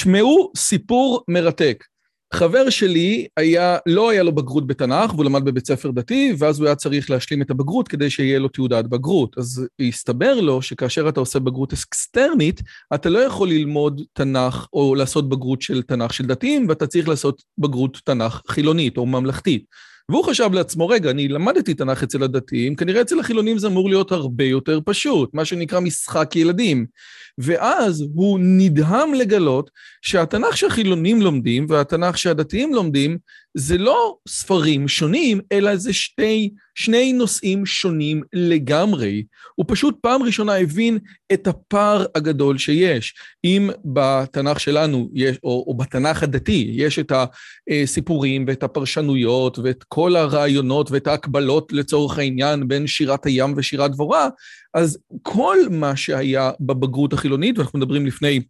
תשמעו 0.00 0.52
סיפור 0.56 1.24
מרתק. 1.28 1.84
חבר 2.34 2.70
שלי 2.70 3.26
היה, 3.36 3.78
לא 3.86 4.10
היה 4.10 4.22
לו 4.22 4.34
בגרות 4.34 4.66
בתנ"ך, 4.66 5.14
והוא 5.14 5.24
למד 5.24 5.44
בבית 5.44 5.66
ספר 5.66 5.90
דתי, 5.90 6.34
ואז 6.38 6.58
הוא 6.58 6.66
היה 6.66 6.74
צריך 6.74 7.10
להשלים 7.10 7.42
את 7.42 7.50
הבגרות 7.50 7.88
כדי 7.88 8.10
שיהיה 8.10 8.38
לו 8.38 8.48
תעודת 8.48 8.84
בגרות. 8.84 9.38
אז 9.38 9.66
הסתבר 9.80 10.40
לו 10.40 10.62
שכאשר 10.62 11.08
אתה 11.08 11.20
עושה 11.20 11.38
בגרות 11.38 11.72
אקסטרנית, 11.72 12.62
אתה 12.94 13.08
לא 13.08 13.18
יכול 13.18 13.48
ללמוד 13.48 14.02
תנ"ך 14.12 14.66
או 14.72 14.94
לעשות 14.94 15.28
בגרות 15.28 15.62
של 15.62 15.82
תנ"ך 15.82 16.14
של 16.14 16.26
דתיים, 16.26 16.66
ואתה 16.68 16.86
צריך 16.86 17.08
לעשות 17.08 17.42
בגרות 17.58 17.98
תנ"ך 18.04 18.40
חילונית 18.48 18.96
או 18.96 19.06
ממלכתית. 19.06 19.64
והוא 20.10 20.24
חשב 20.24 20.50
לעצמו, 20.52 20.88
רגע, 20.88 21.10
אני 21.10 21.28
למדתי 21.28 21.74
תנ"ך 21.74 22.02
אצל 22.02 22.22
הדתיים, 22.22 22.76
כנראה 22.76 23.00
אצל 23.00 23.20
החילונים 23.20 23.58
זה 23.58 23.66
אמור 23.66 23.88
להיות 23.88 24.12
הרבה 24.12 24.44
יותר 24.44 24.80
פשוט, 24.84 25.34
מה 25.34 25.44
שנקרא 25.44 25.80
משחק 25.80 26.36
ילדים. 26.36 26.86
ואז 27.38 28.04
הוא 28.14 28.38
נדהם 28.42 29.14
לגלות 29.14 29.70
שהתנ"ך 30.02 30.56
שהחילונים 30.56 31.22
לומדים 31.22 31.66
והתנ"ך 31.68 32.18
שהדתיים 32.18 32.74
לומדים 32.74 33.18
זה 33.56 33.78
לא 33.78 34.16
ספרים 34.28 34.88
שונים, 34.88 35.40
אלא 35.52 35.76
זה 35.76 35.92
שתי, 35.92 36.50
שני 36.74 37.12
נושאים 37.12 37.66
שונים 37.66 38.22
לגמרי. 38.32 39.24
הוא 39.54 39.66
פשוט 39.68 39.96
פעם 40.00 40.22
ראשונה 40.22 40.56
הבין 40.56 40.98
את 41.32 41.46
הפער 41.46 42.04
הגדול 42.14 42.58
שיש. 42.58 43.14
אם 43.44 43.70
בתנ"ך 43.84 44.60
שלנו, 44.60 45.10
יש, 45.14 45.36
או, 45.44 45.64
או 45.66 45.74
בתנ"ך 45.74 46.22
הדתי, 46.22 46.70
יש 46.72 46.98
את 46.98 47.12
הסיפורים 47.70 48.44
ואת 48.48 48.62
הפרשנויות 48.62 49.58
ואת 49.58 49.84
כל 49.88 50.16
הרעיונות 50.16 50.90
ואת 50.90 51.06
ההקבלות 51.06 51.72
לצורך 51.72 52.18
העניין 52.18 52.68
בין 52.68 52.86
שירת 52.86 53.26
הים 53.26 53.54
ושירת 53.56 53.90
דבורה, 53.90 54.28
אז 54.74 54.98
כל 55.22 55.56
מה 55.70 55.96
שהיה 55.96 56.50
בבגרות 56.60 57.12
החילונית, 57.12 57.58
ואנחנו 57.58 57.78
מדברים 57.78 58.06
לפני 58.06 58.40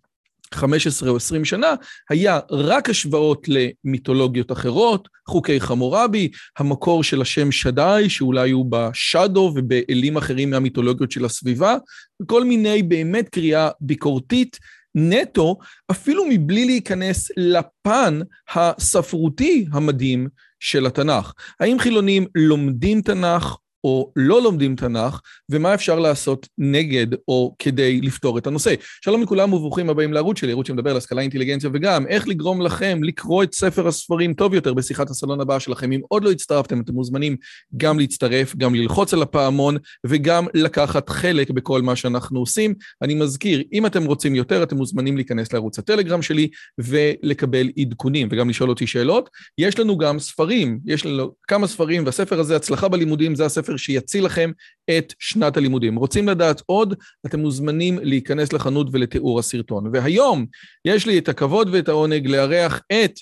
15 0.54 1.10
או 1.10 1.16
20 1.16 1.44
שנה, 1.44 1.74
היה 2.10 2.38
רק 2.50 2.90
השוואות 2.90 3.46
למיתולוגיות 3.48 4.52
אחרות, 4.52 5.08
חוקי 5.28 5.60
חמורבי, 5.60 6.30
המקור 6.58 7.04
של 7.04 7.22
השם 7.22 7.52
שדי, 7.52 8.06
שאולי 8.08 8.50
הוא 8.50 8.66
בשאדו 8.68 9.52
ובאלים 9.56 10.16
אחרים 10.16 10.50
מהמיתולוגיות 10.50 11.10
של 11.10 11.24
הסביבה, 11.24 11.76
וכל 12.22 12.44
מיני 12.44 12.82
באמת 12.82 13.28
קריאה 13.28 13.70
ביקורתית 13.80 14.58
נטו, 14.94 15.58
אפילו 15.90 16.24
מבלי 16.28 16.64
להיכנס 16.64 17.30
לפן 17.36 18.20
הספרותי 18.54 19.66
המדהים 19.72 20.28
של 20.60 20.86
התנ"ך. 20.86 21.32
האם 21.60 21.78
חילונים 21.78 22.26
לומדים 22.34 23.02
תנ"ך 23.02 23.56
או 23.84 24.12
לא 24.16 24.42
לומדים 24.42 24.76
תנ"ך, 24.76 25.20
ומה 25.50 25.74
אפשר 25.74 25.98
לעשות 25.98 26.48
נגד 26.58 27.06
או 27.28 27.54
כדי 27.58 28.00
לפתור 28.00 28.38
את 28.38 28.46
הנושא. 28.46 28.74
שלום 29.04 29.22
לכולם 29.22 29.52
וברוכים 29.52 29.90
הבאים 29.90 30.12
לערוץ 30.12 30.38
שלי, 30.38 30.52
ערוץ 30.52 30.66
שמדבר 30.66 30.90
על 30.90 30.96
השכלה, 30.96 31.22
אינטליגנציה 31.22 31.70
וגם 31.72 32.06
איך 32.06 32.28
לגרום 32.28 32.62
לכם 32.62 32.98
לקרוא 33.02 33.42
את 33.42 33.54
ספר 33.54 33.88
הספרים 33.88 34.34
טוב 34.34 34.54
יותר 34.54 34.74
בשיחת 34.74 35.10
הסלון 35.10 35.40
הבאה 35.40 35.60
שלכם. 35.60 35.92
אם 35.92 36.00
עוד 36.08 36.24
לא 36.24 36.30
הצטרפתם, 36.30 36.80
אתם 36.80 36.92
מוזמנים 36.92 37.36
גם 37.76 37.98
להצטרף, 37.98 38.56
גם 38.56 38.74
ללחוץ 38.74 39.14
על 39.14 39.22
הפעמון 39.22 39.76
וגם 40.06 40.46
לקחת 40.54 41.08
חלק 41.08 41.50
בכל 41.50 41.82
מה 41.82 41.96
שאנחנו 41.96 42.40
עושים. 42.40 42.74
אני 43.02 43.14
מזכיר, 43.14 43.62
אם 43.72 43.86
אתם 43.86 44.04
רוצים 44.04 44.34
יותר, 44.34 44.62
אתם 44.62 44.76
מוזמנים 44.76 45.16
להיכנס 45.16 45.52
לערוץ 45.52 45.78
הטלגרם 45.78 46.22
שלי 46.22 46.48
ולקבל 46.78 47.68
עדכונים 47.78 48.28
וגם 48.30 48.50
לשאול 48.50 48.70
אותי 48.70 48.86
שאלות. 48.86 49.30
יש 49.58 49.78
לנו 49.78 49.98
גם 49.98 50.18
ספרים, 50.18 50.78
יש 50.86 51.06
לנו 51.06 51.32
כמה 51.48 51.66
ספרים, 51.66 52.06
והספר 52.06 52.40
הזה, 52.40 52.56
הצלחה 52.56 52.88
בלימודים, 52.88 53.34
זה 53.34 53.46
הספר 53.46 53.69
שיציל 53.78 54.24
לכם 54.24 54.50
את 54.90 55.12
שנת 55.18 55.56
הלימודים. 55.56 55.96
רוצים 55.96 56.28
לדעת 56.28 56.62
עוד? 56.66 56.94
אתם 57.26 57.40
מוזמנים 57.40 57.98
להיכנס 58.02 58.52
לחנות 58.52 58.86
ולתיאור 58.92 59.38
הסרטון. 59.38 59.90
והיום 59.92 60.46
יש 60.84 61.06
לי 61.06 61.18
את 61.18 61.28
הכבוד 61.28 61.68
ואת 61.72 61.88
העונג 61.88 62.26
לארח 62.26 62.80
את 62.92 63.12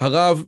הרב 0.00 0.44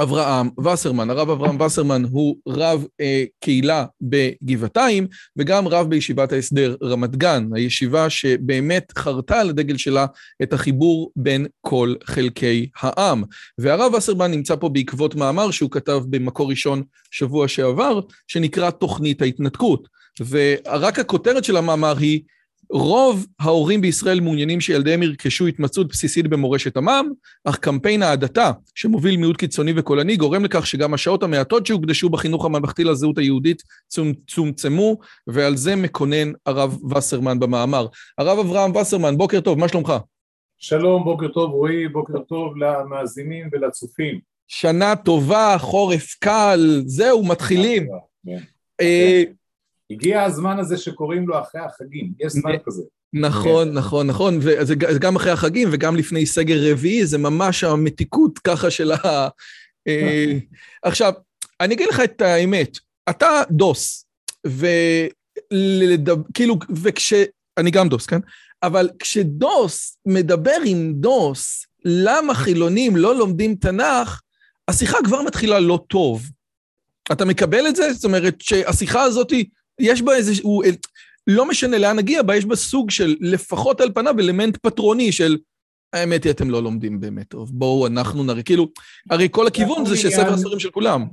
אברהם 0.00 0.50
וסרמן. 0.64 1.10
הרב 1.10 1.30
אברהם 1.30 1.60
וסרמן 1.60 2.02
הוא 2.10 2.36
רב 2.48 2.86
אה, 3.00 3.24
קהילה 3.40 3.84
בגבעתיים 4.00 5.06
וגם 5.36 5.68
רב 5.68 5.90
בישיבת 5.90 6.32
ההסדר 6.32 6.76
רמת 6.82 7.16
גן, 7.16 7.48
הישיבה 7.54 8.10
שבאמת 8.10 8.92
חרתה 8.98 9.40
על 9.40 9.48
הדגל 9.50 9.76
שלה 9.76 10.06
את 10.42 10.52
החיבור 10.52 11.12
בין 11.16 11.46
כל 11.60 11.94
חלקי 12.04 12.68
העם. 12.80 13.22
והרב 13.58 13.94
וסרמן 13.94 14.30
נמצא 14.30 14.56
פה 14.56 14.68
בעקבות 14.68 15.14
מאמר 15.14 15.50
שהוא 15.50 15.70
כתב 15.70 16.02
במקור 16.10 16.50
ראשון 16.50 16.82
שבוע 17.10 17.48
שעבר, 17.48 18.00
שנקרא 18.28 18.70
תוכנית 18.70 19.22
ההתנתקות. 19.22 19.88
ורק 20.28 20.98
הכותרת 20.98 21.44
של 21.44 21.56
המאמר 21.56 21.96
היא 21.98 22.20
רוב 22.72 23.26
ההורים 23.40 23.80
בישראל 23.80 24.20
מעוניינים 24.20 24.60
שילדיהם 24.60 25.02
ירכשו 25.02 25.46
התמצאות 25.46 25.88
בסיסית 25.88 26.26
במורשת 26.26 26.76
עמם, 26.76 27.06
אך 27.44 27.58
קמפיין 27.58 28.02
ההדתה, 28.02 28.50
שמוביל 28.74 29.16
מיעוט 29.16 29.36
קיצוני 29.36 29.72
וקולני, 29.76 30.16
גורם 30.16 30.44
לכך 30.44 30.66
שגם 30.66 30.94
השעות 30.94 31.22
המעטות 31.22 31.66
שהוקדשו 31.66 32.08
בחינוך 32.08 32.44
הממלכתי 32.44 32.84
לזהות 32.84 33.18
היהודית 33.18 33.62
צומצמו, 34.26 34.96
ועל 35.26 35.56
זה 35.56 35.76
מקונן 35.76 36.32
הרב 36.46 36.92
וסרמן 36.94 37.40
במאמר. 37.40 37.86
הרב 38.18 38.38
אברהם 38.38 38.76
וסרמן, 38.76 39.16
בוקר 39.16 39.40
טוב, 39.40 39.58
מה 39.58 39.68
שלומך? 39.68 39.92
שלום, 40.58 41.04
בוקר 41.04 41.28
טוב 41.28 41.50
רועי, 41.50 41.88
בוקר 41.88 42.18
טוב 42.18 42.56
למאזינים 42.56 43.48
ולצופים. 43.52 44.20
שנה 44.48 44.96
טובה, 44.96 45.56
חורף 45.58 46.16
קל, 46.20 46.82
זהו, 46.86 47.24
מתחילים. 47.24 47.88
הגיע 49.92 50.22
הזמן 50.22 50.58
הזה 50.58 50.76
שקוראים 50.76 51.28
לו 51.28 51.40
אחרי 51.40 51.60
החגים, 51.60 52.12
יש 52.20 52.32
זמן 52.32 52.52
כזה. 52.66 52.82
נכון, 53.12 53.68
כן. 53.68 53.74
נכון, 53.74 54.06
נכון, 54.06 54.38
וזה 54.40 54.74
גם 54.74 55.16
אחרי 55.16 55.32
החגים 55.32 55.68
וגם 55.72 55.96
לפני 55.96 56.26
סגר 56.26 56.72
רביעי, 56.72 57.06
זה 57.06 57.18
ממש 57.18 57.64
המתיקות 57.64 58.38
ככה 58.38 58.70
של 58.70 58.92
ה... 58.92 59.28
אה, 59.88 60.32
עכשיו, 60.82 61.12
אני 61.60 61.74
אגיד 61.74 61.88
לך 61.88 62.00
את 62.00 62.20
האמת, 62.20 62.78
אתה 63.10 63.42
דוס, 63.50 64.06
וכאילו, 64.46 66.56
וכש... 66.82 67.14
אני 67.58 67.70
גם 67.70 67.88
דוס, 67.88 68.06
כן? 68.06 68.20
אבל 68.62 68.90
כשדוס 68.98 69.96
מדבר 70.06 70.56
עם 70.64 70.92
דוס, 70.92 71.66
למה 71.84 72.34
חילונים 72.34 72.96
לא 72.96 73.16
לומדים 73.16 73.54
תנ"ך, 73.54 74.20
השיחה 74.68 74.98
כבר 75.04 75.22
מתחילה 75.22 75.60
לא 75.60 75.84
טוב. 75.86 76.22
אתה 77.12 77.24
מקבל 77.24 77.68
את 77.68 77.76
זה? 77.76 77.92
זאת 77.92 78.04
אומרת 78.04 78.40
שהשיחה 78.40 79.02
הזאת 79.02 79.32
יש 79.80 80.02
בה 80.02 80.16
איזה, 80.16 80.32
הוא, 80.42 80.64
לא 81.26 81.48
משנה 81.48 81.78
לאן 81.78 81.96
נגיע 81.96 82.22
בה, 82.22 82.36
יש 82.36 82.44
בה 82.44 82.56
סוג 82.56 82.90
של, 82.90 83.16
לפחות 83.20 83.80
על 83.80 83.92
פניו, 83.94 84.14
אלמנט 84.18 84.56
פטרוני 84.56 85.12
של, 85.12 85.38
האמת 85.92 86.24
היא, 86.24 86.32
אתם 86.32 86.50
לא 86.50 86.62
לומדים 86.62 87.00
באמת 87.00 87.28
טוב, 87.28 87.50
בואו 87.52 87.86
אנחנו 87.86 88.24
נראה, 88.24 88.42
כאילו, 88.42 88.68
הרי 89.10 89.28
כל 89.30 89.46
הכיוון 89.46 89.84
זה 89.84 89.96
שספר 89.96 90.32
הספרים 90.32 90.58
של 90.58 90.70
כולם. 90.70 91.06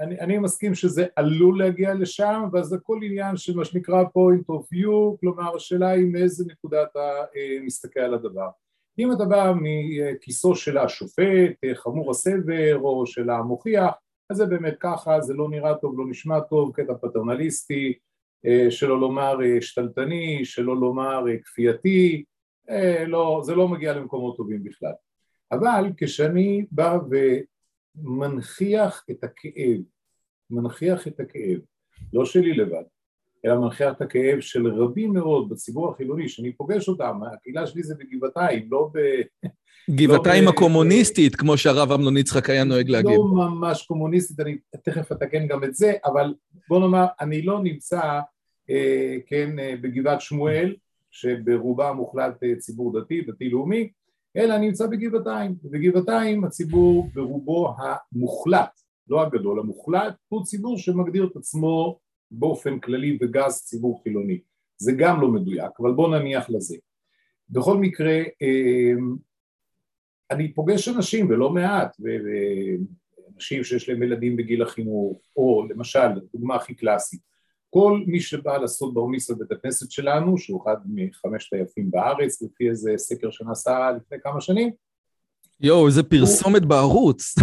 אני, 0.00 0.20
אני 0.20 0.38
מסכים 0.38 0.74
שזה 0.74 1.06
עלול 1.16 1.58
להגיע 1.58 1.94
לשם, 1.94 2.42
אבל 2.50 2.62
זה 2.62 2.76
כל 2.82 3.00
עניין 3.02 3.36
של 3.36 3.56
מה 3.56 3.64
שנקרא 3.64 4.02
point 4.02 4.54
of 4.54 4.74
view, 4.74 5.18
כלומר, 5.20 5.56
השאלה 5.56 5.88
היא 5.88 6.06
מאיזה 6.06 6.44
נקודה 6.48 6.82
אתה 6.82 6.98
אה, 7.36 7.58
מסתכל 7.64 8.00
על 8.00 8.14
הדבר. 8.14 8.48
אם 8.98 9.12
אתה 9.12 9.24
בא 9.24 9.52
מכיסו 9.60 10.56
של 10.56 10.78
השופט, 10.78 11.52
אה, 11.64 11.74
חמור 11.74 12.10
הסבר, 12.10 12.78
או 12.80 13.06
של 13.06 13.30
המוכיח, 13.30 13.90
אז 14.30 14.36
זה 14.36 14.46
באמת 14.46 14.76
ככה, 14.80 15.20
זה 15.20 15.34
לא 15.34 15.48
נראה 15.48 15.74
טוב, 15.74 15.98
לא 15.98 16.04
נשמע 16.08 16.40
טוב, 16.40 16.72
קטע 16.74 16.92
פטרנליסטי, 17.02 17.86
אה, 17.86 17.92
שלא 18.70 19.00
לומר 19.00 19.38
אה, 19.44 19.62
שתלטני, 19.62 20.44
שלא 20.44 20.76
לומר 20.76 21.28
אה, 21.28 21.38
כפייתי, 21.44 22.24
לא, 23.06 23.40
זה 23.44 23.54
לא 23.54 23.68
מגיע 23.68 23.92
למקומות 23.92 24.36
טובים 24.36 24.64
בכלל. 24.64 24.92
אבל 25.52 25.84
כשאני 25.96 26.66
בא 26.70 26.98
ומנכיח 27.96 29.04
את 29.10 29.24
הכאב, 29.24 29.80
מנכיח 30.50 31.08
את 31.08 31.20
הכאב, 31.20 31.58
לא 32.12 32.24
שלי 32.24 32.52
לבד, 32.54 32.82
אלא 33.44 33.60
מנכיח 33.60 33.96
את 33.96 34.00
הכאב 34.00 34.40
של 34.40 34.66
רבים 34.66 35.12
מאוד 35.12 35.48
בציבור 35.48 35.90
החילוני 35.90 36.28
שאני 36.28 36.52
פוגש 36.52 36.88
אותם, 36.88 37.20
הקהילה 37.32 37.66
שלי 37.66 37.82
זה 37.82 37.94
בגבעתיים, 37.94 38.68
לא 38.70 38.90
ב... 38.94 38.98
גבעתיים 39.90 40.44
לא 40.44 40.50
הקומוניסטית, 40.50 41.36
כמו 41.36 41.56
שהרב 41.56 41.92
אמנון 41.92 42.16
יצחק 42.16 42.50
היה 42.50 42.64
נוהג 42.64 42.88
להגיד. 42.88 43.16
לא 43.16 43.24
ממש 43.24 43.82
קומוניסטית, 43.82 44.40
אני 44.40 44.56
תכף 44.84 45.12
אתקן 45.12 45.46
גם 45.46 45.64
את 45.64 45.74
זה, 45.74 45.92
אבל 46.04 46.34
בוא 46.68 46.80
נאמר, 46.80 47.06
אני 47.20 47.42
לא 47.42 47.62
נמצא 47.62 48.20
כן, 49.26 49.50
בגבעת 49.80 50.20
שמואל, 50.20 50.74
שברובה 51.10 51.88
המוחלט 51.88 52.34
ציבור 52.58 53.00
דתי, 53.00 53.20
דתי-לאומי, 53.20 53.88
אלא 54.36 54.58
נמצא 54.58 54.86
בגבעתיים. 54.86 55.54
בגבעתיים 55.64 56.44
הציבור 56.44 57.08
ברובו 57.14 57.74
המוחלט, 57.78 58.80
לא 59.08 59.22
הגדול, 59.22 59.60
המוחלט, 59.60 60.14
הוא 60.28 60.44
ציבור 60.44 60.78
שמגדיר 60.78 61.28
את 61.32 61.36
עצמו 61.36 61.98
באופן 62.30 62.78
כללי 62.78 63.18
וגס 63.22 63.64
ציבור 63.64 64.02
חילוני. 64.02 64.38
זה 64.76 64.92
גם 64.92 65.20
לא 65.20 65.28
מדויק, 65.28 65.70
אבל 65.80 65.92
בואו 65.92 66.18
נניח 66.18 66.50
לזה. 66.50 66.76
בכל 67.50 67.76
מקרה, 67.76 68.22
אמ, 68.42 69.16
אני 70.30 70.52
פוגש 70.52 70.88
אנשים, 70.88 71.30
ולא 71.30 71.50
מעט, 71.50 71.96
אנשים 73.36 73.64
שיש 73.64 73.88
להם 73.88 74.02
ילדים 74.02 74.36
בגיל 74.36 74.62
החינוך, 74.62 75.20
או 75.36 75.66
למשל, 75.70 76.08
דוגמה 76.32 76.54
הכי 76.54 76.74
קלאסית, 76.74 77.20
כל 77.70 78.00
מי 78.06 78.20
שבא 78.20 78.56
לעשות 78.56 78.94
בר 78.94 79.06
מצווה 79.06 79.38
בבית 79.38 79.52
הכנסת 79.52 79.90
שלנו, 79.90 80.38
שהוא 80.38 80.62
אחד 80.62 80.76
מחמשת 80.94 81.52
היפים 81.52 81.90
בארץ, 81.90 82.42
לפי 82.42 82.68
איזה 82.68 82.92
סקר 82.96 83.30
שנעשה 83.30 83.90
לפני 83.96 84.18
כמה 84.22 84.40
שנים, 84.40 84.70
יואו, 85.62 85.86
איזה 85.86 86.02
פרסומת 86.02 86.62
בערוץ. 86.62 87.34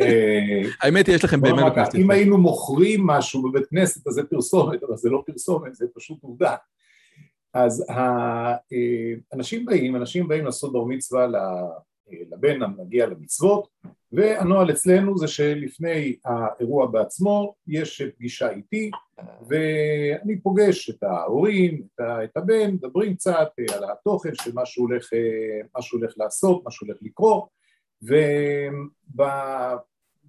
אה, 0.00 0.62
האמת 0.82 1.06
היא, 1.06 1.14
יש 1.14 1.24
לכם 1.24 1.40
באמת... 1.40 1.94
אם 1.94 2.10
היינו 2.10 2.38
מוכרים 2.38 3.06
משהו 3.06 3.42
בבית 3.42 3.66
כנסת, 3.66 4.06
אז 4.06 4.14
זה 4.14 4.22
פרסומת, 4.24 4.82
אבל 4.82 4.96
זה 4.96 5.10
לא 5.10 5.22
פרסומת, 5.26 5.74
זה 5.74 5.86
פשוט 5.94 6.22
עובדה. 6.22 6.56
אז 7.54 7.84
האנשים 9.32 9.64
באים, 9.64 9.96
אנשים 9.96 10.28
באים 10.28 10.44
לעשות 10.44 10.72
בר 10.72 10.84
מצווה 10.84 11.26
לבן 12.10 12.62
המגיע 12.62 13.06
למצוות, 13.06 13.68
והנוהל 14.12 14.70
אצלנו 14.70 15.18
זה 15.18 15.28
שלפני 15.28 16.16
האירוע 16.24 16.86
בעצמו 16.86 17.54
יש 17.66 18.02
פגישה 18.02 18.50
איתי, 18.50 18.90
ואני 19.48 20.40
פוגש 20.40 20.90
את 20.90 21.02
ההורים, 21.02 21.82
את 22.24 22.36
הבן, 22.36 22.70
מדברים 22.70 23.14
קצת 23.14 23.48
על 23.74 23.84
התוכן 23.90 24.34
של 24.34 24.50
מה 24.54 24.66
שהוא 24.66 24.88
הולך, 24.88 25.10
מה 25.76 25.82
שהוא 25.82 26.00
הולך 26.00 26.14
לעשות, 26.16 26.64
מה 26.64 26.70
שהוא 26.70 26.86
הולך 26.88 26.98
לקרוא, 27.02 27.42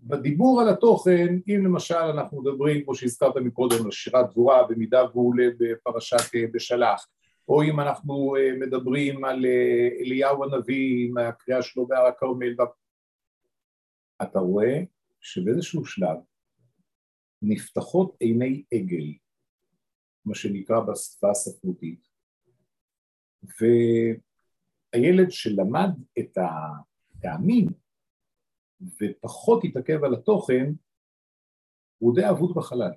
ובדיבור 0.03 0.61
על 0.61 0.69
התוכן, 0.69 1.37
אם 1.47 1.65
למשל 1.65 1.95
אנחנו 1.95 2.41
מדברים, 2.41 2.83
כמו 2.83 2.95
שהזכרת 2.95 3.37
מקודם, 3.37 3.85
על 3.85 3.91
שירת 3.91 4.29
דבורה, 4.29 4.67
במידה 4.67 5.03
והוא 5.11 5.29
עולה 5.29 5.47
בפרשת 5.59 6.35
בשלח, 6.53 7.07
או 7.48 7.63
אם 7.63 7.80
אנחנו 7.80 8.36
מדברים 8.60 9.25
על 9.25 9.45
אליהו 10.01 10.44
הנביא, 10.44 11.07
עם 11.07 11.18
הקריאה 11.18 11.62
שלו 11.62 11.88
בהר 11.88 12.06
הכרמל, 12.06 12.56
אתה 14.22 14.40
רואה 14.40 14.84
שבאיזשהו 15.22 15.86
שלב 15.86 16.18
נפתחות 17.42 18.16
עיני 18.19 18.63
עגל, 18.74 19.13
מה 20.25 20.36
שנקרא 20.36 20.80
בשפה 20.80 21.31
הספרותית, 21.31 22.07
והילד 24.94 25.31
שלמד 25.31 25.90
את 26.19 26.38
הטעמים 26.38 27.68
ופחות 28.81 29.63
התעכב 29.63 30.04
על 30.04 30.13
התוכן, 30.13 30.72
הוא 31.98 32.16
די 32.16 32.30
אבוד 32.30 32.56
בחלל. 32.56 32.92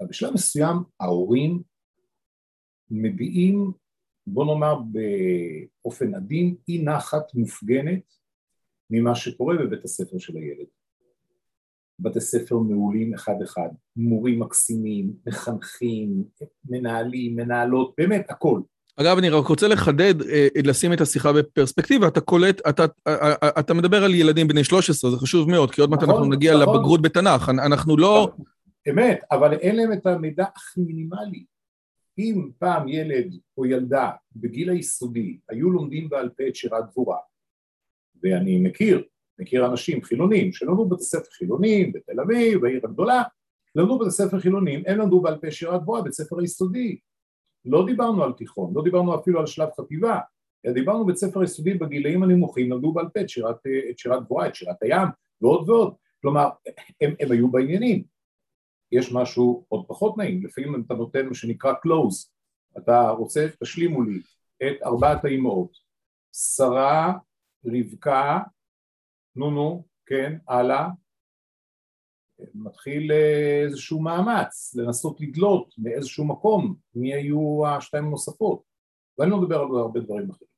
אבל 0.00 0.08
בשלב 0.08 0.34
מסוים 0.34 0.76
ההורים 1.00 1.62
מביעים, 2.90 3.72
בוא 4.26 4.44
נאמר 4.44 4.80
באופן 5.84 6.14
עדין, 6.14 6.54
אי 6.68 6.82
נחת 6.82 7.34
מופגנת 7.34 8.14
ממה 8.90 9.14
שקורה 9.14 9.56
בבית 9.56 9.84
הספר 9.84 10.18
של 10.18 10.36
הילד. 10.36 10.66
בתי 11.98 12.20
ספר 12.20 12.58
מעולים 12.58 13.14
אחד-אחד, 13.14 13.68
מורים 13.96 14.40
מקסימים, 14.40 15.12
מחנכים, 15.26 16.24
מנהלים, 16.68 17.36
מנהלות, 17.36 17.94
באמת 17.98 18.30
הכל. 18.30 18.60
אגב, 18.96 19.18
אני 19.18 19.28
רק 19.28 19.46
רוצה 19.46 19.68
לחדד, 19.68 20.22
אה, 20.22 20.48
לשים 20.64 20.92
את 20.92 21.00
השיחה 21.00 21.32
בפרספקטיבה, 21.32 22.08
אתה 22.08 22.20
קולט, 22.20 22.60
אתה, 22.68 22.84
אה, 23.06 23.34
אה, 23.42 23.48
אתה 23.60 23.74
מדבר 23.74 24.04
על 24.04 24.14
ילדים 24.14 24.48
בני 24.48 24.64
13, 24.64 25.10
זה 25.10 25.16
חשוב 25.16 25.50
מאוד, 25.50 25.70
כי 25.70 25.80
עוד 25.80 25.90
מעט 25.90 26.02
נכון, 26.02 26.14
אנחנו 26.14 26.30
נגיע 26.30 26.58
נכון. 26.58 26.76
לבגרות 26.76 27.02
בתנ"ך, 27.02 27.48
אנחנו 27.48 27.96
לא... 27.96 28.30
אמת, 28.90 29.20
אבל 29.32 29.52
אין 29.52 29.76
להם 29.76 29.92
את 29.92 30.06
המידע 30.06 30.44
הכי 30.56 30.80
מינימלי. 30.80 31.44
אם 32.18 32.50
פעם 32.58 32.88
ילד 32.88 33.34
או 33.56 33.66
ילדה 33.66 34.10
בגיל 34.36 34.70
היסודי 34.70 35.38
היו 35.48 35.70
לומדים 35.70 36.08
בעל 36.08 36.28
פה 36.28 36.48
את 36.48 36.56
שירת 36.56 36.84
דבורה, 36.90 37.18
ואני 38.22 38.58
מכיר, 38.58 39.02
מכיר 39.38 39.66
אנשים 39.66 40.02
חילונים 40.02 40.52
שלמדו 40.52 40.84
בבתי 40.84 41.02
ספר 41.02 41.30
חילונים 41.30 41.92
בתל 41.92 42.20
אביב, 42.20 42.60
בעיר 42.60 42.80
הגדולה, 42.84 43.22
למדו 43.74 43.98
בבתי 43.98 44.10
ספר 44.10 44.40
חילונים, 44.40 44.82
הם 44.86 44.98
למדו 44.98 45.20
בעל 45.20 45.38
פה 45.38 45.50
שירת 45.50 45.82
גבוהה 45.82 46.02
בבית 46.02 46.12
ספר 46.12 46.38
היסודי. 46.38 46.98
לא 47.64 47.86
דיברנו 47.86 48.24
על 48.24 48.32
תיכון, 48.32 48.72
לא 48.74 48.82
דיברנו 48.82 49.14
אפילו 49.14 49.40
על 49.40 49.46
שלב 49.46 49.68
חטיבה, 49.80 50.20
אלא 50.66 50.74
דיברנו 50.74 51.04
בבית 51.04 51.16
ספר 51.16 51.42
יסודי 51.42 51.74
בגילאים 51.74 52.22
הנמוכים, 52.22 52.72
למדו 52.72 52.92
בעל 52.92 53.08
פה 53.08 53.20
את 53.20 53.28
שירת, 53.28 54.24
גבוהה, 54.24 54.48
את 54.48 54.54
שירת 54.54 54.82
הים 54.82 55.08
ועוד 55.40 55.68
ועוד. 55.68 55.94
כלומר, 56.22 56.48
הם, 57.00 57.14
הם 57.20 57.30
היו 57.30 57.50
בעניינים. 57.50 58.17
יש 58.92 59.12
משהו 59.12 59.64
עוד 59.68 59.84
פחות 59.86 60.16
נעים, 60.16 60.44
לפעמים 60.46 60.84
אתה 60.86 60.94
נותן 60.94 61.26
מה 61.26 61.34
שנקרא 61.34 61.72
close, 61.72 62.28
אתה 62.78 63.10
רוצה, 63.10 63.46
תשלימו 63.62 64.02
לי 64.02 64.20
את 64.56 64.82
ארבעת 64.82 65.24
האימהות, 65.24 65.76
שרה, 66.32 67.12
רבקה, 67.66 68.38
נו 69.36 69.50
נו, 69.50 69.84
כן, 70.06 70.38
הלאה, 70.48 70.88
מתחיל 72.54 73.12
אה, 73.12 73.62
איזשהו 73.64 74.00
מאמץ 74.00 74.74
לנסות 74.74 75.20
לדלות 75.20 75.74
מאיזשהו 75.78 76.24
מקום 76.24 76.74
מי 76.94 77.14
היו 77.14 77.66
השתיים 77.66 78.04
הנוספות, 78.04 78.62
ואני 79.18 79.30
לא 79.30 79.40
מדבר 79.40 79.56
על 79.56 79.76
הרבה 79.76 80.00
דברים 80.00 80.30
אחרים. 80.30 80.48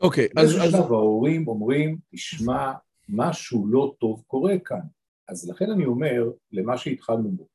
אוקיי, 0.00 0.24
okay, 0.24 0.28
אז... 0.28 0.34
באיזשהו 0.34 0.70
שלב 0.70 0.92
ההורים 0.92 1.48
אומרים, 1.48 1.98
תשמע, 2.08 2.72
משהו 3.08 3.66
לא 3.66 3.94
טוב 3.98 4.22
קורה 4.26 4.58
כאן. 4.58 4.80
אז 5.28 5.50
לכן 5.50 5.70
אני 5.70 5.84
אומר, 5.84 6.30
למה 6.52 6.78
שהתחלנו 6.78 7.30
בו, 7.30 7.46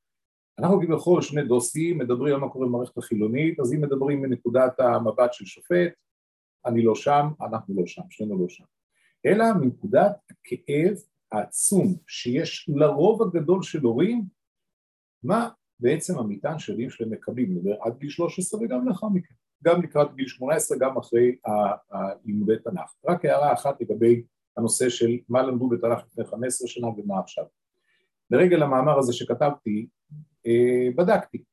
אנחנו 0.59 0.81
כביכול 0.81 1.21
שני 1.21 1.43
דוסים, 1.43 1.97
מדברים 1.97 2.33
על 2.33 2.39
מה 2.39 2.49
קורה 2.49 2.67
במערכת 2.67 2.97
החילונית, 2.97 3.59
אז 3.59 3.73
אם 3.73 3.81
מדברים 3.81 4.21
מנקודת 4.21 4.79
המבט 4.79 5.33
של 5.33 5.45
שופט, 5.45 5.91
אני 6.65 6.81
לא 6.81 6.95
שם, 6.95 7.27
אנחנו 7.41 7.75
לא 7.77 7.85
שם, 7.85 8.01
שנינו 8.09 8.41
לא 8.41 8.49
שם. 8.49 8.63
אלא 9.25 9.45
מנקודת 9.61 10.11
הכאב 10.29 10.93
העצום 11.31 11.95
שיש 12.07 12.69
לרוב 12.75 13.21
הגדול 13.21 13.63
של 13.63 13.81
הורים, 13.81 14.23
מה 15.23 15.49
בעצם 15.79 16.19
המטען 16.19 16.59
שהילדים 16.59 16.89
שלהם 16.89 17.11
מקבלים, 17.11 17.57
נדבר 17.57 17.75
עד 17.81 17.97
גיל 17.97 18.09
13 18.09 18.61
וגם 18.61 18.87
לאחר 18.87 19.07
מכן, 19.07 19.35
גם 19.63 19.81
לקראת 19.81 20.15
גיל 20.15 20.27
18, 20.27 20.77
גם 20.77 20.97
אחרי 20.97 21.35
הלימודי 21.91 22.53
תנ"ך. 22.63 22.95
רק 23.05 23.25
הערה 23.25 23.53
אחת 23.53 23.81
לגבי 23.81 24.23
הנושא 24.57 24.89
של 24.89 25.17
מה 25.29 25.41
למדו 25.41 25.69
בתנ"ך 25.69 25.99
לפני 26.05 26.25
15 26.25 26.67
שנה 26.67 26.87
ומה 26.87 27.19
עכשיו. 27.19 27.45
לרגל 28.31 28.63
המאמר 28.63 28.99
הזה 28.99 29.13
שכתבתי, 29.13 29.87
בדקתי. 30.95 31.43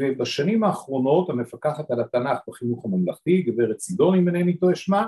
ובשנים 0.00 0.64
האחרונות 0.64 1.30
המפקחת 1.30 1.90
על 1.90 2.00
התנ"ך 2.00 2.38
בחינוך 2.48 2.84
הממלכתי, 2.84 3.42
גברת 3.42 3.76
צידון 3.76 4.18
אם 4.18 4.28
אינני 4.28 4.56
טועה 4.56 4.74
שמה, 4.74 5.06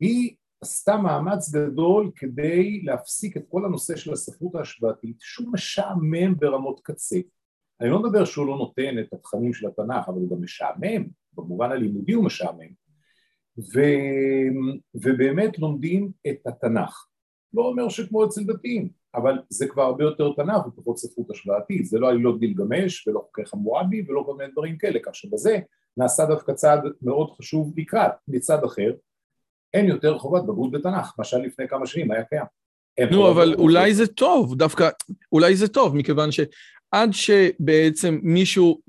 היא 0.00 0.36
עשתה 0.60 0.96
מאמץ 0.96 1.54
גדול 1.54 2.10
כדי 2.16 2.80
להפסיק 2.84 3.36
את 3.36 3.44
כל 3.48 3.64
הנושא 3.64 3.96
של 3.96 4.12
הספרות 4.12 4.54
ההשוואתית 4.54 5.16
שהוא 5.20 5.52
משעמם 5.52 6.36
ברמות 6.38 6.80
קצה. 6.84 7.18
אני 7.80 7.90
לא 7.90 8.02
מדבר 8.02 8.24
שהוא 8.24 8.46
לא 8.46 8.56
נותן 8.56 8.98
את 8.98 9.12
התכנים 9.12 9.52
של 9.52 9.66
התנ"ך, 9.66 10.08
אבל 10.08 10.18
הוא 10.18 10.30
גם 10.30 10.42
משעמם, 10.42 11.06
במובן 11.32 11.72
הלימודי 11.72 12.12
הוא 12.12 12.24
משעמם. 12.24 12.70
ו... 13.58 13.80
ובאמת 14.94 15.58
לומדים 15.58 16.12
את 16.28 16.46
התנ"ך. 16.46 17.06
לא 17.54 17.62
אומר 17.62 17.88
שכמו 17.88 18.24
אצל 18.24 18.44
דתיים, 18.44 18.88
אבל 19.14 19.38
זה 19.48 19.68
כבר 19.68 19.82
הרבה 19.82 20.04
יותר 20.04 20.32
תנ"ך 20.36 20.66
ופחות 20.66 20.98
ספרות 20.98 21.30
השוואתית, 21.30 21.86
זה 21.86 21.98
לא 21.98 22.08
עלילות 22.08 22.40
גילגמש 22.40 23.08
ולא 23.08 23.20
חוקי 23.20 23.44
חמורבי 23.46 24.04
ולא 24.08 24.22
כל 24.26 24.36
מיני 24.36 24.52
דברים 24.52 24.78
כאלה, 24.78 24.98
כך 25.02 25.14
שבזה 25.14 25.58
נעשה 25.96 26.26
דווקא 26.26 26.52
צעד 26.52 26.80
מאוד 27.02 27.30
חשוב 27.30 27.72
לקראת. 27.76 28.12
מצד 28.28 28.64
אחר, 28.64 28.92
אין 29.74 29.88
יותר 29.88 30.18
חובת 30.18 30.42
בגרות 30.42 30.70
בתנ"ך, 30.70 31.14
מה 31.18 31.24
שהיה 31.24 31.46
לפני 31.46 31.68
כמה 31.68 31.86
שנים 31.86 32.10
היה 32.10 32.24
קיים. 32.24 32.44
נו, 33.10 33.30
אבל 33.30 33.54
אולי 33.54 33.94
זה 33.94 34.06
טוב, 34.06 34.54
דווקא, 34.54 34.88
אולי 35.32 35.56
זה 35.56 35.68
טוב, 35.68 35.96
מכיוון 35.96 36.28
שעד 36.32 37.10
שבעצם 37.12 38.18
מישהו, 38.22 38.80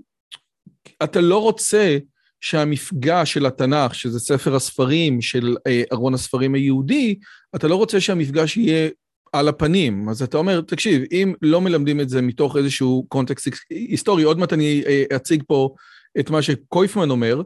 אתה 1.03 1.21
לא 1.21 1.41
רוצה 1.41 1.97
שהמפגש 2.41 3.33
של 3.33 3.45
התנ"ך, 3.45 3.95
שזה 3.95 4.19
ספר 4.19 4.55
הספרים 4.55 5.21
של 5.21 5.55
אה, 5.67 5.83
ארון 5.91 6.13
הספרים 6.13 6.55
היהודי, 6.55 7.19
אתה 7.55 7.67
לא 7.67 7.75
רוצה 7.75 8.01
שהמפגש 8.01 8.57
יהיה 8.57 8.89
על 9.33 9.47
הפנים. 9.47 10.09
אז 10.09 10.21
אתה 10.21 10.37
אומר, 10.37 10.61
תקשיב, 10.61 11.01
אם 11.11 11.33
לא 11.41 11.61
מלמדים 11.61 11.99
את 11.99 12.09
זה 12.09 12.21
מתוך 12.21 12.57
איזשהו 12.57 13.05
קונטקסט 13.09 13.47
היסטורי, 13.69 14.23
עוד 14.23 14.39
מעט 14.39 14.53
אני 14.53 14.83
אה, 14.87 15.03
אציג 15.15 15.43
פה 15.47 15.75
את 16.19 16.29
מה 16.29 16.41
שקויפמן 16.41 17.09
אומר, 17.09 17.41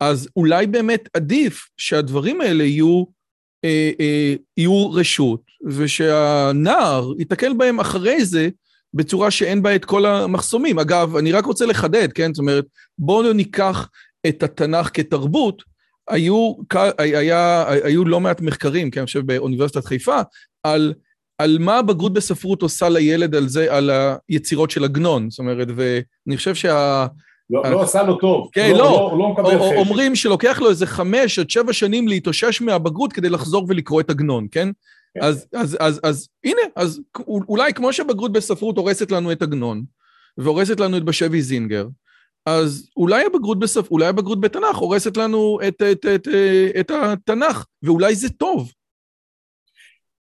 אז 0.00 0.28
אולי 0.36 0.66
באמת 0.66 1.08
עדיף 1.14 1.66
שהדברים 1.76 2.40
האלה 2.40 2.64
יהיו, 2.64 3.04
אה, 3.64 3.90
אה, 4.00 4.34
יהיו 4.56 4.92
רשות, 4.92 5.40
ושהנער 5.66 7.12
ייתקל 7.18 7.52
בהם 7.52 7.80
אחרי 7.80 8.24
זה, 8.24 8.48
בצורה 8.94 9.30
שאין 9.30 9.62
בה 9.62 9.74
את 9.74 9.84
כל 9.84 10.06
המחסומים. 10.06 10.78
אגב, 10.78 11.16
אני 11.16 11.32
רק 11.32 11.44
רוצה 11.44 11.66
לחדד, 11.66 12.12
כן? 12.12 12.34
זאת 12.34 12.38
אומרת, 12.38 12.64
בואו 12.98 13.32
ניקח 13.32 13.88
את 14.28 14.42
התנ"ך 14.42 14.90
כתרבות, 14.94 15.62
היו, 16.08 16.52
היה, 16.98 17.64
היו 17.68 18.04
לא 18.04 18.20
מעט 18.20 18.40
מחקרים, 18.40 18.90
כן, 18.90 19.00
אני 19.00 19.06
חושב 19.06 19.26
באוניברסיטת 19.26 19.84
חיפה, 19.84 20.20
על, 20.62 20.94
על 21.38 21.58
מה 21.60 21.78
הבגרות 21.78 22.12
בספרות 22.12 22.62
עושה 22.62 22.88
לילד 22.88 23.34
על 23.34 23.48
זה, 23.48 23.76
על 23.76 23.90
היצירות 24.28 24.70
של 24.70 24.84
עגנון. 24.84 25.30
זאת 25.30 25.38
אומרת, 25.38 25.68
ואני 25.76 26.36
חושב 26.36 26.54
שה... 26.54 27.06
לא, 27.50 27.70
לא 27.70 27.82
עשה 27.82 28.02
לו 28.02 28.16
טוב. 28.16 28.48
כן, 28.52 28.70
לא, 28.70 28.78
לא, 28.78 29.16
לא 29.18 29.28
מקבל 29.28 29.58
חשק. 29.58 29.76
אומרים 29.76 30.16
שלוקח 30.16 30.58
לו 30.60 30.70
איזה 30.70 30.86
חמש 30.86 31.38
עד 31.38 31.50
שבע 31.50 31.72
שנים 31.72 32.08
להתאושש 32.08 32.60
מהבגרות 32.60 33.12
כדי 33.12 33.28
לחזור 33.28 33.66
ולקרוא 33.68 34.00
את 34.00 34.10
עגנון, 34.10 34.46
כן? 34.50 34.68
כן. 35.14 35.22
אז, 35.22 35.46
אז, 35.54 35.76
אז, 35.80 36.00
אז 36.02 36.28
הנה, 36.44 36.60
אז 36.76 37.00
אולי 37.26 37.72
כמו 37.72 37.92
שבגרות 37.92 38.32
בספרות 38.32 38.76
הורסת 38.76 39.10
לנו 39.10 39.32
את 39.32 39.42
עגנון, 39.42 39.82
והורסת 40.38 40.80
לנו 40.80 40.96
את 40.96 41.04
בשבי 41.04 41.42
זינגר, 41.42 41.86
אז 42.46 42.90
אולי 42.96 43.24
הבגרות, 43.24 43.58
בספ... 43.58 43.90
אולי 43.90 44.06
הבגרות 44.06 44.40
בתנ"ך 44.40 44.76
הורסת 44.76 45.16
לנו 45.16 45.58
את, 45.68 45.82
את, 45.92 46.06
את, 46.14 46.28
את, 46.28 46.28
את 46.80 46.90
התנ"ך, 46.90 47.66
ואולי 47.82 48.14
זה 48.14 48.30
טוב. 48.30 48.72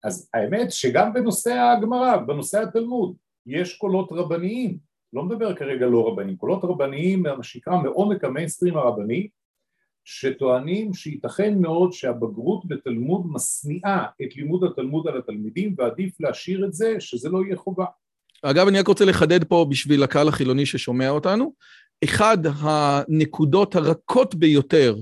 אז 0.03 0.29
האמת 0.33 0.71
שגם 0.71 1.13
בנושא 1.13 1.53
הגמרא, 1.53 2.17
בנושא 2.17 2.61
התלמוד, 2.61 3.15
יש 3.45 3.77
קולות 3.77 4.09
רבניים, 4.11 4.77
לא 5.13 5.23
מדבר 5.23 5.55
כרגע 5.55 5.85
לא 5.85 6.07
רבנים, 6.07 6.37
קולות 6.37 6.63
רבניים, 6.63 7.23
מה 7.23 7.43
שנקרא 7.43 7.77
מעומק 7.77 8.23
המיינסטרים 8.23 8.77
הרבני, 8.77 9.27
שטוענים 10.05 10.93
שייתכן 10.93 11.61
מאוד 11.61 11.93
שהבגרות 11.93 12.67
בתלמוד 12.67 13.21
משניאה 13.25 14.05
את 14.23 14.35
לימוד 14.35 14.63
התלמוד 14.63 15.07
על 15.07 15.17
התלמידים 15.17 15.75
ועדיף 15.77 16.21
להשאיר 16.21 16.65
את 16.65 16.73
זה, 16.73 16.95
שזה 16.99 17.29
לא 17.29 17.45
יהיה 17.45 17.55
חובה. 17.55 17.85
אגב, 18.41 18.67
אני 18.67 18.79
רק 18.79 18.87
רוצה 18.87 19.05
לחדד 19.05 19.43
פה 19.43 19.65
בשביל 19.69 20.03
הקהל 20.03 20.27
החילוני 20.27 20.65
ששומע 20.65 21.09
אותנו, 21.09 21.53
אחד 22.03 22.37
הנקודות 22.59 23.75
הרכות 23.75 24.35
ביותר 24.35 24.95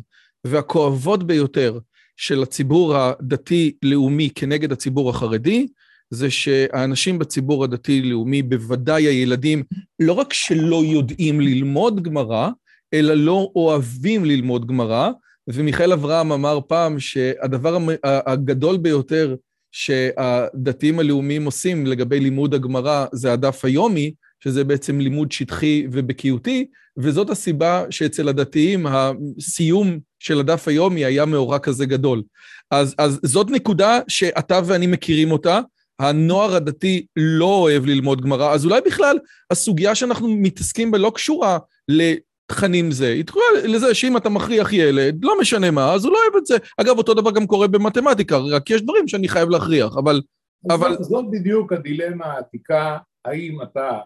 והכואבות 0.44 1.24
ביותר 1.24 1.80
של 2.18 2.44
הציבור 2.44 2.96
הדתי-לאומי 2.96 4.30
כנגד 4.36 4.72
הציבור 4.72 5.10
החרדי, 5.10 5.68
זה 6.10 6.32
שהאנשים 6.32 7.20
בציבור 7.20 7.64
הדתי-לאומי, 7.64 8.42
בוודאי 8.42 9.04
הילדים, 9.04 9.64
לא 10.00 10.14
רק 10.14 10.34
שלא 10.34 10.82
יודעים 10.86 11.42
ללמוד 11.42 12.04
גמרא, 12.04 12.50
אלא 12.94 13.14
לא 13.14 13.52
אוהבים 13.56 14.26
ללמוד 14.26 14.68
גמרא, 14.68 15.10
ומיכאל 15.48 15.94
אברהם 15.94 16.32
אמר 16.32 16.60
פעם 16.68 17.00
שהדבר 17.00 17.78
הגדול 18.04 18.78
ביותר 18.78 19.36
שהדתיים 19.72 21.00
הלאומיים 21.00 21.46
עושים 21.46 21.86
לגבי 21.86 22.20
לימוד 22.20 22.54
הגמרא 22.54 23.06
זה 23.12 23.34
הדף 23.34 23.66
היומי, 23.66 24.14
שזה 24.44 24.64
בעצם 24.64 25.00
לימוד 25.00 25.32
שטחי 25.32 25.88
ובקיאותי, 25.92 26.66
וזאת 26.98 27.30
הסיבה 27.30 27.84
שאצל 27.90 28.30
הדתיים 28.30 28.86
הסיום 28.88 30.00
של 30.20 30.40
הדף 30.40 30.68
היומי 30.68 31.06
היה 31.06 31.26
מאורע 31.26 31.60
כזה 31.60 31.86
גדול. 31.86 32.24
אז, 32.72 32.96
אז 32.98 33.20
זאת 33.24 33.50
נקודה 33.50 34.00
שאתה 34.08 34.60
ואני 34.66 34.88
מכירים 34.88 35.32
אותה, 35.32 35.60
הנוער 36.00 36.56
הדתי 36.56 37.06
לא 37.16 37.46
אוהב 37.46 37.86
ללמוד 37.86 38.22
גמרא, 38.22 38.54
אז 38.54 38.66
אולי 38.66 38.82
בכלל 38.86 39.18
הסוגיה 39.52 39.96
שאנחנו 39.96 40.28
מתעסקים 40.28 40.92
בה 40.92 40.98
לא 40.98 41.12
קשורה 41.16 41.58
לתכנים 41.88 42.92
זה, 42.92 43.08
היא 43.08 43.24
תקורה 43.24 43.46
לזה 43.64 43.94
שאם 43.94 44.18
אתה 44.18 44.30
מכריח 44.30 44.74
ילד, 44.74 45.26
לא 45.26 45.40
משנה 45.42 45.72
מה, 45.72 45.94
אז 45.94 46.06
הוא 46.06 46.14
לא 46.14 46.18
אוהב 46.24 46.36
את 46.38 46.46
זה. 46.46 46.58
אגב, 46.78 46.98
אותו 46.98 47.14
דבר 47.14 47.32
גם 47.32 47.48
קורה 47.48 47.68
במתמטיקה, 47.68 48.38
רק 48.38 48.70
יש 48.70 48.82
דברים 48.82 49.08
שאני 49.08 49.28
חייב 49.28 49.50
להכריח, 49.50 49.98
אבל... 49.98 50.22
אבל... 50.70 50.98
זאת 51.00 51.26
בדיוק 51.32 51.74
הדילמה 51.74 52.26
העתיקה, 52.26 52.98
האם 53.26 53.62
אתה 53.62 54.00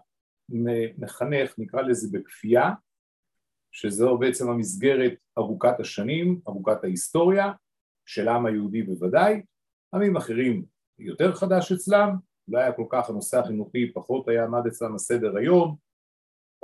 מחנך, 0.98 1.54
נקרא 1.58 1.82
לזה 1.82 2.18
בכפייה, 2.20 2.72
שזו 3.72 4.18
בעצם 4.18 4.50
המסגרת 4.50 5.14
ארוכת 5.38 5.80
השנים, 5.80 6.40
ארוכת 6.48 6.84
ההיסטוריה, 6.84 7.52
של 8.06 8.28
העם 8.28 8.46
היהודי 8.46 8.84
בוודאי, 8.84 9.42
עמים 9.94 10.18
אחרים 10.18 10.66
יותר 11.00 11.34
חדש 11.34 11.72
אצלם, 11.72 12.16
לא 12.48 12.60
היה 12.60 12.72
כל 12.72 12.86
כך 12.90 13.10
הנושא 13.10 13.40
החינוכי, 13.40 13.94
פחות 13.94 14.28
היה 14.28 14.44
עמד 14.44 14.68
אצלם 14.68 14.96
הסדר 14.96 15.38
היום, 15.38 15.76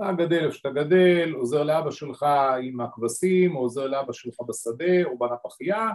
אתה 0.02 0.12
גדל 0.12 0.46
איפה 0.46 0.56
שאתה 0.56 0.70
גדל, 0.70 1.34
עוזר 1.34 1.64
לאבא 1.64 1.92
שלך 1.92 2.26
עם 2.64 2.82
הכבשים, 2.82 3.56
או 3.56 3.62
עוזר 3.62 3.88
לאבא 3.88 4.14
שלך 4.14 4.36
בשדה, 4.48 5.04
או 5.06 5.18
בנפחייה, 5.18 5.90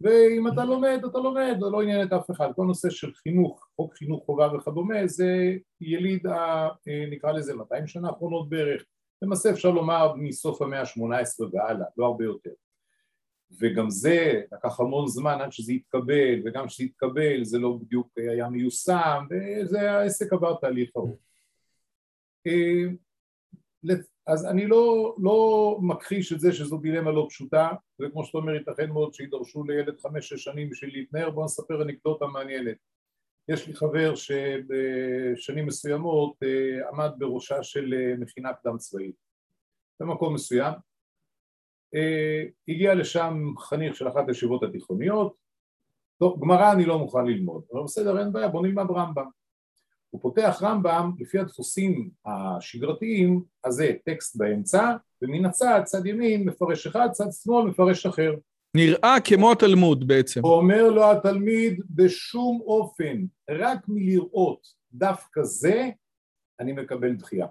ואם 0.00 0.48
אתה 0.48 0.64
לומד, 0.64 1.02
אתה 1.10 1.18
לומד, 1.18 1.56
זה 1.60 1.66
לא 1.70 1.82
עניין 1.82 2.06
את 2.06 2.12
אף 2.12 2.30
אחד. 2.30 2.48
כל 2.56 2.64
נושא 2.64 2.90
של 2.90 3.12
חינוך, 3.14 3.68
חוק 3.76 3.94
חינוך 3.94 4.24
חובה 4.24 4.48
וכדומה, 4.54 5.06
זה 5.06 5.56
יליד, 5.80 6.26
ה, 6.26 6.68
אה, 6.88 7.04
נקרא 7.10 7.32
לזה 7.32 7.54
200 7.54 7.86
שנה 7.86 8.08
האחרונות 8.08 8.48
בערך. 8.48 8.84
למעשה 9.22 9.50
אפשר 9.50 9.70
לומר 9.70 10.14
מסוף 10.16 10.62
המאה 10.62 10.80
ה-18 10.80 11.44
והלאה, 11.52 11.86
לא 11.96 12.06
הרבה 12.06 12.24
יותר. 12.24 12.50
וגם 13.60 13.90
זה 13.90 14.42
לקח 14.52 14.80
המון 14.80 15.08
זמן 15.08 15.38
עד 15.40 15.52
שזה 15.52 15.72
יתקבל, 15.72 16.40
וגם 16.44 16.66
כשזה 16.66 16.84
יתקבל 16.84 17.44
זה 17.44 17.58
לא 17.58 17.78
בדיוק 17.80 18.08
היה 18.16 18.48
מיושם, 18.48 19.24
וזה 19.30 19.92
העסק 19.92 20.32
עבר 20.32 20.54
תהליך 20.54 20.90
ארוך. 20.96 21.18
אז 24.26 24.46
אני 24.46 24.66
לא, 24.66 25.14
לא 25.18 25.78
מכחיש 25.82 26.32
את 26.32 26.40
זה 26.40 26.52
שזו 26.52 26.78
דילמה 26.78 27.10
לא 27.10 27.26
פשוטה, 27.28 27.68
וכמו 28.00 28.24
שאתה 28.24 28.38
אומר, 28.38 28.54
ייתכן 28.54 28.90
מאוד 28.90 29.14
שידרשו 29.14 29.64
לילד 29.64 30.00
חמש-שש 30.00 30.44
שנים 30.44 30.70
בשביל 30.70 30.92
להתנער, 30.92 31.30
בואו 31.30 31.44
נספר 31.44 31.82
אנקדוטה 31.82 32.26
מעניינת. 32.26 32.76
יש 33.48 33.66
לי 33.68 33.74
חבר 33.74 34.14
שבשנים 34.14 35.66
מסוימות 35.66 36.36
אה, 36.42 36.88
עמד 36.88 37.10
בראשה 37.18 37.62
של 37.62 37.94
אה, 37.94 38.14
מכינה 38.18 38.52
קדם 38.52 38.78
צבאית 38.78 39.14
במקום 40.00 40.34
מסוים, 40.34 40.74
אה, 41.94 42.42
הגיע 42.68 42.94
לשם 42.94 43.34
חניך 43.58 43.96
של 43.96 44.08
אחת 44.08 44.28
הישיבות 44.28 44.62
התיכוניות, 44.62 45.36
טוב, 46.18 46.40
גמרא 46.40 46.72
אני 46.72 46.84
לא 46.84 46.98
מוכן 46.98 47.26
ללמוד, 47.26 47.64
אבל 47.72 47.82
בסדר, 47.82 48.18
אין 48.18 48.32
בעיה, 48.32 48.48
בוא 48.48 48.66
נלמד 48.66 48.90
רמב"ם. 48.90 49.41
הוא 50.12 50.20
פותח 50.22 50.58
רמב"ם 50.62 51.12
לפי 51.18 51.38
הדפוסים 51.38 52.10
השגרתיים, 52.26 53.42
אז 53.64 53.74
זה 53.74 53.92
טקסט 54.04 54.36
באמצע, 54.36 54.92
ומן 55.22 55.44
הצד, 55.44 55.80
צד 55.84 56.06
ימין 56.06 56.48
מפרש 56.48 56.86
אחד, 56.86 57.08
צד 57.12 57.32
שמאל 57.42 57.66
מפרש 57.66 58.06
אחר. 58.06 58.34
נראה 58.76 59.16
כמו 59.24 59.52
התלמוד 59.52 60.08
בעצם. 60.08 60.40
הוא 60.44 60.52
אומר 60.52 60.88
לו 60.88 61.10
התלמיד 61.10 61.82
בשום 61.90 62.60
אופן, 62.66 63.24
רק 63.50 63.78
מלראות 63.88 64.66
דף 64.92 65.28
כזה, 65.32 65.90
אני 66.60 66.72
מקבל 66.72 67.14
דחייה. 67.14 67.46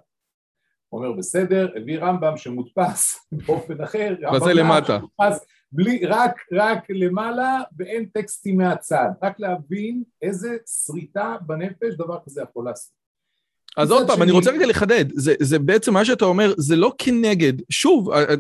הוא 0.90 1.00
אומר 1.00 1.18
בסדר, 1.18 1.70
הביא 1.76 2.00
רמב"ם 2.00 2.38
שמודפס 2.38 3.16
באופן 3.48 3.82
אחר, 3.84 4.16
וזה 4.36 4.54
למטה. 4.54 5.00
שמודפס 5.00 5.46
בלי, 5.72 6.06
רק, 6.06 6.36
רק 6.52 6.84
למעלה 6.90 7.62
ואין 7.78 8.06
טקסטים 8.06 8.58
מהצד, 8.58 9.10
רק 9.24 9.40
להבין 9.40 10.04
איזה 10.22 10.58
שריטה 10.86 11.36
בנפש 11.42 11.94
דבר 11.98 12.18
כזה 12.26 12.42
יכול 12.42 12.66
לעשות. 12.66 12.92
אז 13.78 13.92
עוד 13.92 14.08
פעם, 14.08 14.16
שני... 14.16 14.24
אני 14.24 14.32
רוצה 14.32 14.52
רגע 14.52 14.66
לחדד, 14.66 15.06
זה, 15.14 15.34
זה 15.40 15.60
בעצם 15.60 15.94
מה 15.94 16.06
שאתה 16.06 16.26
אומר, 16.26 16.54
זה 16.58 16.76
לא 16.76 16.94
כנגד, 16.98 17.54
שוב, 17.70 18.12
אה, 18.12 18.24
אה, 18.30 18.36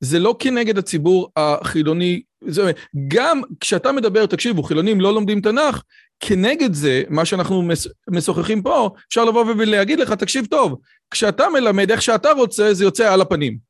זה 0.00 0.18
לא 0.18 0.36
כנגד 0.38 0.78
הציבור 0.78 1.30
החילוני, 1.36 2.22
זה, 2.46 2.72
גם 3.08 3.42
כשאתה 3.60 3.92
מדבר, 3.92 4.26
תקשיבו, 4.26 4.62
חילונים 4.62 5.00
לא 5.00 5.14
לומדים 5.14 5.40
תנ"ך, 5.40 5.82
כנגד 6.20 6.72
זה, 6.72 7.02
מה 7.08 7.24
שאנחנו 7.24 7.62
משוחחים 8.10 8.62
פה, 8.62 8.90
אפשר 9.08 9.24
לבוא 9.24 9.44
ולהגיד 9.44 9.98
לך, 9.98 10.12
תקשיב 10.12 10.46
טוב, 10.46 10.78
כשאתה 11.10 11.48
מלמד 11.48 11.90
איך 11.90 12.02
שאתה 12.02 12.32
רוצה, 12.32 12.74
זה 12.74 12.84
יוצא 12.84 13.12
על 13.12 13.20
הפנים. 13.20 13.68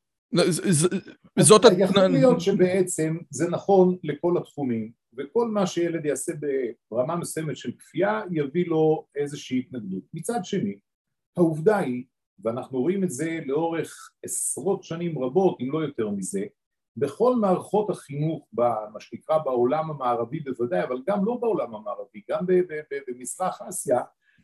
זאת... 1.39 1.63
יכול 1.77 2.07
להיות 2.07 2.41
שבעצם 2.41 3.17
זה 3.29 3.49
נכון 3.49 3.97
לכל 4.03 4.37
התחומים, 4.37 4.91
וכל 5.17 5.47
מה 5.47 5.67
שילד 5.67 6.05
יעשה 6.05 6.31
ברמה 6.91 7.15
מסוימת 7.15 7.57
של 7.57 7.71
כפייה 7.79 8.21
יביא 8.31 8.65
לו 8.67 9.05
איזושהי 9.15 9.59
התנגדות. 9.59 10.03
מצד 10.13 10.39
שני, 10.43 10.75
העובדה 11.37 11.77
היא, 11.77 12.03
ואנחנו 12.39 12.79
רואים 12.79 13.03
את 13.03 13.11
זה 13.11 13.39
לאורך 13.45 14.09
עשרות 14.23 14.83
שנים 14.83 15.19
רבות, 15.19 15.57
אם 15.61 15.71
לא 15.71 15.79
יותר 15.79 16.09
מזה, 16.09 16.43
בכל 16.97 17.35
מערכות 17.35 17.89
החינוך, 17.89 18.47
מה 18.53 18.99
שנקרא 18.99 19.37
בעולם 19.37 19.91
המערבי 19.91 20.39
בוודאי, 20.39 20.83
אבל 20.83 21.01
גם 21.07 21.25
לא 21.25 21.37
בעולם 21.41 21.75
המערבי, 21.75 22.21
גם 22.29 22.45
במזרח 23.07 23.61
אסיה, 23.61 24.01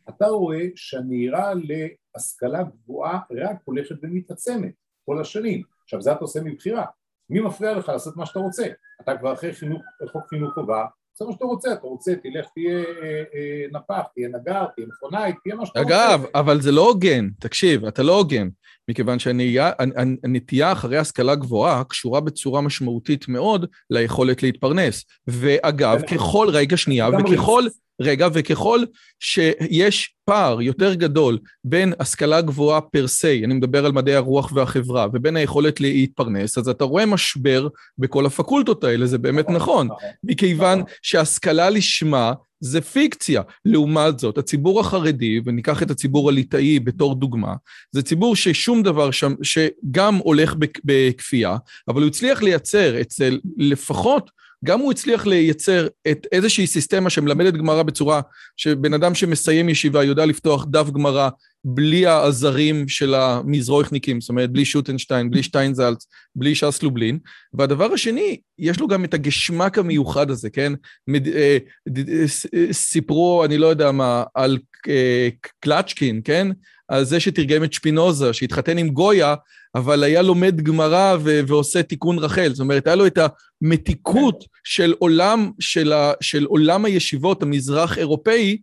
אתה 0.08 0.26
רואה 0.26 0.66
שהנהירה 0.74 1.52
להשכלה 1.54 2.62
גבוהה 2.62 3.20
רק 3.30 3.56
הולכת 3.64 3.96
ומתעצמת 4.02 4.74
כל 5.04 5.20
השנים. 5.20 5.75
עכשיו 5.86 6.02
זה 6.02 6.12
אתה 6.12 6.20
עושה 6.20 6.40
מבחירה, 6.44 6.84
מי 7.30 7.40
מפריע 7.40 7.74
לך 7.74 7.88
לעשות 7.88 8.16
מה 8.16 8.26
שאתה 8.26 8.38
רוצה? 8.38 8.66
אתה 9.00 9.16
כבר 9.16 9.32
אחרי 9.32 9.52
חינוך, 9.52 9.82
חוק 10.12 10.28
חינוך 10.28 10.54
חובה, 10.54 10.86
זה 11.18 11.24
מה 11.24 11.32
שאתה 11.32 11.44
רוצה, 11.44 11.72
אתה 11.72 11.86
רוצה, 11.86 12.12
תלך, 12.22 12.46
תהיה 12.54 12.78
אה, 12.78 13.22
אה, 13.34 13.66
נפח, 13.72 14.02
תהיה 14.14 14.28
נגר, 14.28 14.64
תהיה 14.74 14.86
מכונאי, 14.86 15.32
תהיה 15.42 15.54
מה 15.54 15.66
שאתה 15.66 15.80
אגב, 15.80 15.90
רוצה. 15.90 16.14
אגב, 16.14 16.24
אבל 16.34 16.60
זה 16.60 16.72
לא 16.72 16.88
הוגן, 16.88 17.28
תקשיב, 17.40 17.84
אתה 17.84 18.02
לא 18.02 18.18
הוגן, 18.18 18.48
מכיוון 18.88 19.18
שהנטייה 19.18 20.72
אחרי 20.72 20.98
השכלה 20.98 21.34
גבוהה 21.34 21.84
קשורה 21.84 22.20
בצורה 22.20 22.60
משמעותית 22.60 23.28
מאוד 23.28 23.66
ליכולת 23.90 24.42
להתפרנס. 24.42 25.04
ואגב, 25.26 26.00
ככל, 26.02 26.48
רגע 26.52 26.76
שנייה, 26.76 27.08
וככל... 27.08 27.62
רגע, 28.00 28.28
וככל 28.32 28.80
שיש 29.20 30.14
פער 30.24 30.62
יותר 30.62 30.94
גדול 30.94 31.38
בין 31.64 31.92
השכלה 32.00 32.40
גבוהה 32.40 32.80
פר 32.80 33.06
סי, 33.06 33.44
אני 33.44 33.54
מדבר 33.54 33.86
על 33.86 33.92
מדעי 33.92 34.14
הרוח 34.14 34.52
והחברה, 34.54 35.06
ובין 35.12 35.36
היכולת 35.36 35.80
להתפרנס, 35.80 36.58
אז 36.58 36.68
אתה 36.68 36.84
רואה 36.84 37.06
משבר 37.06 37.68
בכל 37.98 38.26
הפקולטות 38.26 38.84
האלה, 38.84 39.06
זה 39.06 39.18
באמת 39.18 39.50
נכון, 39.50 39.88
מכיוון 40.24 40.82
שהשכלה 41.02 41.70
לשמה 41.70 42.32
זה 42.60 42.80
פיקציה. 42.80 43.42
לעומת 43.64 44.18
זאת, 44.18 44.38
הציבור 44.38 44.80
החרדי, 44.80 45.40
וניקח 45.44 45.82
את 45.82 45.90
הציבור 45.90 46.28
הליטאי 46.28 46.80
בתור 46.80 47.14
דוגמה, 47.14 47.54
זה 47.92 48.02
ציבור 48.02 48.36
ששום 48.36 48.82
דבר 48.82 49.10
שם, 49.10 49.34
שגם 49.42 50.16
הולך 50.16 50.54
בכפייה, 50.84 51.56
אבל 51.88 52.02
הוא 52.02 52.08
הצליח 52.08 52.42
לייצר 52.42 53.00
אצל 53.00 53.38
לפחות 53.56 54.30
גם 54.64 54.80
הוא 54.80 54.92
הצליח 54.92 55.26
לייצר 55.26 55.86
את 56.10 56.26
איזושהי 56.32 56.66
סיסטמה 56.66 57.10
שמלמדת 57.10 57.54
גמרא 57.54 57.82
בצורה 57.82 58.20
שבן 58.56 58.94
אדם 58.94 59.14
שמסיים 59.14 59.68
ישיבה 59.68 60.04
יודע 60.04 60.26
לפתוח 60.26 60.66
דף 60.70 60.90
גמרא 60.90 61.28
בלי 61.68 62.06
העזרים 62.06 62.88
של 62.88 63.14
המזרוחניקים, 63.14 64.20
זאת 64.20 64.28
אומרת, 64.28 64.50
בלי 64.50 64.64
שוטנשטיין, 64.64 65.30
בלי 65.30 65.42
שטיינזלץ, 65.42 66.06
בלי 66.36 66.54
ש"ס 66.54 66.82
לובלין. 66.82 67.18
והדבר 67.54 67.92
השני, 67.92 68.40
יש 68.58 68.80
לו 68.80 68.88
גם 68.88 69.04
את 69.04 69.14
הגשמק 69.14 69.78
המיוחד 69.78 70.30
הזה, 70.30 70.50
כן? 70.50 70.72
אה, 71.14 71.58
ד, 71.88 72.08
אה, 72.08 72.72
סיפרו, 72.72 73.44
אני 73.44 73.58
לא 73.58 73.66
יודע 73.66 73.92
מה, 73.92 74.24
על 74.34 74.58
אה, 74.88 75.28
קלצ'קין, 75.60 76.20
כן? 76.24 76.48
על 76.88 77.04
זה 77.04 77.20
שתרגם 77.20 77.64
את 77.64 77.72
שפינוזה, 77.72 78.32
שהתחתן 78.32 78.78
עם 78.78 78.88
גויה, 78.88 79.34
אבל 79.74 80.04
היה 80.04 80.22
לומד 80.22 80.60
גמרא 80.60 81.16
ו- 81.20 81.40
ועושה 81.46 81.82
תיקון 81.82 82.18
רחל. 82.18 82.48
זאת 82.48 82.60
אומרת, 82.60 82.86
היה 82.86 82.96
לו 82.96 83.06
את 83.06 83.18
המתיקות 83.62 84.44
של 84.64 84.94
עולם, 84.98 85.50
של, 85.60 85.92
ה- 85.92 86.12
של 86.20 86.44
עולם 86.44 86.84
הישיבות 86.84 87.42
המזרח 87.42 87.98
אירופאי, 87.98 88.58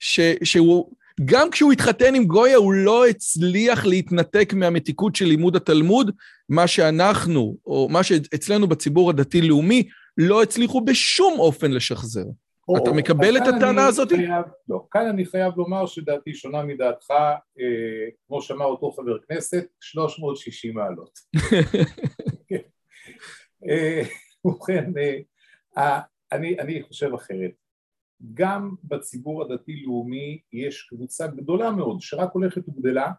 ש- 0.00 0.20
שהוא, 0.44 0.90
גם 1.24 1.50
כשהוא 1.50 1.72
התחתן 1.72 2.14
עם 2.14 2.24
גויה, 2.24 2.56
הוא 2.56 2.72
לא 2.72 3.06
הצליח 3.06 3.86
להתנתק 3.86 4.52
מהמתיקות 4.56 5.16
של 5.16 5.24
לימוד 5.24 5.56
התלמוד, 5.56 6.10
מה 6.48 6.66
שאנחנו, 6.66 7.56
או 7.66 7.88
מה 7.90 8.02
שאצלנו 8.02 8.66
בציבור 8.66 9.10
הדתי-לאומי, 9.10 9.88
לא 10.18 10.42
הצליחו 10.42 10.80
בשום 10.80 11.38
אופן 11.38 11.70
לשחזר. 11.70 12.24
או, 12.68 12.76
אתה 12.76 12.92
מקבל 12.92 13.36
את 13.36 13.42
הטענה 13.42 13.86
הזאת? 13.86 14.08
חייב, 14.08 14.44
לא, 14.68 14.86
כאן 14.90 15.06
אני 15.06 15.26
חייב 15.26 15.52
לומר 15.56 15.86
שדעתי 15.86 16.34
שונה 16.34 16.62
מדעתך, 16.62 17.10
אה, 17.10 18.08
כמו 18.26 18.42
שאמר 18.42 18.64
אותו 18.64 18.90
חבר 18.90 19.18
כנסת, 19.28 19.66
360 19.80 20.74
מעלות. 20.74 21.18
אה, 23.68 24.02
ובכן, 24.44 24.92
אה, 25.78 26.00
אני, 26.32 26.58
אני 26.58 26.82
חושב 26.82 27.14
אחרת. 27.14 27.63
גם 28.34 28.74
בציבור 28.84 29.42
הדתי-לאומי 29.42 30.40
יש 30.52 30.82
קבוצה 30.90 31.26
גדולה 31.26 31.70
מאוד 31.70 32.00
שרק 32.00 32.30
הולכת 32.32 32.68
וגדלה 32.68 33.12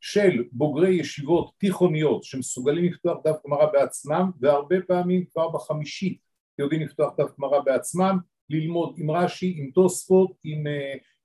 של 0.00 0.44
בוגרי 0.52 0.90
ישיבות 0.90 1.52
תיכוניות 1.58 2.24
שמסוגלים 2.24 2.84
לפתוח 2.84 3.18
דף 3.24 3.36
גמרא 3.46 3.66
בעצמם 3.72 4.30
והרבה 4.40 4.76
פעמים 4.86 5.24
כבר 5.24 5.48
בחמישית 5.48 6.18
יודעים 6.58 6.80
לפתוח 6.80 7.14
דף 7.18 7.30
גמרא 7.38 7.60
בעצמם 7.60 8.18
ללמוד 8.50 8.94
עם 8.98 9.10
רש"י, 9.10 9.54
עם 9.56 9.70
תוספות, 9.70 10.32
עם 10.44 10.66
uh, 10.66 10.70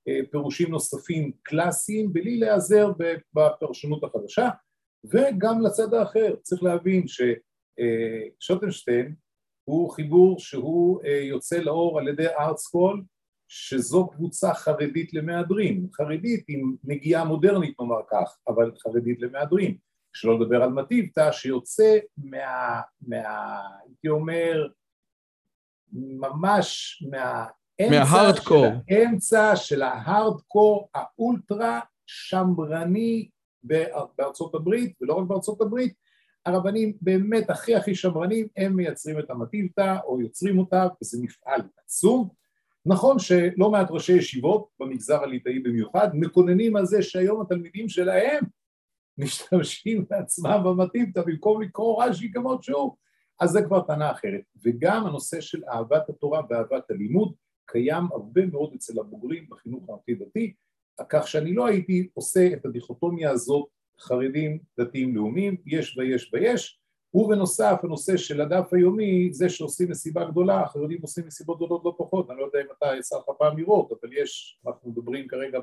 uh, 0.10 0.32
פירושים 0.32 0.72
נוספים 0.72 1.32
קלאסיים, 1.44 2.14
בלי 2.14 2.40
להיעזר 2.40 2.92
בפרשנות 3.34 4.04
החדשה, 4.04 4.50
וגם 5.06 5.62
לצד 5.62 5.94
האחר, 5.94 6.36
צריך 6.42 6.64
להבין 6.64 7.06
ששוטנשטיין 8.38 9.06
uh, 9.06 9.10
הוא 9.66 9.92
חיבור 9.92 10.40
שהוא 10.40 11.02
uh, 11.02 11.08
יוצא 11.08 11.58
לאור 11.58 12.00
על 12.00 12.08
ידי 12.08 12.28
ארטסקול, 12.40 13.04
שזו 13.48 14.08
קבוצה 14.08 14.54
חרדית 14.54 15.14
למהדרין, 15.14 15.88
חרדית 15.94 16.46
עם 16.48 16.76
נגיעה 16.84 17.24
מודרנית 17.24 17.80
נאמר 17.80 18.02
כך, 18.12 18.38
אבל 18.48 18.72
חרדית 18.84 19.22
למהדרין, 19.22 19.78
שלא 20.14 20.40
לדבר 20.40 20.64
על 20.64 20.70
מטיבתא 20.70 21.32
שיוצא 21.32 21.98
מה, 22.18 22.82
מה 23.08 23.60
הייתי 23.86 24.10
אומר, 24.10 24.68
ממש 25.94 27.04
מהאמצע 27.12 28.42
של 28.42 28.56
האמצע 28.90 29.56
של 29.56 29.82
ההארדקור 29.82 30.90
האולטרה 30.94 31.80
שמרני 32.06 33.30
בארצות 34.18 34.56
הברית, 34.56 34.94
ולא 35.02 35.14
רק 35.14 35.28
בארצות 35.28 35.62
הברית, 35.62 35.94
הרבנים 36.46 36.94
באמת 37.02 37.50
הכי 37.50 37.76
הכי 37.76 37.96
שמרנים, 37.96 38.48
הם 38.58 38.76
מייצרים 38.76 39.20
את 39.20 39.30
המטיבתא 39.30 39.98
או 40.06 40.22
יוצרים 40.22 40.60
אותה, 40.60 40.88
וזה 41.02 41.18
מפעל 41.22 41.62
עצום. 41.84 42.30
נכון 42.86 43.20
שלא 43.20 43.72
מעט 43.72 43.88
ראשי 43.92 44.14
ישיבות, 44.14 44.68
במגזר 44.80 45.24
הליטאי 45.24 45.60
במיוחד, 45.60 46.10
מקוננים 46.14 46.76
על 46.76 46.86
זה 46.86 47.02
שהיום 47.02 47.42
התלמידים 47.42 47.90
שלהם 47.90 48.44
משתמשים 49.18 50.06
בעצמם 50.10 50.62
במטיבתא 50.66 51.22
במקום 51.22 51.62
לקרוא 51.62 52.04
רש"י 52.04 52.32
כמות 52.32 52.64
שהוא, 52.64 52.96
אז 53.40 53.50
זה 53.50 53.62
כבר 53.62 53.82
טענה 53.82 54.12
אחרת. 54.12 54.42
וגם 54.66 55.06
הנושא 55.06 55.42
של 55.42 55.62
אהבת 55.70 56.10
התורה 56.10 56.42
ואהבת 56.50 56.92
הלימוד 56.92 57.34
קיים 57.66 58.04
הרבה 58.12 58.46
מאוד 58.46 58.74
אצל 58.76 59.00
הבוגרים 59.00 59.46
בחינוך 59.50 59.90
הממלכתי-דתי, 59.90 60.54
כך 61.10 61.28
שאני 61.28 61.54
לא 61.54 61.68
הייתי 61.68 62.10
עושה 62.14 62.54
את 62.54 62.66
הדיכוטומיה 62.66 63.32
הזאת 63.32 63.66
חרדים, 64.00 64.60
דתיים, 64.80 65.16
לאומיים, 65.16 65.56
יש 65.66 65.98
ויש 65.98 66.34
ויש, 66.34 66.80
ובנוסף 67.14 67.80
הנושא 67.84 68.18
של 68.18 68.42
הדף 68.42 68.74
היומי, 68.74 69.30
זה 69.34 69.50
שעושים 69.50 69.90
מסיבה 69.90 70.26
גדולה, 70.26 70.62
החרדים 70.62 71.02
עושים 71.02 71.28
מסיבות 71.28 71.58
גדולות 71.58 71.82
לא 71.86 71.96
פחות, 71.98 72.32
אני 72.32 72.40
לא 72.40 72.46
יודע 72.46 72.60
אם 72.60 72.66
אתה 72.78 72.86
יצא 73.00 73.18
לך 73.18 73.24
פעם 73.40 73.58
לראות, 73.58 73.92
אבל 73.92 74.14
יש, 74.14 74.60
אנחנו 74.68 74.90
מדברים 74.90 75.28
כרגע 75.28 75.60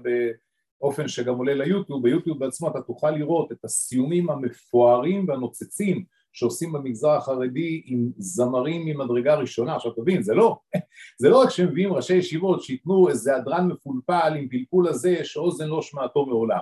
באופן 0.81 1.09
שגם 1.09 1.35
עולה 1.35 1.55
ליוטיוב, 1.55 2.03
ביוטיוב 2.03 2.39
בעצמו 2.39 2.69
אתה 2.69 2.81
תוכל 2.83 3.11
לראות 3.11 3.53
את 3.53 3.65
הסיומים 3.65 4.31
המפוארים 4.31 5.29
והנוצצים 5.29 6.05
שעושים 6.33 6.73
במגזר 6.73 7.11
החרדי 7.11 7.83
עם 7.85 8.11
זמרים 8.19 8.87
ממדרגה 8.87 9.35
ראשונה. 9.35 9.77
עכשיו 9.77 9.93
תבין, 9.93 10.23
זה 10.23 10.35
לא, 10.35 10.59
זה 11.21 11.29
לא 11.29 11.43
רק 11.43 11.51
שמביאים 11.51 11.93
ראשי 11.93 12.15
ישיבות 12.15 12.63
שייתנו 12.63 13.09
איזה 13.09 13.37
הדרן 13.37 13.69
מפולפל 13.69 14.35
עם 14.39 14.49
פלפול 14.49 14.89
הזה 14.89 15.25
שאוזן 15.25 15.69
לא 15.69 15.83
שמעתו 15.83 16.27
מעולם. 16.27 16.61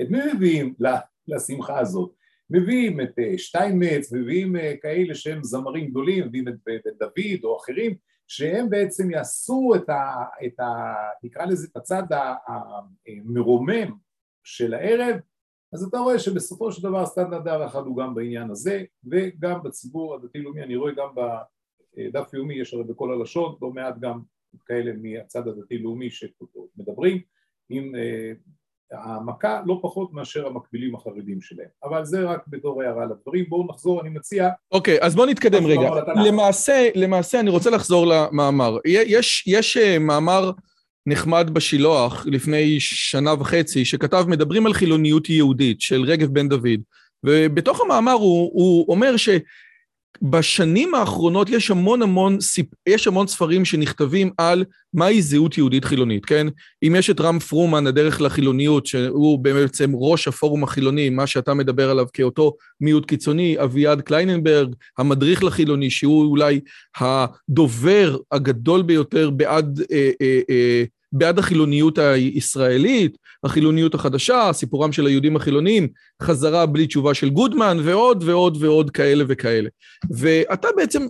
את 0.00 0.10
מי 0.10 0.18
מביאים 0.34 0.74
לשמחה 1.28 1.78
הזאת? 1.78 2.14
מביאים 2.50 3.00
את 3.00 3.18
אה, 3.18 3.38
שטיינמץ, 3.38 4.12
מביאים 4.12 4.56
אה, 4.56 4.74
כאלה 4.82 5.14
שהם 5.14 5.44
זמרים 5.44 5.90
גדולים, 5.90 6.26
מביאים 6.26 6.48
את 6.48 6.54
בן 6.66 6.90
דוד 6.98 7.44
או 7.44 7.56
אחרים, 7.56 7.94
שהם 8.28 8.70
בעצם 8.70 9.10
יעשו 9.10 9.72
את 9.76 9.88
ה... 9.88 10.24
את 10.46 10.60
ה 10.60 10.94
נקרא 11.22 11.44
לזה 11.44 11.68
את 11.70 11.76
הצד 11.76 12.02
המרומם 12.46 13.96
של 14.44 14.74
הערב, 14.74 15.16
אז 15.72 15.84
אתה 15.84 15.98
רואה 15.98 16.18
שבסופו 16.18 16.72
של 16.72 16.82
דבר 16.82 17.06
סטנדרט 17.06 17.44
די 17.44 17.50
אחד 17.66 17.80
הוא 17.80 17.96
גם 17.96 18.14
בעניין 18.14 18.50
הזה 18.50 18.84
וגם 19.04 19.62
בציבור 19.62 20.14
הדתי-לאומי, 20.14 20.62
אני 20.62 20.76
רואה 20.76 20.92
גם 20.92 21.08
בדף 21.14 22.34
יומי 22.34 22.54
יש 22.54 22.74
הרי 22.74 22.84
בכל 22.84 23.12
הלשון, 23.12 23.56
לא 23.62 23.70
מעט 23.70 23.98
גם 24.00 24.20
כאלה 24.66 24.92
מהצד 24.92 25.48
הדתי-לאומי 25.48 26.10
שמדברים 26.10 27.20
עם 27.68 27.92
העמקה 28.92 29.60
לא 29.66 29.78
פחות 29.82 30.12
מאשר 30.12 30.46
המקבילים 30.46 30.94
החרדים 30.94 31.40
שלהם. 31.40 31.68
אבל 31.84 32.04
זה 32.04 32.24
רק 32.24 32.40
בתור 32.48 32.82
הערה 32.82 33.04
לדברים. 33.04 33.44
בואו 33.48 33.66
נחזור, 33.68 34.00
אני 34.00 34.10
מציע... 34.10 34.48
אוקיי, 34.72 34.98
okay, 34.98 35.04
אז 35.04 35.14
בואו 35.14 35.26
נתקדם 35.26 35.66
רגע. 35.66 35.90
למעשה, 36.26 36.88
למעשה 36.94 37.40
אני 37.40 37.50
רוצה 37.50 37.70
לחזור 37.70 38.06
למאמר. 38.06 38.76
יש, 38.84 39.44
יש 39.46 39.76
אה, 39.76 39.98
מאמר 39.98 40.50
נחמד 41.06 41.50
בשילוח 41.52 42.26
לפני 42.26 42.80
שנה 42.80 43.34
וחצי, 43.40 43.84
שכתב 43.84 44.24
מדברים 44.28 44.66
על 44.66 44.72
חילוניות 44.72 45.28
יהודית 45.28 45.80
של 45.80 46.02
רגב 46.02 46.28
בן 46.28 46.48
דוד, 46.48 46.80
ובתוך 47.26 47.80
המאמר 47.80 48.12
הוא, 48.12 48.50
הוא 48.52 48.86
אומר 48.88 49.16
שבשנים 50.18 50.94
האחרונות 50.94 51.48
יש 51.50 51.70
המון 51.70 52.02
המון, 52.02 52.38
יש 52.88 53.06
המון 53.06 53.26
ספרים 53.26 53.64
שנכתבים 53.64 54.30
על 54.38 54.64
מהי 54.94 55.22
זהות 55.22 55.58
יהודית 55.58 55.84
חילונית, 55.84 56.24
כן? 56.24 56.46
אם 56.82 56.94
יש 56.98 57.10
את 57.10 57.20
רם 57.20 57.38
פרומן, 57.38 57.86
הדרך 57.86 58.20
לחילוניות, 58.20 58.86
שהוא 58.86 59.38
בעצם 59.38 59.90
ראש 59.94 60.28
הפורום 60.28 60.64
החילוני, 60.64 61.10
מה 61.10 61.26
שאתה 61.26 61.54
מדבר 61.54 61.90
עליו 61.90 62.06
כאותו 62.12 62.54
מיעוט 62.80 63.06
קיצוני, 63.06 63.56
אביעד 63.64 64.00
קלייננברג, 64.00 64.74
המדריך 64.98 65.44
לחילוני, 65.44 65.90
שהוא 65.90 66.24
אולי 66.24 66.60
הדובר 66.98 68.16
הגדול 68.32 68.82
ביותר 68.82 69.30
בעד... 69.30 69.80
אה, 69.92 70.10
אה, 70.22 70.40
אה, 70.50 70.84
בעד 71.12 71.38
החילוניות 71.38 71.98
הישראלית, 71.98 73.16
החילוניות 73.44 73.94
החדשה, 73.94 74.50
סיפורם 74.52 74.92
של 74.92 75.06
היהודים 75.06 75.36
החילונים, 75.36 75.88
חזרה 76.22 76.66
בלי 76.66 76.86
תשובה 76.86 77.14
של 77.14 77.30
גודמן, 77.30 77.78
ועוד 77.84 78.24
ועוד 78.26 78.56
ועוד 78.60 78.90
כאלה 78.90 79.24
וכאלה. 79.28 79.68
ואתה 80.10 80.68
בעצם, 80.76 81.06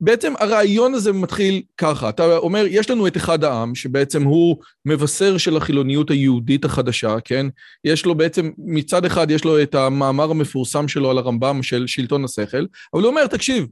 בעצם 0.00 0.32
הרעיון 0.38 0.94
הזה 0.94 1.12
מתחיל 1.12 1.62
ככה, 1.78 2.08
אתה 2.08 2.36
אומר, 2.36 2.64
יש 2.68 2.90
לנו 2.90 3.06
את 3.06 3.16
אחד 3.16 3.44
העם, 3.44 3.74
שבעצם 3.74 4.22
הוא 4.22 4.56
מבשר 4.84 5.38
של 5.38 5.56
החילוניות 5.56 6.10
היהודית 6.10 6.64
החדשה, 6.64 7.16
כן? 7.24 7.46
יש 7.84 8.06
לו 8.06 8.14
בעצם, 8.14 8.50
מצד 8.58 9.04
אחד 9.04 9.30
יש 9.30 9.44
לו 9.44 9.62
את 9.62 9.74
המאמר 9.74 10.30
המפורסם 10.30 10.88
שלו 10.88 11.10
על 11.10 11.18
הרמב"ם 11.18 11.62
של 11.62 11.86
שלטון 11.86 12.24
השכל, 12.24 12.66
אבל 12.94 13.02
הוא 13.02 13.10
אומר, 13.10 13.26
תקשיב, 13.26 13.66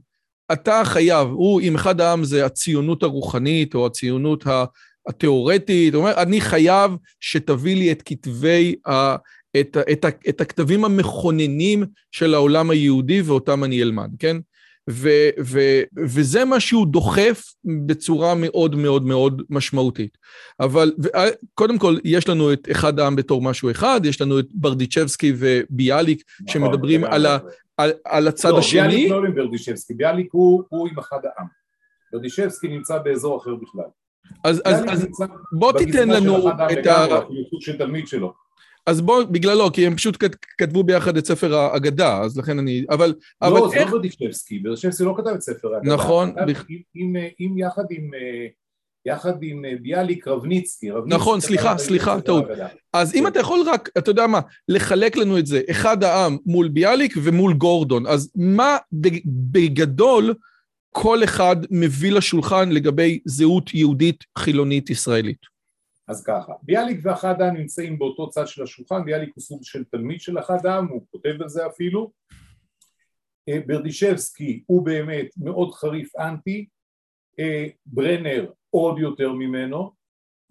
אתה 0.51 0.81
חייב, 0.85 1.27
הוא 1.27 1.61
עם 1.61 1.75
אחד 1.75 2.01
העם 2.01 2.23
זה 2.23 2.45
הציונות 2.45 3.03
הרוחנית 3.03 3.75
או 3.75 3.85
הציונות 3.85 4.43
התיאורטית, 5.07 5.93
הוא 5.93 6.03
אומר, 6.03 6.21
אני 6.21 6.41
חייב 6.41 6.91
שתביא 7.19 7.75
לי 7.75 7.91
את 7.91 8.01
כתבי, 8.05 8.75
ה, 8.87 9.15
את, 9.59 9.77
את, 9.91 10.05
את 10.29 10.41
הכתבים 10.41 10.85
המכוננים 10.85 11.85
של 12.11 12.33
העולם 12.33 12.69
היהודי 12.69 13.21
ואותם 13.21 13.63
אני 13.63 13.81
אלמד, 13.81 14.09
כן? 14.19 14.37
ו, 14.89 15.09
ו, 15.43 15.59
וזה 15.97 16.45
מה 16.45 16.59
שהוא 16.59 16.87
דוחף 16.87 17.43
בצורה 17.85 18.35
מאוד 18.35 18.75
מאוד 18.75 19.05
מאוד 19.05 19.41
משמעותית. 19.49 20.17
אבל 20.59 20.93
ו, 21.03 21.07
קודם 21.53 21.77
כל, 21.77 21.97
יש 22.03 22.29
לנו 22.29 22.53
את 22.53 22.67
אחד 22.71 22.99
העם 22.99 23.15
בתור 23.15 23.41
משהו 23.41 23.71
אחד, 23.71 24.01
יש 24.03 24.21
לנו 24.21 24.39
את 24.39 24.47
ברדיצ'בסקי 24.53 25.33
וביאליק, 25.37 26.23
נכון, 26.41 26.53
שמדברים 26.53 27.03
על, 27.03 27.25
ה, 27.25 27.37
על, 27.77 27.91
על 28.05 28.27
הצד 28.27 28.49
לא, 28.49 28.59
השני. 28.59 28.81
ביאליק 28.81 29.11
לא 29.11 29.17
עם 29.17 29.35
ברדיצ'בסקי, 29.35 29.93
ביאליק 29.93 30.27
הוא, 30.31 30.63
הוא 30.69 30.87
עם 30.87 30.99
אחד 30.99 31.19
העם. 31.23 31.47
ברדיצ'בסקי 32.13 32.67
נמצא 32.67 32.97
באזור 32.97 33.37
אחר 33.37 33.55
בכלל. 33.55 34.00
אז, 34.43 34.61
אז, 34.65 34.83
אז 34.89 35.07
בוא 35.51 35.71
תיתן 35.77 36.09
לנו 36.09 36.49
את 36.49 36.87
ה... 36.87 37.05
של 37.59 37.77
תלמיד 37.77 38.07
שלו. 38.07 38.33
אז 38.85 39.01
בוא, 39.01 39.23
בגללו, 39.23 39.71
כי 39.73 39.87
הם 39.87 39.95
פשוט 39.95 40.17
כתבו 40.57 40.83
ביחד 40.83 41.17
את 41.17 41.25
ספר 41.25 41.55
האגדה, 41.55 42.21
אז 42.21 42.37
לכן 42.37 42.59
אני, 42.59 42.85
אבל... 42.89 43.13
לא, 43.41 43.47
אבל 43.47 43.69
זה 43.69 43.79
לא 43.79 43.91
ברדיצ'בסקי, 43.91 44.59
ברדיצ'בסקי 44.59 45.03
לא 45.03 45.13
כתב 45.17 45.29
את 45.29 45.41
ספר 45.41 45.73
האגדה. 45.73 45.93
נכון. 45.93 46.33
בכ... 46.47 46.65
עם, 46.69 46.77
עם, 46.95 47.15
עם, 47.39 47.57
יחד 47.57 47.83
עם... 47.89 48.11
יחד 49.05 49.33
עם 49.41 49.63
ביאליק 49.81 50.27
רבניצקי. 50.27 50.91
רבניצקי 50.91 51.15
נכון, 51.15 51.39
סליחה, 51.39 51.77
סליחה, 51.77 52.21
טעות. 52.21 52.45
אז 52.93 53.15
אם 53.15 53.27
אתה 53.27 53.39
יכול 53.39 53.59
רק, 53.67 53.89
אתה 53.97 54.11
יודע 54.11 54.27
מה, 54.27 54.39
לחלק 54.67 55.17
לנו 55.17 55.37
את 55.37 55.45
זה, 55.45 55.61
אחד 55.71 56.03
העם 56.03 56.37
מול 56.45 56.67
ביאליק 56.67 57.13
ומול 57.23 57.53
גורדון, 57.53 58.07
אז 58.07 58.31
מה 58.35 58.77
בגדול 59.51 60.33
כל 60.91 61.23
אחד 61.23 61.55
מביא 61.71 62.11
לשולחן 62.11 62.69
לגבי 62.69 63.19
זהות 63.25 63.73
יהודית 63.73 64.23
חילונית 64.37 64.89
ישראלית? 64.89 65.41
אז 66.07 66.23
ככה, 66.23 66.53
ביאליק 66.63 66.99
ואחד 67.03 67.41
העם 67.41 67.57
נמצאים 67.57 67.99
באותו 67.99 68.29
צד 68.29 68.47
של 68.47 68.63
השולחן, 68.63 69.05
ביאליק 69.05 69.31
הוא 69.35 69.41
סוג 69.41 69.59
של 69.63 69.83
תלמיד 69.83 70.21
של 70.21 70.39
אחד 70.39 70.65
העם, 70.65 70.87
הוא 70.87 71.01
כותב 71.11 71.41
על 71.41 71.49
זה 71.49 71.67
אפילו. 71.67 72.11
ברדישבסקי 73.67 74.63
הוא 74.65 74.85
באמת 74.85 75.27
מאוד 75.37 75.73
חריף 75.73 76.15
אנטי, 76.15 76.67
ברנר 77.85 78.51
עוד 78.69 78.99
יותר 78.99 79.31
ממנו. 79.31 80.00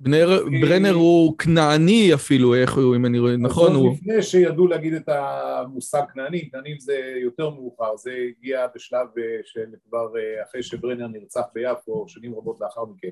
בנר, 0.01 0.45
ברנר 0.61 0.93
הוא 0.93 1.39
כנעני 1.39 2.15
אפילו, 2.15 2.55
איך 2.55 2.77
הוא, 2.77 2.97
אם 2.97 3.07
אני 3.07 3.19
רואה, 3.19 3.37
נכון? 3.37 3.75
הוא... 3.75 3.93
לפני 3.93 4.23
שידעו 4.23 4.67
להגיד 4.67 4.95
את 4.95 5.09
המושג 5.09 6.03
כנעני, 6.15 6.51
כנענים 6.51 6.79
זה 6.79 7.15
יותר 7.23 7.51
מאוחר, 7.51 7.97
זה 7.97 8.13
הגיע 8.29 8.67
בשלב 8.75 9.07
של 9.45 9.67
כבר 9.89 10.09
אחרי 10.49 10.63
שברנר 10.63 11.07
נרצח 11.07 11.45
ביפו, 11.55 12.09
שנים 12.09 12.35
רבות 12.35 12.61
לאחר 12.61 12.85
מכן. 12.85 13.11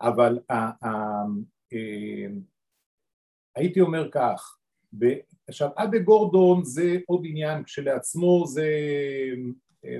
אבל 0.00 0.38
הייתי 3.56 3.80
אומר 3.80 4.08
כך, 4.10 4.58
עכשיו 5.48 5.68
אדה 5.76 5.98
גורדון 5.98 6.64
זה 6.64 6.96
עוד 7.06 7.22
עניין 7.24 7.64
כשלעצמו, 7.64 8.44
זה 8.46 8.68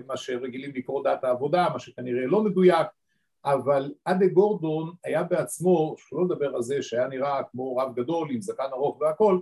מה 0.06 0.16
שרגילים 0.16 0.72
לקרוא 0.74 1.04
דת 1.04 1.24
העבודה, 1.24 1.68
מה 1.72 1.78
שכנראה 1.78 2.26
לא 2.26 2.44
מדויק, 2.44 2.86
אבל 3.44 3.94
אדה 4.04 4.26
גורדון 4.26 4.92
היה 5.04 5.22
בעצמו, 5.22 5.94
שלא 5.98 6.24
לדבר 6.24 6.54
על 6.54 6.62
זה 6.62 6.82
שהיה 6.82 7.08
נראה 7.08 7.42
כמו 7.50 7.76
רב 7.76 7.94
גדול 7.94 8.30
עם 8.30 8.40
זקן 8.40 8.68
ארוך 8.72 9.00
והכל, 9.00 9.38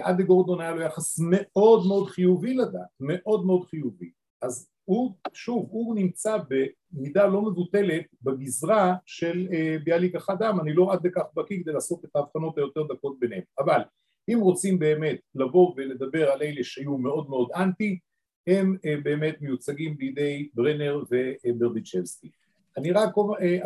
אדה 0.00 0.22
גורדון 0.22 0.60
היה 0.60 0.74
לו 0.74 0.82
יחס 0.82 1.18
מאוד 1.20 1.86
מאוד 1.86 2.08
חיובי 2.08 2.54
לדת, 2.54 2.80
מאוד 3.00 3.46
מאוד 3.46 3.64
חיובי. 3.64 4.10
אז 4.42 4.68
הוא, 4.84 5.14
שוב, 5.32 5.66
הוא 5.70 5.94
נמצא 5.94 6.36
במידה 6.48 7.26
לא 7.26 7.42
מבוטלת 7.42 8.04
בגזרה 8.22 8.94
של 9.06 9.48
ביאליק 9.84 10.14
החדם, 10.14 10.58
אני 10.62 10.74
לא 10.74 10.92
עד 10.92 11.06
לכך 11.06 11.24
בקיא 11.36 11.62
כדי 11.62 11.72
לעשות 11.72 12.04
את 12.04 12.16
ההבחנות 12.16 12.58
היותר 12.58 12.82
דקות 12.82 13.18
ביניהם, 13.18 13.42
אבל 13.58 13.80
אם 14.28 14.38
רוצים 14.40 14.78
באמת 14.78 15.20
לבוא 15.34 15.74
ולדבר 15.76 16.30
על 16.30 16.42
אלה 16.42 16.64
שהיו 16.64 16.98
מאוד 16.98 17.30
מאוד 17.30 17.48
אנטי, 17.56 17.98
הם 18.46 18.76
באמת 19.02 19.36
מיוצגים 19.40 19.96
בידי 19.96 20.48
ברנר 20.54 21.02
וברדיצ'בסקי. 21.44 22.30
אני 22.76 22.92
רק 22.92 23.14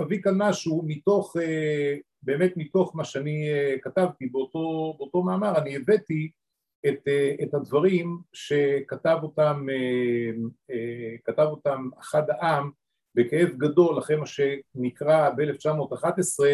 אביא 0.01 0.23
כאן 0.23 0.35
משהו 0.37 0.83
מתוך, 0.87 1.37
באמת 2.23 2.53
מתוך 2.57 2.97
מה 2.97 3.05
שאני 3.05 3.49
כתבתי 3.83 4.27
באותו, 4.27 4.95
באותו 4.99 5.23
מאמר, 5.23 5.59
אני 5.59 5.77
הבאתי 5.77 6.31
את, 6.89 7.09
את 7.43 7.55
הדברים 7.55 8.19
שכתב 8.33 9.19
אותם, 9.23 9.67
כתב 11.25 11.47
אותם 11.51 11.89
אחד 12.01 12.23
העם 12.31 12.71
בכאב 13.15 13.49
גדול 13.49 13.99
אחרי 13.99 14.17
מה 14.17 14.27
שנקרא 14.27 15.31
ב-1911 15.31 16.45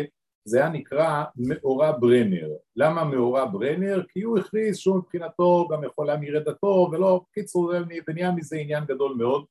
זה 0.45 0.59
היה 0.59 0.69
נקרא 0.69 1.25
מאורע 1.37 1.93
ברנר. 2.01 2.49
למה 2.77 3.05
מאורע 3.05 3.45
ברנר? 3.45 4.03
כי 4.09 4.23
הוא 4.23 4.39
הכריז 4.39 4.77
שהוא 4.77 4.97
מבחינתו 4.97 5.69
גם 5.73 5.85
יכול 5.85 6.07
להמיר 6.07 6.39
את 6.39 6.45
דתו 6.45 6.89
ולא, 6.93 7.21
קיצור 7.33 7.73
זה 7.73 8.13
נהיה 8.15 8.33
מזה 8.33 8.57
עניין 8.57 8.85
גדול 8.85 9.15
מאוד, 9.19 9.45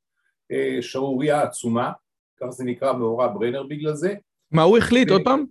שערורייה 0.82 1.42
עצומה, 1.42 1.92
כך 2.44 2.50
זה 2.50 2.64
נקרא 2.64 2.94
מאורע 2.94 3.28
ברנר 3.28 3.64
בגלל 3.64 3.94
זה. 3.94 4.14
מה 4.52 4.62
הוא 4.62 4.78
החליט 4.78 5.10
עוד 5.10 5.22
פעם? 5.24 5.46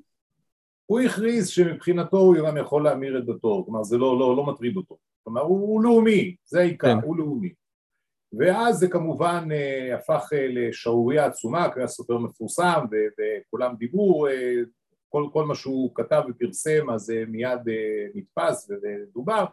הוא 0.86 1.00
הכריז 1.00 1.48
שמבחינתו 1.48 2.16
הוא 2.16 2.36
גם 2.48 2.56
יכול 2.56 2.84
להמיר 2.84 3.18
את 3.18 3.26
דתו, 3.26 3.62
כלומר 3.64 3.82
זה 3.82 3.98
לא, 3.98 4.18
לא, 4.18 4.36
לא 4.36 4.46
מטריד 4.46 4.76
אותו. 4.76 4.96
כלומר 5.24 5.40
הוא, 5.40 5.60
הוא 5.60 5.82
לאומי, 5.82 6.36
זה 6.44 6.60
העיקר, 6.60 6.88
כן. 6.88 7.06
הוא 7.06 7.16
לאומי. 7.16 7.52
ואז 8.38 8.76
זה 8.76 8.88
כמובן 8.88 9.48
uh, 9.50 9.94
הפך 9.94 10.32
uh, 10.32 10.36
לשערורייה 10.48 11.26
עצומה, 11.26 11.72
כי 11.74 11.80
היה 11.80 11.88
סופר 11.88 12.18
מפורסם 12.18 12.84
וכולם 12.90 13.74
דיברו, 13.78 14.26
uh, 14.28 14.30
כל, 15.08 15.26
כל 15.32 15.44
מה 15.44 15.54
שהוא 15.54 15.94
כתב 15.94 16.22
ופרסם 16.28 16.90
אז 16.90 17.10
uh, 17.10 17.30
מיד 17.30 17.58
uh, 17.58 18.10
נתפס 18.14 18.70
ודובר, 18.70 19.44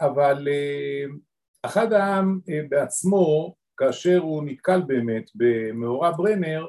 אבל 0.00 0.48
uh, 0.48 1.16
אחד 1.62 1.92
העם 1.92 2.40
uh, 2.46 2.68
בעצמו, 2.68 3.54
כאשר 3.76 4.18
הוא 4.18 4.42
נתקל 4.46 4.82
באמת 4.86 5.30
במאורע 5.34 6.10
ברנר, 6.16 6.66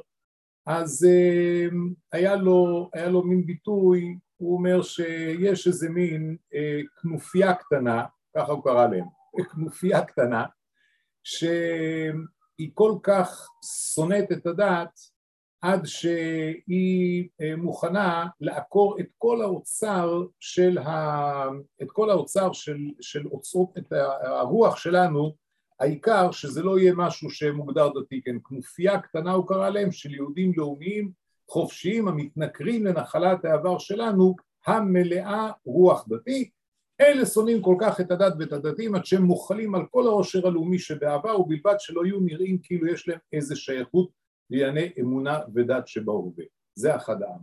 אז 0.68 1.08
uh, 1.08 1.76
היה, 2.12 2.36
לו, 2.36 2.90
היה 2.94 3.10
לו 3.10 3.24
מין 3.24 3.46
ביטוי 3.46 4.18
הוא 4.38 4.58
אומר 4.58 4.82
שיש 4.82 5.68
איזה 5.68 5.90
מין 5.90 6.38
אה, 6.54 6.82
כנופיה 7.02 7.54
קטנה, 7.54 8.06
ככה 8.38 8.52
הוא 8.52 8.64
קרא 8.64 8.88
להם, 8.88 9.06
כנופיה 9.52 10.06
קטנה, 10.06 10.46
שהיא 11.24 12.72
כל 12.74 12.96
כך 13.04 13.50
שונאת 13.94 14.32
את 14.32 14.46
הדת 14.46 15.00
עד 15.62 15.86
שהיא 15.86 17.30
אה, 17.42 17.56
מוכנה 17.56 18.28
לעקור 18.42 19.00
את 19.00 19.08
כל 19.18 19.42
האוצר 19.42 20.24
של, 20.40 20.78
ה... 20.78 21.44
את 21.82 21.92
כל 21.92 22.10
האוצר 22.10 22.54
של, 22.54 22.78
של 23.02 23.28
אוצרות, 23.28 23.78
את 23.78 23.94
הרוח 24.24 24.78
שלנו, 24.78 25.36
העיקר 25.80 26.32
שזה 26.32 26.64
לא 26.64 26.80
יהיה 26.80 26.94
משהו 26.96 27.30
שמוגדר 27.30 27.90
דתי, 27.90 28.22
כן, 28.22 28.36
כנופיה 28.50 29.00
קטנה 29.00 29.32
הוא 29.32 29.48
קרא 29.48 29.70
להם, 29.70 29.92
של 29.92 30.14
יהודים 30.14 30.52
לאומיים 30.58 31.12
חופשיים 31.50 32.08
המתנכרים 32.08 32.86
לנחלת 32.86 33.46
העבר 33.46 33.78
שלנו 33.78 34.36
המלאה 34.68 35.52
רוח 35.66 36.06
דתי 36.10 36.50
אלה 37.02 37.26
שונאים 37.26 37.62
כל 37.62 37.76
כך 37.82 38.02
את 38.02 38.12
הדת 38.12 38.34
ואת 38.40 38.54
הדתיים 38.54 38.96
עד 38.96 39.06
שהם 39.06 39.24
מוחלים 39.24 39.76
על 39.76 39.86
כל 39.92 40.08
העושר 40.08 40.48
הלאומי 40.48 40.80
שבעבר 40.80 41.42
ובלבד 41.42 41.76
שלא 41.80 42.06
יהיו 42.06 42.20
נראים 42.20 42.58
כאילו 42.64 42.88
יש 42.88 43.08
להם 43.08 43.20
איזה 43.34 43.56
שייכות 43.56 44.10
לענייני 44.50 44.92
אמונה 45.00 45.40
ודת 45.56 45.88
שבהווה. 45.88 46.44
זה 46.76 46.96
אחד 46.96 47.22
העם. 47.22 47.40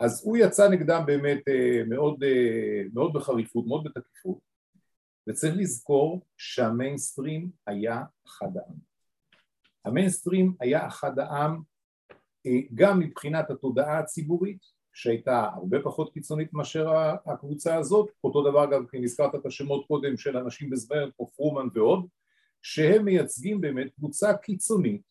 אז 0.00 0.22
הוא 0.24 0.36
יצא 0.36 0.68
נגדם 0.68 1.02
באמת 1.06 1.48
אה, 1.48 1.82
מאוד, 1.88 2.24
אה, 2.24 2.82
מאוד 2.94 3.12
בחריפות, 3.12 3.66
מאוד 3.66 3.84
בתקיפות 3.84 4.38
וצריך 5.28 5.54
לזכור 5.56 6.26
שהמיינסטרים 6.36 7.50
היה 7.66 8.02
אחד 8.26 8.56
העם. 8.56 8.76
המיינסטרים 9.84 10.54
היה 10.60 10.86
אחד 10.86 11.18
העם 11.18 11.62
גם 12.74 12.98
מבחינת 12.98 13.50
התודעה 13.50 13.98
הציבורית 13.98 14.58
שהייתה 14.92 15.48
הרבה 15.54 15.82
פחות 15.82 16.12
קיצונית 16.12 16.52
מאשר 16.52 16.88
הקבוצה 17.26 17.76
הזאת, 17.76 18.10
אותו 18.24 18.50
דבר 18.50 18.66
גם 18.72 18.86
כי 18.86 18.98
נזכרת 18.98 19.34
את 19.34 19.46
השמות 19.46 19.86
קודם 19.86 20.16
של 20.16 20.36
אנשים 20.36 20.70
בזמן 20.70 21.10
כמו 21.16 21.30
פרומן 21.36 21.68
ועוד, 21.74 22.06
שהם 22.62 23.04
מייצגים 23.04 23.60
באמת 23.60 23.94
קבוצה 23.94 24.36
קיצונית 24.36 25.02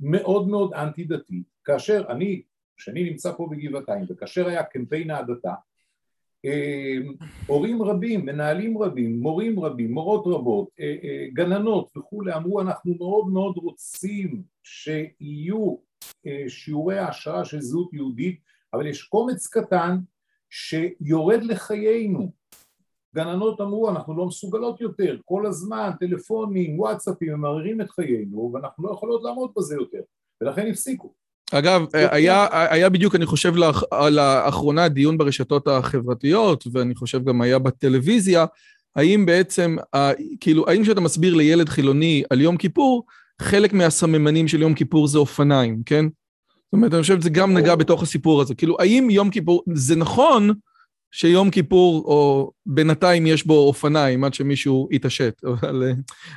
מאוד 0.00 0.48
מאוד 0.48 0.74
אנטי 0.74 1.04
דתית, 1.04 1.46
כאשר 1.64 2.04
אני, 2.08 2.42
שאני 2.76 3.10
נמצא 3.10 3.32
פה 3.32 3.48
בגבעתיים 3.50 4.04
וכאשר 4.08 4.46
היה 4.46 4.62
קמפיין 4.62 5.10
ההדתה 5.10 5.54
הורים 7.46 7.82
רבים, 7.82 8.26
מנהלים 8.26 8.78
רבים, 8.78 9.20
מורים 9.20 9.60
רבים, 9.60 9.92
מורות 9.92 10.22
רבות, 10.26 10.68
גננות 11.32 11.96
וכולי 11.96 12.34
אמרו 12.34 12.60
אנחנו 12.60 12.94
מאוד 12.98 13.28
מאוד 13.28 13.56
רוצים 13.56 14.42
שיהיו 14.62 15.76
שיעורי 16.48 16.98
העשרה 16.98 17.44
של 17.44 17.60
זהות 17.60 17.92
יהודית, 17.92 18.40
אבל 18.74 18.86
יש 18.86 19.02
קומץ 19.02 19.46
קטן 19.46 19.98
שיורד 20.50 21.42
לחיינו. 21.42 22.32
גננות 23.14 23.60
אמרו, 23.60 23.90
אנחנו 23.90 24.16
לא 24.16 24.26
מסוגלות 24.26 24.80
יותר, 24.80 25.18
כל 25.24 25.46
הזמן, 25.46 25.90
טלפונים, 26.00 26.80
וואטסאפים, 26.80 27.32
הם 27.32 27.40
מערערים 27.40 27.80
את 27.80 27.90
חיינו, 27.90 28.50
ואנחנו 28.54 28.86
לא 28.86 28.92
יכולות 28.92 29.22
לעמוד 29.22 29.52
בזה 29.56 29.74
יותר, 29.74 30.00
ולכן 30.40 30.66
הפסיקו. 30.66 31.14
אגב, 31.54 31.84
היה, 31.92 32.46
היה 32.50 32.88
בדיוק, 32.88 33.14
אני 33.14 33.26
חושב, 33.26 33.56
לאח, 33.56 33.82
לאחרונה 34.10 34.88
דיון 34.88 35.18
ברשתות 35.18 35.68
החברתיות, 35.68 36.64
ואני 36.72 36.94
חושב 36.94 37.24
גם 37.24 37.42
היה 37.42 37.58
בטלוויזיה, 37.58 38.46
האם 38.96 39.26
בעצם, 39.26 39.76
כאילו, 40.40 40.68
האם 40.68 40.82
כשאתה 40.82 41.00
מסביר 41.00 41.34
לילד 41.34 41.68
חילוני 41.68 42.22
על 42.30 42.40
יום 42.40 42.56
כיפור, 42.56 43.04
חלק 43.42 43.72
מהסממנים 43.72 44.48
של 44.48 44.62
יום 44.62 44.74
כיפור 44.74 45.06
זה 45.06 45.18
אופניים, 45.18 45.82
כן? 45.86 46.04
זאת 46.04 46.72
אומרת, 46.72 46.94
אני 46.94 47.02
חושב 47.02 47.20
שזה 47.20 47.30
גם 47.30 47.56
נגע 47.56 47.74
בתוך 47.74 48.02
הסיפור 48.02 48.40
הזה. 48.40 48.54
כאילו, 48.54 48.76
האם 48.80 49.10
יום 49.10 49.30
כיפור, 49.30 49.62
זה 49.74 49.96
נכון 49.96 50.50
שיום 51.12 51.50
כיפור, 51.50 52.04
או 52.04 52.50
בינתיים 52.66 53.26
יש 53.26 53.46
בו 53.46 53.66
אופניים 53.66 54.24
עד 54.24 54.34
שמישהו 54.34 54.88
יתעשת, 54.90 55.40
אבל... 55.44 55.92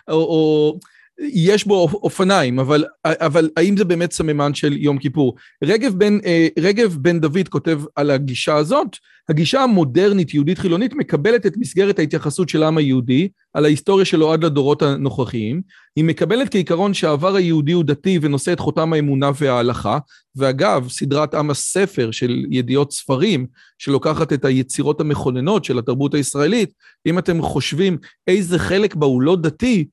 או, 0.08 0.16
או 0.16 0.80
יש 1.20 1.66
בו 1.66 1.90
אופניים, 1.94 2.60
אבל, 2.60 2.84
אבל 3.06 3.50
האם 3.58 3.78
זה 3.78 3.86
באמת 3.86 4.12
סממן 4.12 4.54
של 4.54 4.78
יום 4.78 4.98
כיפור? 4.98 5.36
רגב 5.64 5.94
בן, 5.94 6.18
אה, 6.26 6.48
רגב 6.60 6.98
בן 7.02 7.20
דוד 7.20 7.48
כותב 7.50 7.82
על 7.96 8.12
הגישה 8.12 8.56
הזאת, 8.56 8.98
הגישה 9.30 9.62
המודרנית, 9.62 10.34
יהודית 10.34 10.58
חילונית, 10.58 10.94
מקבלת 10.94 11.46
את 11.46 11.58
מסגרת 11.58 12.00
ההתייחסות 12.00 12.50
של 12.50 12.64
העם 12.64 12.78
היהודי, 12.78 13.30
על 13.54 13.66
ההיסטוריה 13.66 14.06
שלו 14.06 14.34
עד 14.34 14.44
לדורות 14.44 14.82
הנוכחיים. 14.82 15.62
היא 15.96 16.04
מקבלת 16.04 16.52
כעיקרון 16.52 16.94
שהעבר 16.94 17.36
היהודי 17.36 17.72
הוא 17.72 17.84
דתי 17.84 18.20
ונושא 18.22 18.54
את 18.54 18.60
חותם 18.60 18.94
האמונה 18.94 19.32
וההלכה, 19.40 19.98
ואגב, 20.36 20.90
סדרת 20.90 21.34
עם 21.34 21.50
הספר 21.50 22.12
של 22.12 22.46
ידיעות 22.52 22.92
ספרים, 22.92 23.48
שלוקחת 23.78 24.34
את 24.34 24.46
היצירות 24.46 25.02
המכוננות 25.02 25.66
של 25.66 25.80
התרבות 25.80 26.14
הישראלית, 26.14 26.74
אם 27.06 27.20
אתם 27.20 27.42
חושבים 27.42 27.98
איזה 28.28 28.60
חלק 28.60 28.96
בה 28.96 29.06
הוא 29.06 29.22
לא 29.22 29.36
דתי, 29.36 29.86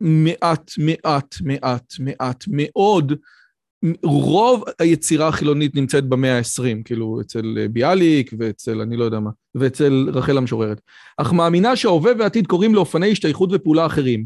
מעט, 0.00 0.70
מעט, 0.78 1.34
מעט, 1.44 1.94
מעט 1.98 2.44
מאוד. 2.48 3.12
רוב 4.02 4.64
היצירה 4.78 5.28
החילונית 5.28 5.74
נמצאת 5.74 6.04
במאה 6.04 6.38
ה-20, 6.38 6.82
כאילו 6.84 7.20
אצל 7.20 7.66
ביאליק 7.70 8.32
ואצל 8.38 8.80
אני 8.80 8.96
לא 8.96 9.04
יודע 9.04 9.20
מה, 9.20 9.30
ואצל 9.54 10.08
רחל 10.12 10.38
המשוררת. 10.38 10.80
אך 11.16 11.32
מאמינה 11.32 11.76
שההווה 11.76 12.12
והעתיד 12.18 12.46
קוראים 12.46 12.74
לאופני 12.74 13.12
השתייכות 13.12 13.50
ופעולה 13.52 13.86
אחרים. 13.86 14.24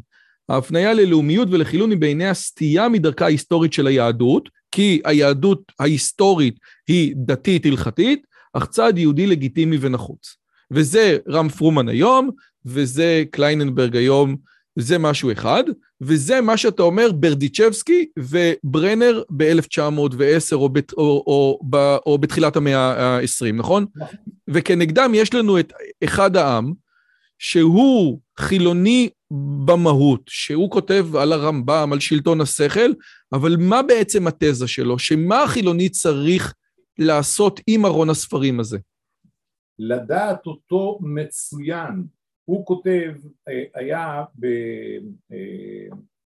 ההפניה 0.49 0.95
ללאומיות 0.95 1.49
ולחילון 1.51 1.91
היא 1.91 1.99
בעיני 1.99 2.29
הסטייה 2.29 2.89
מדרכה 2.89 3.25
ההיסטורית 3.25 3.73
של 3.73 3.87
היהדות, 3.87 4.49
כי 4.71 5.01
היהדות 5.05 5.73
ההיסטורית 5.81 6.59
היא 6.89 7.15
דתית 7.17 7.67
הלכתית, 7.67 8.27
אך 8.53 8.67
צעד 8.67 8.99
יהודי 8.99 9.27
לגיטימי 9.27 9.77
ונחוץ. 9.81 10.37
וזה 10.71 11.19
רם 11.29 11.49
פרומן 11.49 11.89
היום, 11.89 12.31
וזה 12.67 13.25
קלייננברג 13.31 13.97
היום, 13.97 14.37
זה 14.77 14.99
משהו 14.99 15.33
אחד, 15.33 15.65
וזה 16.01 16.41
מה 16.41 16.57
שאתה 16.57 16.83
אומר 16.83 17.13
ברדיצ'בסקי 17.13 18.07
וברנר 18.19 19.23
ב-1910 19.31 20.53
או, 20.53 20.69
בת, 20.69 20.93
או, 20.93 20.99
או, 20.99 21.59
או, 21.73 21.99
או 22.07 22.19
בתחילת 22.19 22.57
המאה 22.57 22.79
ה-20, 22.79 23.53
נכון? 23.55 23.87
וכנגדם 24.49 25.13
יש 25.15 25.35
לנו 25.35 25.61
את 25.61 25.73
אחד 26.05 26.37
העם, 26.37 26.73
שהוא 27.39 28.21
חילוני 28.39 29.09
במהות, 29.65 30.21
שהוא 30.29 30.71
כותב 30.71 31.17
על 31.17 31.33
הרמב"ם, 31.33 31.93
על 31.93 32.01
שלטון 32.01 32.41
השכל, 32.41 32.93
אבל 33.33 33.57
מה 33.59 33.83
בעצם 33.83 34.27
התזה 34.27 34.69
שלו? 34.69 34.99
שמה 34.99 35.43
החילוני 35.43 35.89
צריך 35.89 36.55
לעשות 36.99 37.61
עם 37.67 37.87
ארון 37.87 38.11
הספרים 38.11 38.61
הזה? 38.61 38.79
לדעת 39.79 40.47
אותו 40.47 40.99
מצוין, 41.03 42.05
הוא 42.45 42.67
כותב, 42.67 43.13
אה, 43.49 43.65
היה, 43.75 44.25
ב, 44.41 44.47
אה, 45.33 45.89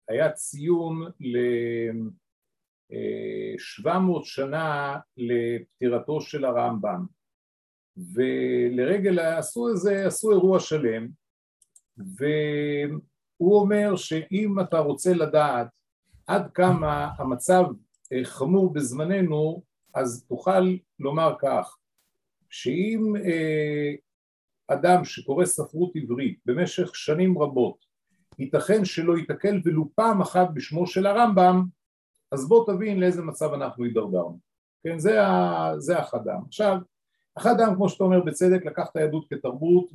היה 0.08 0.32
ציון 0.32 1.02
ל-700 1.20 3.86
אה, 3.86 4.24
שנה 4.24 4.98
לפטירתו 5.16 6.20
של 6.20 6.44
הרמב"ם. 6.44 7.06
ולרגל 8.14 9.18
עשו 9.18 9.68
איזה, 9.68 10.06
עשו 10.06 10.30
אירוע 10.30 10.60
שלם 10.60 11.08
והוא 11.96 13.60
אומר 13.60 13.96
שאם 13.96 14.60
אתה 14.60 14.78
רוצה 14.78 15.14
לדעת 15.14 15.68
עד 16.26 16.50
כמה 16.54 17.10
המצב 17.18 17.64
חמור 18.24 18.72
בזמננו 18.72 19.62
אז 19.94 20.24
תוכל 20.28 20.76
לומר 20.98 21.34
כך 21.40 21.76
שאם 22.50 23.12
אדם 24.72 25.04
שקורא 25.04 25.44
ספרות 25.44 25.92
עברית 25.96 26.38
במשך 26.46 26.96
שנים 26.96 27.38
רבות 27.38 27.84
ייתכן 28.38 28.84
שלא 28.84 29.18
ייתקל 29.18 29.60
ולו 29.64 29.88
פעם 29.94 30.20
אחת 30.20 30.48
בשמו 30.54 30.86
של 30.86 31.06
הרמב"ם 31.06 31.64
אז 32.32 32.48
בוא 32.48 32.66
תבין 32.66 33.00
לאיזה 33.00 33.22
מצב 33.22 33.52
אנחנו 33.52 33.84
הידרדרנו 33.84 34.38
כן 34.82 34.98
זה, 34.98 35.22
ה, 35.22 35.72
זה 35.78 35.98
החדם 35.98 36.40
עכשיו 36.46 36.76
החדם 37.36 37.74
כמו 37.76 37.88
שאתה 37.88 38.04
אומר 38.04 38.20
בצדק 38.20 38.66
לקח 38.66 38.88
את 38.90 38.96
היהדות 38.96 39.26
כתרבות 39.30 39.90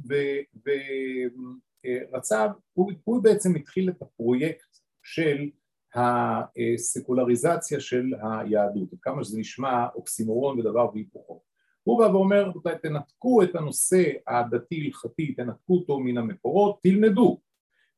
ורצה 1.85 2.47
הוא, 2.73 2.91
הוא 3.03 3.23
בעצם 3.23 3.55
התחיל 3.55 3.89
את 3.89 4.01
הפרויקט 4.01 4.77
של 5.03 5.49
הסקולריזציה 5.95 7.79
של 7.79 8.13
היהדות 8.21 8.89
כמה 9.01 9.23
שזה 9.23 9.39
נשמע 9.39 9.87
אוקסימורון 9.95 10.59
ודבר 10.59 10.89
והיפוכו 10.93 11.41
הוא 11.87 11.99
בא 11.99 12.03
ואומר, 12.03 12.51
תנתקו 12.81 13.43
את 13.43 13.55
הנושא 13.55 14.03
הדתי-הלכתי, 14.27 15.33
תנתקו 15.33 15.73
אותו 15.73 15.99
מן 15.99 16.17
המקורות, 16.17 16.79
תלמדו, 16.83 17.39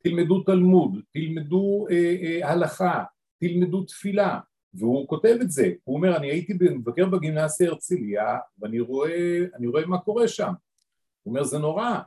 תלמדו 0.03 0.43
תלמוד, 0.43 0.99
תלמדו 1.13 1.87
אה, 1.91 2.15
אה, 2.21 2.51
הלכה, 2.51 3.03
תלמדו 3.39 3.83
תפילה, 3.83 4.39
והוא 4.73 5.07
כותב 5.07 5.37
את 5.41 5.51
זה, 5.51 5.71
הוא 5.83 5.95
אומר, 5.95 6.17
אני 6.17 6.27
הייתי 6.27 6.53
מבקר 6.61 7.05
בגימנסיה 7.05 7.69
הרצליה, 7.69 8.37
ואני 8.59 8.79
רואה, 8.79 9.45
רואה 9.65 9.85
מה 9.85 9.97
קורה 9.97 10.27
שם, 10.27 10.53
הוא 11.23 11.31
אומר, 11.31 11.43
זה 11.43 11.57
נורא, 11.57 11.99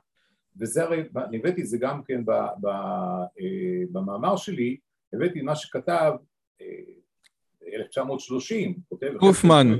וזה 0.61 0.83
הרי, 0.83 1.03
אני 1.16 1.37
הבאתי 1.37 1.62
את 1.62 1.66
זה 1.66 1.79
גם 1.79 2.03
כן 2.03 2.25
ב, 2.25 2.31
ב, 2.61 2.66
אה, 2.66 3.83
במאמר 3.92 4.37
שלי, 4.37 4.77
הבאתי 5.12 5.42
מה 5.42 5.57
שכתב 5.57 6.12
אה, 6.61 6.66
1930, 7.74 8.74
כותב... 8.88 9.06
קופמן. 9.18 9.74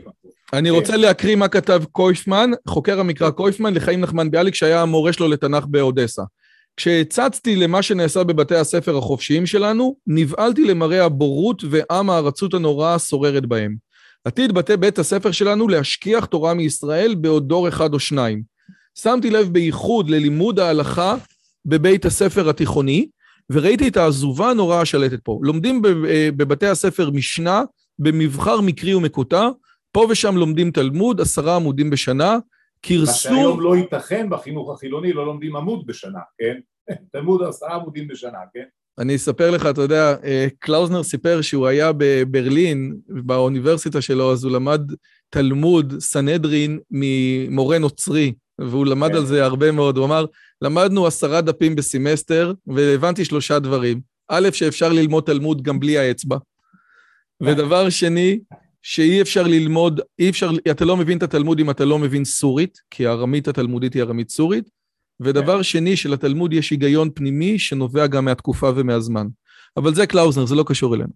אני 0.52 0.68
כן. 0.68 0.74
רוצה 0.74 0.96
להקריא 0.96 1.37
מה 1.37 1.48
כתב 1.48 1.83
קויפמן, 1.92 2.50
חוקר 2.68 3.00
המקרא 3.00 3.31
קויפמן, 3.31 3.74
לחיים 3.74 4.00
נחמן 4.00 4.31
ביאליק, 4.31 4.55
שהיה 4.55 4.83
המורה 4.83 5.12
שלו 5.12 5.28
לתנ"ך 5.28 5.64
באודסה. 5.66 6.22
כשהצצתי 6.76 7.57
למה 7.57 7.83
שנעשה 7.83 8.24
בבתי 8.24 8.57
הספר 8.57 8.98
החופשיים 8.98 9.46
שלנו, 9.46 9.96
נבהלתי 10.07 10.64
למראה 10.64 11.05
הבורות 11.05 11.62
ועם 11.70 12.11
הארצות 12.11 12.55
הנוראה 12.55 12.94
השוררת 12.94 13.46
בהם. 13.46 13.76
עתיד 14.24 14.52
בתי 14.52 14.76
בית 14.76 14.98
הספר 14.98 15.31
שלנו 15.31 15.68
להשכיח 15.68 16.24
תורה 16.24 16.55
מישראל 16.55 17.14
בעוד 17.14 17.48
דור 17.48 17.68
אחד 17.68 17.94
או 17.94 18.00
שניים. 18.00 18.42
שמתי 18.98 19.31
לב 19.31 19.48
בייחוד 19.48 20.11
ללימוד 20.11 20.59
ההלכה 20.59 21.16
בבית 21.66 22.05
הספר 22.05 22.48
התיכוני, 22.48 23.09
וראיתי 23.50 23.88
את 23.88 23.96
העזובה 23.96 24.50
הנוראה 24.50 24.81
השלטת 24.81 25.20
פה. 25.24 25.40
לומדים 25.42 25.83
אה, 26.09 26.28
בבתי 26.37 26.66
הספר 26.66 27.11
משנה 27.11 27.62
במבחר 28.03 28.61
מקרי 28.61 28.95
ומקוטע, 28.95 29.49
פה 29.93 30.07
ושם 30.11 30.37
לומדים 30.37 30.71
תלמוד, 30.71 31.21
עשרה 31.21 31.57
עמודים 31.57 31.91
בשנה, 31.91 32.38
כרסום... 32.83 33.33
מה 33.33 33.38
שהיום 33.38 33.61
לא 33.61 33.77
ייתכן 33.77 34.27
בחינוך 34.31 34.71
החילוני, 34.75 35.12
לא 35.12 35.27
לומדים 35.27 35.57
עמוד 35.57 35.87
בשנה, 35.87 36.21
כן? 36.38 36.61
תלמוד 37.12 37.43
עשרה 37.43 37.75
עמודים 37.75 38.09
בשנה, 38.09 38.38
כן? 38.55 38.65
אני 38.99 39.17
אספר 39.17 39.51
לך, 39.51 39.67
אתה 39.67 39.81
יודע, 39.83 40.15
אה, 40.25 40.47
קלאוזנר 40.59 41.03
סיפר 41.03 41.41
שהוא 41.41 41.67
היה 41.67 41.91
בברלין, 41.97 42.97
באוניברסיטה 43.09 44.01
שלו, 44.01 44.33
אז 44.33 44.45
הוא 44.45 44.53
למד 44.53 44.81
תלמוד 45.31 45.95
סנהדרין 46.01 46.79
ממורה 46.91 47.79
נוצרי, 47.79 48.33
והוא 48.59 48.87
למד 48.87 49.09
כן. 49.09 49.17
על 49.17 49.27
זה 49.27 49.45
הרבה 49.45 49.73
מאוד. 49.73 49.97
הוא 49.97 50.07
אמר, 50.07 50.25
למדנו 50.62 51.07
עשרה 51.07 51.41
דפים 51.41 51.77
בסמסטר, 51.77 52.53
והבנתי 52.67 53.25
שלושה 53.25 53.59
דברים. 53.59 54.01
א', 54.29 54.49
שאפשר 54.53 54.93
ללמוד 54.93 55.25
תלמוד 55.25 55.62
גם 55.62 55.81
בלי 55.81 55.99
האצבע. 55.99 56.37
ודבר 57.42 57.90
שני, 57.90 58.38
שאי 58.83 59.22
אפשר 59.22 59.42
ללמוד, 59.42 60.00
אי 60.18 60.31
אפשר, 60.31 60.50
אתה 60.70 60.85
לא 60.85 60.96
מבין 60.96 61.18
את 61.18 61.22
התלמוד 61.22 61.61
אם 61.61 61.70
אתה 61.70 61.85
לא 61.85 61.98
מבין 61.98 62.24
סורית, 62.24 62.78
כי 62.90 63.07
הארמית 63.07 63.48
התלמודית 63.48 63.94
היא 63.94 64.02
ארמית 64.02 64.31
סורית. 64.31 64.64
ודבר 65.20 65.57
כן. 65.57 65.62
שני, 65.62 65.96
שלתלמוד 65.96 66.52
יש 66.52 66.70
היגיון 66.70 67.11
פנימי 67.14 67.59
שנובע 67.59 68.07
גם 68.07 68.24
מהתקופה 68.24 68.70
ומהזמן. 68.76 69.26
אבל 69.76 69.94
זה 69.94 70.07
קלאוזנר, 70.07 70.46
זה 70.46 70.55
לא 70.55 70.64
קשור 70.66 70.94
אלינו. 70.94 71.12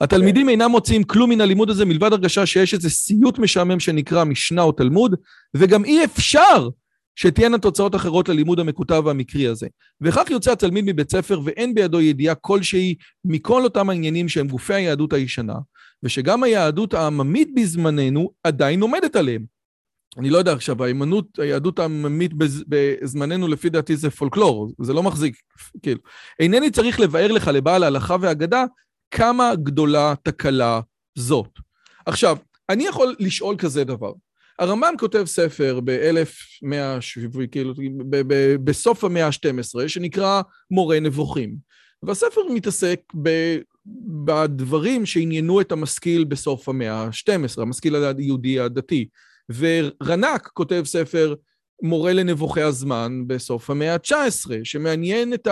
התלמידים 0.00 0.46
כן. 0.46 0.48
אינם 0.48 0.70
מוצאים 0.70 1.04
כלום 1.04 1.30
מן 1.30 1.40
הלימוד 1.40 1.70
הזה 1.70 1.84
מלבד 1.84 2.12
הרגשה 2.12 2.46
שיש 2.46 2.74
איזה 2.74 2.90
סיוט 2.90 3.38
משעמם 3.38 3.80
שנקרא 3.80 4.24
משנה 4.24 4.62
או 4.62 4.72
תלמוד, 4.72 5.14
וגם 5.54 5.84
אי 5.84 6.04
אפשר 6.04 6.68
שתהיינה 7.16 7.58
תוצאות 7.58 7.94
אחרות 7.94 8.28
ללימוד 8.28 8.60
המקוטב 8.60 9.02
והמקרי 9.06 9.46
הזה. 9.46 9.66
וכך 10.00 10.30
יוצא 10.30 10.52
התלמיד 10.52 10.84
מבית 10.84 11.10
ספר 11.10 11.40
ואין 11.44 11.74
בידו 11.74 12.00
ידיעה 12.00 12.34
כלשהי 12.34 12.94
מכל 13.24 13.64
אותם 13.64 13.90
העניינים 13.90 14.28
שהם 14.28 14.48
גופי 14.48 14.74
היהדות 14.74 15.12
הישנה, 15.12 15.54
ושגם 16.02 16.42
היהדות 16.42 16.94
העממית 16.94 17.48
בזמננו 17.54 18.30
עדיין 18.44 18.82
עומדת 18.82 19.16
עליהם. 19.16 19.44
אני 20.18 20.30
לא 20.30 20.38
יודע 20.38 20.52
עכשיו, 20.52 20.84
הימנות, 20.84 21.38
היהדות 21.38 21.78
העממית 21.78 22.34
בז, 22.34 22.64
בזמננו 22.68 23.48
לפי 23.48 23.68
דעתי 23.68 23.96
זה 23.96 24.10
פולקלור, 24.10 24.72
זה 24.82 24.92
לא 24.92 25.02
מחזיק, 25.02 25.36
כאילו. 25.82 26.00
אינני 26.40 26.70
צריך 26.70 27.00
לבאר 27.00 27.32
לך 27.32 27.48
לבעל 27.48 27.82
ההלכה 27.82 28.16
והאגדה 28.20 28.64
כמה 29.10 29.54
גדולה 29.54 30.14
תקלה 30.22 30.80
זאת. 31.14 31.58
עכשיו, 32.06 32.36
אני 32.68 32.86
יכול 32.86 33.16
לשאול 33.18 33.56
כזה 33.56 33.84
דבר. 33.84 34.12
הרמב"ם 34.58 34.94
כותב 34.98 35.24
ספר 35.26 35.80
ב-1100, 35.84 37.46
כאילו, 37.52 37.74
בסוף 38.64 39.04
המאה 39.04 39.26
ה-12, 39.26 39.88
שנקרא 39.88 40.42
מורה 40.70 41.00
נבוכים. 41.00 41.56
והספר 42.02 42.40
מתעסק 42.54 43.00
ב... 43.22 43.28
בדברים 44.24 45.06
שעניינו 45.06 45.60
את 45.60 45.72
המשכיל 45.72 46.24
בסוף 46.24 46.68
המאה 46.68 46.92
ה-12, 46.92 47.62
המשכיל 47.62 47.96
היהודי 47.96 48.60
הדתי. 48.60 49.08
ורנק 49.58 50.50
כותב 50.54 50.82
ספר 50.84 51.34
מורה 51.82 52.12
לנבוכי 52.12 52.62
הזמן 52.62 53.22
בסוף 53.26 53.70
המאה 53.70 53.94
ה-19, 53.94 54.50
שמעניין 54.64 55.34
את 55.34 55.48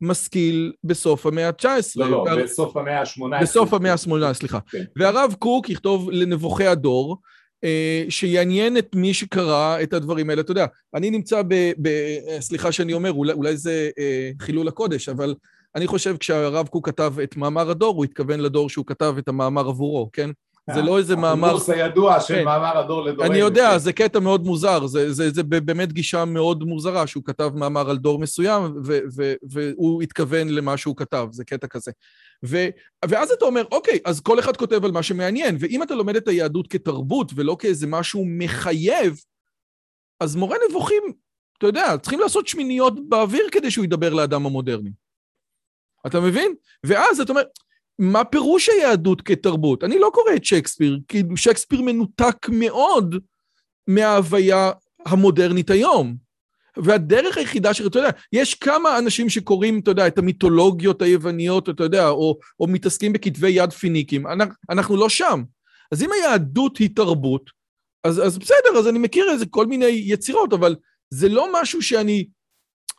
המשכיל 0.00 0.72
בסוף 0.84 1.26
המאה 1.26 1.48
ה-19. 1.48 1.66
לא, 1.96 2.10
לא, 2.10 2.16
והר... 2.16 2.42
בסוף 2.42 2.76
המאה 2.76 3.00
ה-18. 3.00 3.42
בסוף 3.42 3.74
המאה 3.74 3.92
ה-18, 3.92 4.32
סליחה. 4.32 4.58
כן. 4.70 4.84
והרב 4.96 5.34
קוק 5.38 5.70
יכתוב 5.70 6.10
לנבוכי 6.10 6.66
הדור, 6.66 7.18
אה, 7.64 8.04
שיעניין 8.08 8.78
את 8.78 8.94
מי 8.94 9.14
שקרא 9.14 9.82
את 9.82 9.92
הדברים 9.92 10.30
האלה. 10.30 10.40
אתה 10.40 10.50
יודע, 10.50 10.66
אני 10.94 11.10
נמצא 11.10 11.42
ב... 11.48 11.54
ב 11.82 11.88
סליחה 12.40 12.72
שאני 12.72 12.92
אומר, 12.92 13.12
אולי, 13.12 13.32
אולי 13.32 13.56
זה 13.56 13.90
אה, 13.98 14.30
חילול 14.40 14.68
הקודש, 14.68 15.08
אבל 15.08 15.34
אני 15.74 15.86
חושב 15.86 16.16
כשהרב 16.16 16.68
קוק 16.68 16.88
כתב 16.88 17.14
את 17.22 17.36
מאמר 17.36 17.70
הדור, 17.70 17.96
הוא 17.96 18.04
התכוון 18.04 18.40
לדור 18.40 18.68
שהוא 18.68 18.86
כתב 18.86 19.14
את 19.18 19.28
המאמר 19.28 19.68
עבורו, 19.68 20.10
כן? 20.12 20.30
זה 20.74 20.82
לא 20.82 20.98
איזה 20.98 21.16
מאמר... 21.16 21.48
הקורס 21.48 21.70
הידוע 21.70 22.20
של 22.20 22.34
כן. 22.34 22.44
מאמר 22.44 22.78
הדור 22.78 23.02
לדורנו. 23.04 23.30
אני 23.30 23.38
יודע, 23.38 23.78
זה 23.78 23.92
קטע 23.92 24.20
מאוד 24.20 24.44
מוזר, 24.44 24.86
זה, 24.86 25.12
זה, 25.12 25.30
זה 25.30 25.42
באמת 25.42 25.92
גישה 25.92 26.24
מאוד 26.24 26.64
מוזרה, 26.64 27.06
שהוא 27.06 27.24
כתב 27.24 27.50
מאמר 27.54 27.90
על 27.90 27.98
דור 27.98 28.18
מסוים, 28.18 28.62
ו, 28.84 28.98
ו, 29.16 29.32
והוא 29.50 30.02
התכוון 30.02 30.48
למה 30.48 30.76
שהוא 30.76 30.96
כתב, 30.96 31.28
זה 31.30 31.44
קטע 31.44 31.66
כזה. 31.66 31.90
ו, 32.46 32.66
ואז 33.04 33.30
אתה 33.30 33.44
אומר, 33.44 33.64
אוקיי, 33.72 33.98
אז 34.04 34.20
כל 34.20 34.38
אחד 34.38 34.56
כותב 34.56 34.84
על 34.84 34.92
מה 34.92 35.02
שמעניין, 35.02 35.56
ואם 35.60 35.82
אתה 35.82 35.94
לומד 35.94 36.16
את 36.16 36.28
היהדות 36.28 36.66
כתרבות 36.66 37.32
ולא 37.34 37.56
כאיזה 37.58 37.86
משהו 37.86 38.24
מחייב, 38.26 39.20
אז 40.20 40.36
מורה 40.36 40.56
נבוכים, 40.68 41.02
אתה 41.58 41.66
יודע, 41.66 41.96
צריכים 42.02 42.20
לעשות 42.20 42.46
שמיניות 42.46 43.08
באוויר 43.08 43.46
כדי 43.52 43.70
שהוא 43.70 43.84
ידבר 43.84 44.14
לאדם 44.14 44.46
המודרני. 44.46 44.90
אתה 46.06 46.20
מבין? 46.20 46.54
ואז 46.84 47.20
אתה 47.20 47.32
אומר, 47.32 47.42
מה 47.98 48.24
פירוש 48.24 48.68
היהדות 48.68 49.22
כתרבות? 49.22 49.84
אני 49.84 49.98
לא 49.98 50.10
קורא 50.14 50.34
את 50.36 50.44
שייקספיר, 50.44 50.98
כי 51.08 51.22
שייקספיר 51.36 51.82
מנותק 51.82 52.48
מאוד 52.48 53.14
מההוויה 53.86 54.70
המודרנית 55.06 55.70
היום. 55.70 56.16
והדרך 56.76 57.38
היחידה 57.38 57.74
ש... 57.74 57.80
אתה 57.80 57.98
יודע, 57.98 58.10
יש 58.32 58.54
כמה 58.54 58.98
אנשים 58.98 59.28
שקוראים, 59.28 59.78
אתה 59.78 59.90
יודע, 59.90 60.06
את 60.06 60.18
המיתולוגיות 60.18 61.02
היווניות, 61.02 61.68
אתה 61.68 61.84
יודע, 61.84 62.08
או, 62.08 62.38
או 62.60 62.66
מתעסקים 62.66 63.12
בכתבי 63.12 63.50
יד 63.50 63.72
פיניקים. 63.72 64.26
אנחנו 64.70 64.96
לא 64.96 65.08
שם. 65.08 65.42
אז 65.92 66.02
אם 66.02 66.12
היהדות 66.12 66.76
היא 66.78 66.90
תרבות, 66.96 67.50
אז, 68.04 68.26
אז 68.26 68.38
בסדר, 68.38 68.78
אז 68.78 68.88
אני 68.88 68.98
מכיר 68.98 69.30
איזה 69.30 69.46
כל 69.46 69.66
מיני 69.66 69.86
יצירות, 69.86 70.52
אבל 70.52 70.76
זה 71.10 71.28
לא 71.28 71.48
משהו 71.52 71.82
שאני 71.82 72.26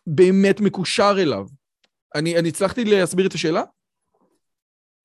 באמת 0.07 0.59
מקושר 0.59 1.15
אליו. 1.17 1.45
אני, 2.15 2.49
הצלחתי 2.49 2.85
להסביר 2.85 3.27
את 3.27 3.33
השאלה? 3.33 3.63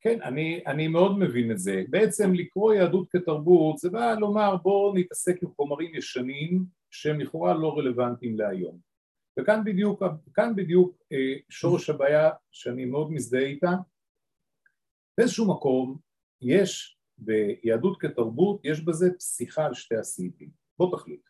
כן, 0.01 0.23
אני, 0.23 0.63
אני 0.67 0.89
מאוד 0.89 1.19
מבין 1.19 1.51
את 1.51 1.59
זה. 1.59 1.83
בעצם 1.89 2.35
לקרוא 2.35 2.75
יהדות 2.75 3.09
כתרבות 3.11 3.79
זה 3.79 3.91
בא 3.91 4.15
לומר 4.15 4.57
בואו 4.57 4.95
נתעסק 4.95 5.43
עם 5.43 5.51
חומרים 5.57 5.95
ישנים 5.95 6.65
שהם 6.91 7.21
לכאורה 7.21 7.55
לא 7.55 7.79
רלוונטיים 7.79 8.39
להיום. 8.39 8.79
וכאן 9.41 9.65
בדיוק, 9.65 10.03
כאן 10.35 10.57
בדיוק 10.57 10.97
אה, 11.13 11.35
שורש 11.49 11.91
הבעיה 11.91 12.31
שאני 12.53 12.85
מאוד 12.85 13.13
מזדהה 13.13 13.43
איתה. 13.43 13.71
באיזשהו 15.19 15.49
מקום 15.49 15.99
יש 16.43 16.99
ביהדות 17.19 18.01
כתרבות, 18.01 18.61
יש 18.65 18.81
בזה 18.81 19.11
פסיכה 19.19 19.65
על 19.65 19.75
שתי 19.75 19.97
הסעיפים. 19.97 20.51
בוא 20.79 20.97
תחליט. 20.97 21.28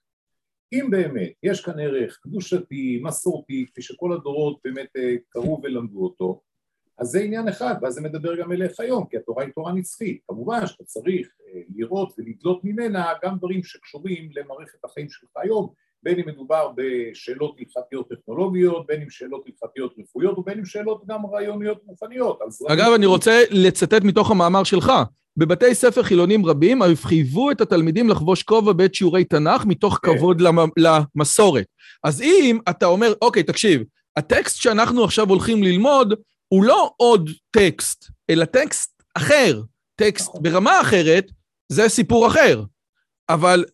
אם 0.73 0.87
באמת 0.91 1.33
יש 1.43 1.65
כאן 1.65 1.81
ערך 1.81 2.19
קדושתי, 2.23 3.01
מסורתי, 3.03 3.67
כפי 3.67 3.83
שכל 3.83 4.13
הדורות 4.13 4.59
באמת 4.65 4.97
אה, 4.97 5.15
קראו 5.29 5.61
ולמדו 5.63 6.05
אותו, 6.05 6.41
אז 6.99 7.09
זה 7.09 7.21
עניין 7.21 7.49
אחד, 7.49 7.75
ואז 7.83 7.95
זה 7.95 8.01
מדבר 8.01 8.41
גם 8.41 8.53
אליך 8.53 8.81
היום, 8.81 9.07
כי 9.07 9.17
התורה 9.17 9.45
היא 9.45 9.53
תורה 9.53 9.73
נצחית. 9.73 10.21
כמובן 10.27 10.67
שאתה 10.67 10.85
צריך 10.85 11.29
אה, 11.47 11.61
לראות 11.77 12.13
ולדלות 12.19 12.65
ממנה 12.65 13.13
גם 13.23 13.39
דברים 13.39 13.65
שקשורים 13.65 14.31
למערכת 14.35 14.85
החיים 14.85 15.09
שלך 15.11 15.31
היום, 15.37 15.73
בין 16.03 16.19
אם 16.19 16.27
מדובר 16.27 16.73
בשאלות 16.77 17.57
הלכתיות 17.59 18.09
טכנולוגיות, 18.09 18.87
בין 18.87 19.03
אם 19.03 19.11
שאלות 19.11 19.45
הלכתיות 19.47 19.95
רפואיות, 19.99 20.39
ובין 20.39 20.59
אם 20.59 20.65
שאלות 20.65 21.03
גם 21.07 21.27
רעיוניות 21.27 21.79
מוכניות. 21.87 22.39
אגב, 22.69 22.93
אני 22.93 23.07
רוצה 23.07 23.43
לצטט 23.51 24.03
מתוך 24.03 24.31
המאמר 24.31 24.65
שלך. 24.65 24.93
בבתי 25.37 25.75
ספר 25.75 26.03
חילונים 26.03 26.47
רבים 26.47 26.83
אף 26.83 27.05
חייבו 27.05 27.51
את 27.51 27.61
התלמידים 27.61 28.09
לחבוש 28.09 28.43
כובע 28.43 28.73
בעת 28.73 28.95
שיעורי 28.95 29.25
תנ"ך 29.25 29.65
מתוך 29.67 29.99
כן. 30.03 30.17
כבוד 30.17 30.43
למסורת. 30.77 31.67
אז 32.05 32.23
אם 32.23 32.59
אתה 32.69 32.87
אומר, 32.87 33.13
אוקיי, 33.23 33.43
תקשיב, 33.43 33.83
הטקסט 34.17 34.57
שאנחנו 34.57 35.05
עכשיו 35.05 35.29
הולכים 35.29 35.63
ללמוד 35.63 36.15
הוא 36.49 36.65
לא 36.65 36.91
עוד 36.97 37.31
טקסט, 37.51 38.11
אלא 38.31 38.45
טקסט 38.45 39.03
אחר, 39.15 39.63
טקסט 39.97 40.29
נכון. 40.29 40.43
ברמה 40.43 40.81
אחרת, 40.81 41.31
זה 41.69 41.89
סיפור 41.89 42.27
אחר. 42.27 42.63
אבל 43.29 43.65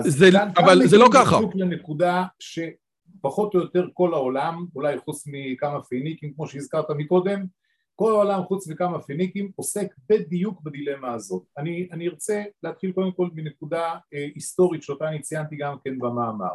זה, 0.00 0.28
אבל 0.56 0.86
זה 0.86 0.98
לא 0.98 1.08
ככה. 1.14 1.36
בדיוק 1.36 1.54
לנקודה 1.54 2.24
שפחות 2.38 3.54
או 3.54 3.60
יותר 3.60 3.88
כל 3.94 4.14
העולם, 4.14 4.66
אולי 4.74 4.98
חוץ 4.98 5.24
מכמה 5.26 5.82
פיניקים 5.82 6.34
כמו 6.34 6.46
שהזכרת 6.46 6.90
מקודם, 6.90 7.44
כל 7.96 8.10
העולם 8.10 8.44
חוץ 8.44 8.68
מכמה 8.68 9.02
פיניקים 9.02 9.50
עוסק 9.56 9.94
בדיוק 10.08 10.62
בדילמה 10.62 11.12
הזאת. 11.12 11.42
אני, 11.58 11.88
אני 11.92 12.08
ארצה 12.08 12.42
להתחיל 12.62 12.92
קודם 12.92 13.12
כל 13.12 13.28
מנקודה 13.34 13.94
אה, 14.14 14.26
היסטורית 14.34 14.82
שאותה 14.82 15.08
אני 15.08 15.20
ציינתי 15.20 15.56
גם 15.56 15.76
כן 15.84 15.98
במאמר. 15.98 16.54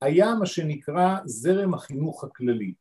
היה 0.00 0.34
מה 0.34 0.46
שנקרא 0.46 1.16
זרם 1.24 1.74
החינוך 1.74 2.24
הכללי. 2.24 2.74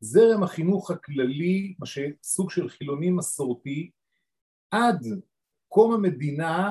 זרם 0.00 0.42
החינוך 0.42 0.90
הכללי, 0.90 1.74
מה 1.78 1.86
שסוג 1.86 2.50
של 2.50 2.68
חילוני 2.68 3.10
מסורתי, 3.10 3.90
עד 4.70 5.06
קום 5.68 5.92
המדינה 5.92 6.70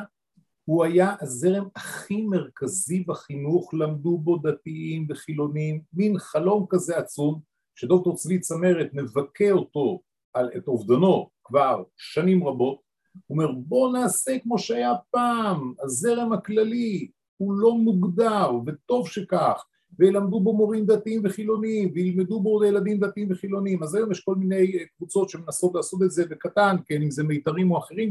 הוא 0.69 0.83
היה 0.83 1.15
הזרם 1.21 1.67
הכי 1.75 2.21
מרכזי 2.21 3.03
בחינוך, 3.07 3.73
למדו 3.73 4.17
בו 4.17 4.37
דתיים 4.37 5.07
וחילונים, 5.09 5.81
מין 5.93 6.19
חלום 6.19 6.65
כזה 6.69 6.97
עצום, 6.97 7.39
שדוקטור 7.75 8.15
צבי 8.15 8.39
צמרת 8.39 8.89
מבכה 8.93 9.51
אותו, 9.51 10.01
על, 10.33 10.49
את 10.57 10.67
אובדנו 10.67 11.29
כבר 11.43 11.83
שנים 11.97 12.47
רבות, 12.47 12.79
הוא 13.27 13.37
אומר 13.37 13.51
בוא 13.51 13.93
נעשה 13.93 14.39
כמו 14.43 14.59
שהיה 14.59 14.93
פעם, 15.11 15.73
הזרם 15.83 16.33
הכללי 16.33 17.09
הוא 17.37 17.53
לא 17.53 17.73
מוגדר 17.73 18.51
וטוב 18.65 19.07
שכך, 19.07 19.65
וילמדו 19.99 20.39
בו 20.39 20.53
מורים 20.53 20.85
דתיים 20.85 21.21
וחילונים, 21.23 21.91
וילמדו 21.93 22.39
בו 22.39 22.65
ילדים 22.65 22.99
דתיים 22.99 23.27
וחילונים, 23.31 23.83
אז 23.83 23.95
היום 23.95 24.11
יש 24.11 24.19
כל 24.19 24.35
מיני 24.35 24.71
קבוצות 24.97 25.29
שמנסות 25.29 25.75
לעשות 25.75 26.03
את 26.03 26.11
זה 26.11 26.25
בקטן, 26.25 26.75
כן, 26.85 27.01
אם 27.01 27.11
זה 27.11 27.23
מיתרים 27.23 27.71
או 27.71 27.77
אחרים, 27.77 28.09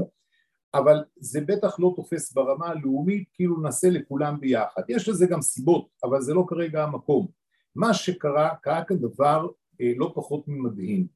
אבל 0.74 1.04
זה 1.16 1.40
בטח 1.40 1.80
לא 1.80 1.92
תופס 1.96 2.32
ברמה 2.32 2.66
הלאומית, 2.68 3.28
כאילו 3.34 3.60
נעשה 3.60 3.90
לכולם 3.90 4.40
ביחד. 4.40 4.82
יש 4.88 5.08
לזה 5.08 5.26
גם 5.26 5.42
סיבות, 5.42 5.88
אבל 6.04 6.20
זה 6.20 6.34
לא 6.34 6.44
כרגע 6.48 6.84
המקום. 6.84 7.28
מה 7.76 7.94
שקרה, 7.94 8.54
קרה 8.62 8.84
כאן 8.84 8.96
דבר 8.96 9.46
אה, 9.80 9.92
לא 9.96 10.12
פחות 10.14 10.48
ממדהים, 10.48 11.06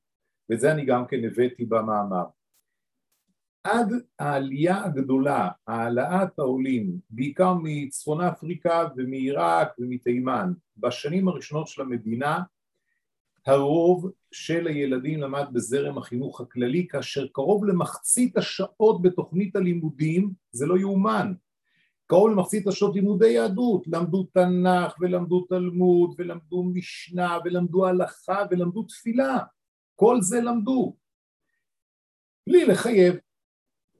ואת 0.48 0.60
זה 0.60 0.72
אני 0.72 0.84
גם 0.84 1.06
כן 1.06 1.24
הבאתי 1.24 1.64
במאמר. 1.64 2.24
עד 3.64 3.92
העלייה 4.18 4.84
הגדולה, 4.84 5.48
העלאת 5.66 6.38
העולים, 6.38 6.98
בעיקר 7.10 7.54
מצפון 7.62 8.20
אפריקה 8.20 8.84
ומעיראק 8.96 9.68
ומתימן, 9.78 10.52
בשנים 10.76 11.28
הראשונות 11.28 11.68
של 11.68 11.82
המדינה, 11.82 12.42
הרוב 13.46 14.10
של 14.32 14.66
הילדים 14.66 15.20
למד 15.20 15.46
בזרם 15.52 15.98
החינוך 15.98 16.40
הכללי, 16.40 16.86
כאשר 16.88 17.26
קרוב 17.32 17.64
למחצית 17.64 18.36
השעות 18.36 19.02
בתוכנית 19.02 19.56
הלימודים, 19.56 20.30
זה 20.50 20.66
לא 20.66 20.78
יאומן, 20.78 21.32
קרוב 22.06 22.30
למחצית 22.30 22.66
השעות 22.66 22.94
לימודי 22.94 23.28
יהדות, 23.30 23.86
למדו 23.86 24.24
תנ"ך 24.24 24.96
ולמדו 25.00 25.40
תלמוד 25.40 26.14
ולמדו 26.18 26.62
משנה 26.62 27.38
ולמדו 27.44 27.86
הלכה 27.86 28.44
ולמדו 28.50 28.82
תפילה, 28.82 29.38
כל 29.96 30.20
זה 30.20 30.40
למדו, 30.40 30.96
בלי 32.48 32.64
לחייב. 32.64 33.14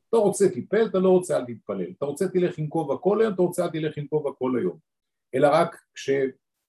אתה 0.09 0.17
רוצה 0.17 0.49
תתפלל, 0.49 0.87
אתה 0.87 0.99
לא 0.99 1.09
רוצה 1.09 1.37
אל 1.37 1.45
תתפלל, 1.45 1.91
אתה 1.99 2.07
רוצה 2.07 2.29
תלך 2.29 2.59
עם 2.59 2.69
כובע 2.69 2.97
כל 2.97 3.21
היום, 3.21 3.35
אתה 3.35 3.43
רוצה 3.43 3.65
אל 3.65 3.71
תלך 3.71 3.97
עם 3.97 4.07
כובע 4.07 4.31
כל 4.39 4.59
היום, 4.59 4.79
אלא 5.35 5.49
רק 5.53 5.77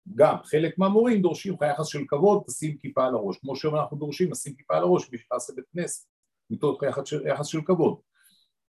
כשגם 0.10 0.36
חלק 0.44 0.78
מהמורים 0.78 1.22
דורשים 1.22 1.54
לך 1.54 1.60
יחס 1.74 1.88
של 1.88 2.04
כבוד, 2.08 2.44
תשים 2.48 2.78
כיפה 2.78 3.06
על 3.06 3.16
הראש, 3.16 3.38
כמו 3.38 3.56
שהיום 3.56 3.76
אנחנו 3.76 3.98
דורשים 3.98 4.32
לשים 4.32 4.56
כיפה 4.56 4.76
על 4.78 4.84
הראש 4.84 5.04
בשביל 5.04 5.28
לעשות 5.32 5.56
בית 5.56 5.66
כנסת, 5.74 6.08
מתוך 6.50 6.84
יחס 6.84 7.04
יחס 7.30 7.48
של 7.48 7.62
כבוד, 7.66 7.98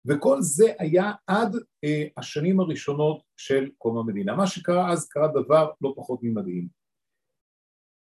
וכל 0.05 0.41
זה 0.41 0.73
היה 0.79 1.11
עד 1.27 1.55
אה, 1.83 2.03
השנים 2.17 2.59
הראשונות 2.59 3.21
של 3.37 3.69
קום 3.77 3.97
המדינה, 3.97 4.35
מה 4.35 4.47
שקרה 4.47 4.91
אז 4.91 5.07
קרה 5.07 5.27
דבר 5.27 5.71
לא 5.81 5.93
פחות 5.97 6.19
ממדהים. 6.23 6.67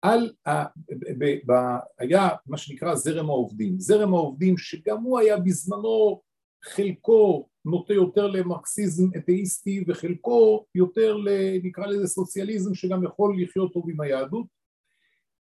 על, 0.03 0.33
ה, 0.47 0.65
ב, 0.65 1.25
ב, 1.25 1.53
ב, 1.53 1.53
היה 1.99 2.29
מה 2.47 2.57
שנקרא 2.57 2.95
זרם 2.95 3.31
העובדים, 3.31 3.81
זרם 3.81 4.15
העובדים 4.15 4.59
שגם 4.59 5.03
הוא 5.03 5.19
היה 5.19 5.37
בזמנו 5.39 6.21
חלקו 6.67 7.49
נוטה 7.65 7.95
יותר 7.95 8.27
למרקסיזם 8.27 9.05
אתאיסטי 9.17 9.85
וחלקו 9.89 10.67
יותר. 10.75 11.17
נקרא 11.63 11.87
לזה 11.87 12.07
סוציאליזם 12.07 12.75
שגם 12.75 13.05
יכול 13.05 13.43
לחיות 13.43 13.73
טוב 13.73 13.91
עם 13.91 14.01
היהדות 14.01 14.47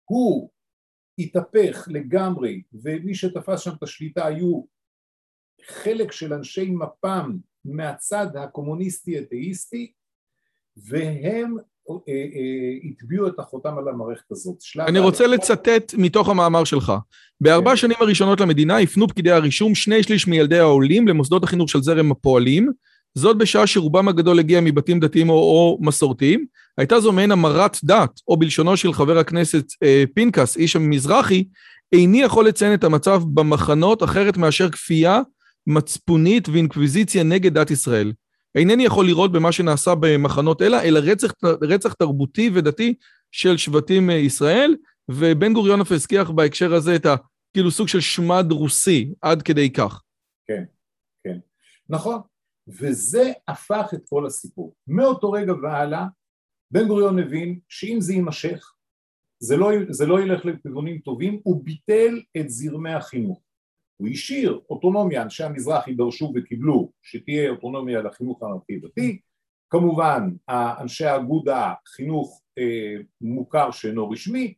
הוא 0.06 0.50
התהפך 1.20 1.88
לגמרי 1.92 2.62
ומי 2.74 3.16
שתפס 3.16 3.62
שם 3.62 3.72
את 3.78 3.84
השליטה 3.84 4.26
היו 4.26 4.64
חלק 5.66 6.12
של 6.12 6.34
אנשי 6.34 6.70
מפ"ם 6.70 7.38
מהצד 7.66 8.28
הקומוניסטי 8.36 9.20
אתאיסטי 9.20 9.94
והם 10.78 11.58
הטביעו 12.92 13.28
את 13.28 13.40
החותם 13.40 13.78
על 13.78 13.88
המערכת 13.88 14.32
הזאת. 14.32 14.56
אני 14.88 15.00
רוצה 15.00 15.28
לצטט 15.28 15.94
מתוך 15.98 16.30
המאמר 16.30 16.64
שלך. 16.64 16.94
בארבע 17.42 17.70
כן. 17.72 17.76
שנים 17.78 17.98
הראשונות 18.00 18.42
למדינה 18.42 18.80
הפנו 18.80 19.08
פקידי 19.08 19.32
הרישום 19.32 19.76
שני 19.76 20.04
שליש 20.04 20.28
מילדי 20.28 20.60
העולים 20.60 21.08
למוסדות 21.08 21.44
החינוך 21.44 21.70
של 21.70 21.82
זרם 21.82 22.12
הפועלים, 22.12 22.72
זאת 23.16 23.38
בשעה 23.38 23.68
שרובם 23.68 24.08
הגדול 24.08 24.40
הגיע 24.40 24.62
מבתים 24.62 25.00
דתיים 25.00 25.30
או, 25.30 25.36
או 25.36 25.80
מסורתיים. 25.82 26.46
הייתה 26.78 27.00
זו 27.00 27.12
מעין 27.12 27.32
המרת 27.32 27.78
דת, 27.84 28.20
או 28.28 28.38
בלשונו 28.38 28.78
של 28.78 28.94
חבר 28.94 29.18
הכנסת 29.18 29.66
אה, 29.84 30.04
פנקס, 30.16 30.58
איש 30.58 30.76
המזרחי, 30.76 31.44
איני 31.92 32.22
יכול 32.22 32.48
לציין 32.48 32.74
את 32.74 32.84
המצב 32.84 33.22
במחנות 33.34 34.04
אחרת 34.04 34.38
מאשר 34.38 34.70
כפייה 34.70 35.22
מצפונית 35.68 36.50
ואינקוויזיציה 36.50 37.24
נגד 37.24 37.54
דת 37.54 37.72
ישראל. 37.72 38.12
אינני 38.56 38.86
יכול 38.86 39.06
לראות 39.06 39.32
במה 39.32 39.52
שנעשה 39.52 39.96
במחנות 40.00 40.62
אלא, 40.62 40.82
אלא 40.82 41.00
רצח, 41.00 41.32
רצח 41.62 41.94
תרבותי 41.94 42.52
ודתי 42.54 42.94
של 43.32 43.58
שבטים 43.58 44.10
אה, 44.10 44.16
ישראל, 44.16 44.76
ובן 45.12 45.54
גוריון 45.54 45.82
אף 45.82 45.92
הזכיח 45.92 46.30
בהקשר 46.30 46.74
הזה 46.74 46.96
את 46.96 47.06
הכאילו 47.06 47.72
סוג 47.72 47.88
של 47.88 48.00
שמד 48.00 48.52
רוסי, 48.52 49.14
עד 49.22 49.42
כדי 49.42 49.74
כך. 49.74 50.02
כן, 50.48 50.64
כן. 51.24 51.38
נכון, 51.90 52.20
וזה 52.68 53.32
הפך 53.48 53.86
את 53.94 54.02
כל 54.10 54.26
הסיפור. 54.26 54.76
מאותו 54.88 55.32
רגע 55.32 55.54
והלאה, 55.54 56.06
בן 56.72 56.88
גוריון 56.88 57.20
הבין 57.20 57.60
שאם 57.70 57.98
זה 58.02 58.14
יימשך, 58.14 58.74
זה 59.40 59.58
לא, 59.58 59.72
זה 59.90 60.06
לא 60.06 60.22
ילך 60.22 60.46
לכיוונים 60.46 61.00
טובים, 61.00 61.40
הוא 61.44 61.64
ביטל 61.66 62.22
את 62.38 62.50
זרמי 62.50 62.94
החינוך. 62.94 63.42
הוא 63.98 64.08
השאיר 64.08 64.62
אוטונומיה, 64.70 65.22
אנשי 65.22 65.44
המזרח 65.44 65.88
יידרשו 65.88 66.32
וקיבלו 66.36 66.92
שתהיה 67.02 67.50
אוטונומיה 67.50 68.02
לחינוך 68.02 68.44
הממלכתי-דתי, 68.44 69.20
כמובן 69.70 70.30
אנשי 70.82 71.06
האגודה 71.06 71.74
חינוך 71.88 72.42
אה, 72.58 72.96
מוכר 73.22 73.72
שאינו 73.72 74.10
רשמי, 74.10 74.54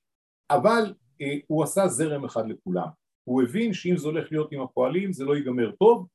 אבל 0.49 0.93
אה, 1.21 1.35
הוא 1.47 1.63
עשה 1.63 1.87
זרם 1.87 2.25
אחד 2.25 2.49
לכולם. 2.49 2.87
הוא 3.23 3.43
הבין 3.43 3.73
שאם 3.73 3.97
זה 3.97 4.07
הולך 4.07 4.31
להיות 4.31 4.51
עם 4.51 4.61
הפועלים 4.61 5.13
זה 5.13 5.25
לא 5.25 5.35
ייגמר 5.35 5.71
טוב, 5.71 6.07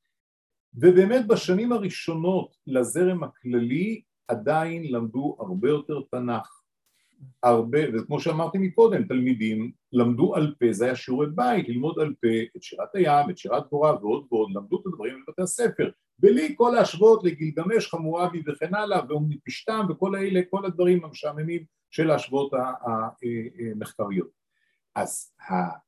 ובאמת 0.75 1.27
בשנים 1.27 1.73
הראשונות 1.73 2.57
לזרם 2.67 3.25
הכללי 3.25 4.03
עדיין 4.29 4.93
למדו 4.93 5.37
הרבה 5.39 5.69
יותר 5.69 6.01
תנ"ך, 6.11 6.60
הרבה, 7.43 7.79
וכמו 7.95 8.21
שאמרתי 8.21 8.59
מקודם, 8.59 9.05
תלמידים 9.05 9.73
למדו 9.93 10.35
על 10.35 10.55
פה, 10.59 10.67
זה 10.73 10.85
היה 10.85 10.97
שיעורי 10.97 11.27
בית, 11.35 11.69
ללמוד 11.69 11.99
על 11.99 12.15
פה 12.21 12.29
את 12.57 12.63
שירת 12.63 12.95
הים, 12.95 13.31
את 13.31 13.39
שירת 13.39 13.67
גבורה 13.67 13.95
ועוד 14.01 14.27
ועוד, 14.31 14.51
למדו 14.55 14.81
את 14.81 14.87
הדברים 14.87 15.25
בבתי 15.27 15.43
הספר, 15.43 15.91
בלי 16.19 16.55
כל 16.57 16.77
ההשוואות 16.77 17.25
לגילגמש, 17.25 17.87
חמורבי 17.87 18.43
וכן 18.47 18.75
הלאה, 18.75 19.01
ואומני 19.09 19.39
פשתם 19.45 19.87
וכל 19.91 20.15
האלה, 20.15 20.41
כל 20.51 20.67
הדברים 20.67 21.05
המשעממים 21.05 21.65
של 21.91 22.11
ההשוואות 22.11 22.53
המחקריות. 22.83 24.29
אז 24.95 25.33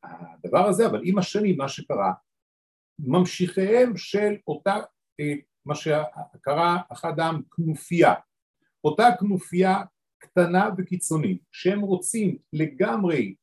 הדבר 0.02 0.66
הזה, 0.66 0.86
אבל 0.86 1.00
עם 1.04 1.18
השנים 1.18 1.56
מה 1.56 1.68
שקרה, 1.68 2.12
ממשיכיהם 2.98 3.96
של 3.96 4.34
אותה, 4.46 4.76
אה, 5.20 5.34
מה 5.66 5.74
שקרא 5.74 6.76
אחד 6.92 7.20
העם 7.20 7.42
כנופיה, 7.56 8.14
אותה 8.84 9.08
כנופיה 9.20 9.82
קטנה 10.32 10.70
וקיצונית 10.78 11.40
שהם 11.52 11.80
רוצים 11.80 12.36
לגמרי 12.52 13.34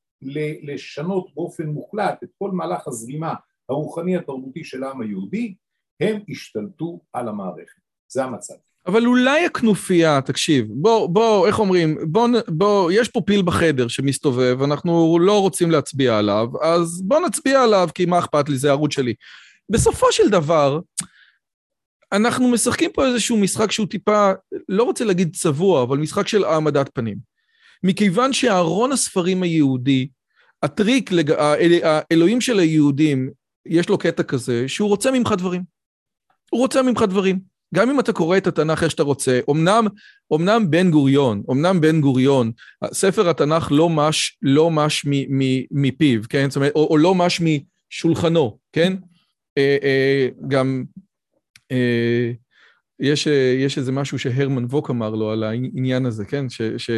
לשנות 0.63 1.35
באופן 1.35 1.67
מוחלט 1.67 2.23
את 2.23 2.29
כל 2.37 2.51
מהלך 2.51 2.87
הזרימה 2.87 3.33
הרוחני 3.69 4.17
התרבותי 4.17 4.63
של 4.63 4.83
העם 4.83 5.01
היהודי 5.01 5.55
הם 5.99 6.19
השתלטו 6.29 6.99
על 7.13 7.27
המערכת, 7.27 7.81
זה 8.11 8.23
המצב. 8.23 8.53
אבל 8.87 9.05
אולי 9.05 9.45
הכנופיה, 9.45 10.21
תקשיב, 10.21 10.67
בוא, 10.69 11.09
בוא, 11.09 11.47
איך 11.47 11.59
אומרים, 11.59 11.97
בוא, 12.07 12.27
בוא, 12.47 12.91
יש 12.91 13.09
פה 13.09 13.21
פיל 13.25 13.41
בחדר 13.41 13.87
שמסתובב, 13.87 14.61
אנחנו 14.61 15.19
לא 15.19 15.41
רוצים 15.41 15.71
להצביע 15.71 16.17
עליו, 16.17 16.47
אז 16.61 17.01
בוא 17.01 17.19
נצביע 17.19 17.63
עליו, 17.63 17.89
כי 17.95 18.05
מה 18.05 18.19
אכפת 18.19 18.49
לי, 18.49 18.57
זה 18.57 18.69
הערוץ 18.69 18.93
שלי. 18.93 19.13
בסופו 19.69 20.11
של 20.11 20.29
דבר, 20.29 20.79
אנחנו 22.12 22.51
משחקים 22.51 22.91
פה 22.93 23.05
איזשהו 23.05 23.38
משחק 23.38 23.72
שהוא 23.72 23.88
טיפה, 23.88 24.32
לא 24.70 24.84
רוצה 24.84 25.05
להגיד 25.05 25.36
צבוע, 25.36 25.84
אבל 25.84 25.97
משחק 25.97 26.28
של 26.28 26.43
העמדת 26.43 26.89
פנים. 26.93 27.18
מכיוון 27.84 28.34
שארון 28.34 28.91
הספרים 28.91 29.43
היהודי, 29.43 30.07
הטריק, 30.64 31.12
לג... 31.12 31.32
האל... 31.32 31.80
האלוהים 31.84 32.41
של 32.41 32.60
היהודים, 32.60 33.30
יש 33.66 33.89
לו 33.89 33.97
קטע 33.97 34.24
כזה, 34.24 34.68
שהוא 34.68 34.89
רוצה 34.89 35.12
ממך 35.12 35.34
דברים. 35.38 35.64
הוא 36.51 36.62
רוצה 36.62 36.82
ממך 36.82 37.01
דברים. 37.01 37.39
גם 37.76 37.89
אם 37.89 37.99
אתה 37.99 38.14
קורא 38.14 38.38
את 38.38 38.47
התנ"ך 38.47 38.84
איך 38.84 38.91
שאתה 38.91 39.03
רוצה, 39.03 39.39
אמנם, 39.49 39.88
אמנם 40.34 40.72
בן 40.72 40.91
גוריון, 40.91 41.43
אמנם 41.51 41.82
בן 41.82 42.01
גוריון, 42.01 42.51
ספר 42.93 43.30
התנ"ך 43.30 43.68
לא 43.72 43.89
מש, 43.89 44.38
לא 44.41 44.72
מש 44.72 45.05
מ, 45.05 45.12
מ, 45.12 45.41
מפיו, 45.72 46.22
כן? 46.30 46.49
זאת 46.49 46.55
אומרת, 46.55 46.72
או, 46.76 46.88
או 46.89 46.97
לא 46.97 47.16
מש 47.16 47.41
משולחנו, 47.41 48.57
כן? 48.74 48.93
אה, 49.57 49.78
אה, 49.84 50.28
גם 50.47 50.84
יש, 52.99 53.28
אה, 53.28 53.55
יש 53.57 53.78
איזה 53.78 53.91
משהו 53.91 54.20
שהרמן 54.20 54.65
ווק 54.65 54.89
אמר 54.89 55.09
לו 55.09 55.32
על 55.32 55.43
העניין 55.43 56.05
הזה, 56.05 56.26
כן? 56.26 56.49
ש, 56.49 56.61
ש, 56.78 56.89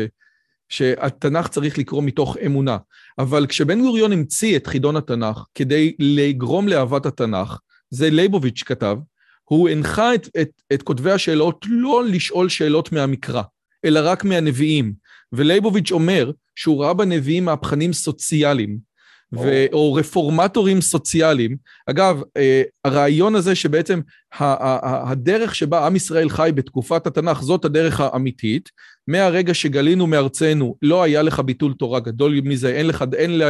שהתנ"ך 0.69 1.47
צריך 1.47 1.77
לקרוא 1.77 2.03
מתוך 2.03 2.37
אמונה. 2.45 2.77
אבל 3.19 3.47
כשבן 3.47 3.81
גוריון 3.81 4.11
המציא 4.11 4.57
את 4.57 4.67
חידון 4.67 4.95
התנ"ך 4.95 5.43
כדי 5.55 5.95
לגרום 5.99 6.67
לאהבת 6.67 7.05
התנ"ך, 7.05 7.59
זה 7.89 8.09
ליבוביץ' 8.09 8.63
כתב, 8.63 8.97
הוא 9.43 9.69
הנחה 9.69 10.15
את, 10.15 10.27
את, 10.41 10.49
את 10.73 10.83
כותבי 10.83 11.11
השאלות 11.11 11.65
לא 11.69 12.03
לשאול 12.05 12.49
שאלות 12.49 12.91
מהמקרא, 12.91 13.41
אלא 13.85 13.99
רק 14.03 14.23
מהנביאים. 14.23 14.93
ולייבוביץ' 15.33 15.91
אומר 15.91 16.31
שהוא 16.55 16.83
ראה 16.83 16.93
בנביאים 16.93 17.45
מהפכנים 17.45 17.93
סוציאליים. 17.93 18.90
ו- 19.33 19.65
או 19.73 19.93
רפורמטורים 19.93 20.81
סוציאליים. 20.81 21.57
אגב, 21.87 22.21
אה, 22.37 22.61
הרעיון 22.85 23.35
הזה 23.35 23.55
שבעצם 23.55 23.99
הדרך 24.33 25.55
שבה 25.55 25.85
עם 25.85 25.95
ישראל 25.95 26.29
חי 26.29 26.51
בתקופת 26.55 27.07
התנ"ך 27.07 27.41
זאת 27.41 27.65
הדרך 27.65 27.99
האמיתית, 27.99 28.69
מהרגע 29.07 29.53
שגלינו 29.53 30.07
מארצנו 30.07 30.75
לא 30.81 31.03
היה 31.03 31.21
לך 31.21 31.39
ביטול 31.39 31.73
תורה 31.73 31.99
גדול 31.99 32.41
מזה, 32.43 32.69
אין, 32.69 32.87
לך, 32.87 33.05
אין 33.17 33.41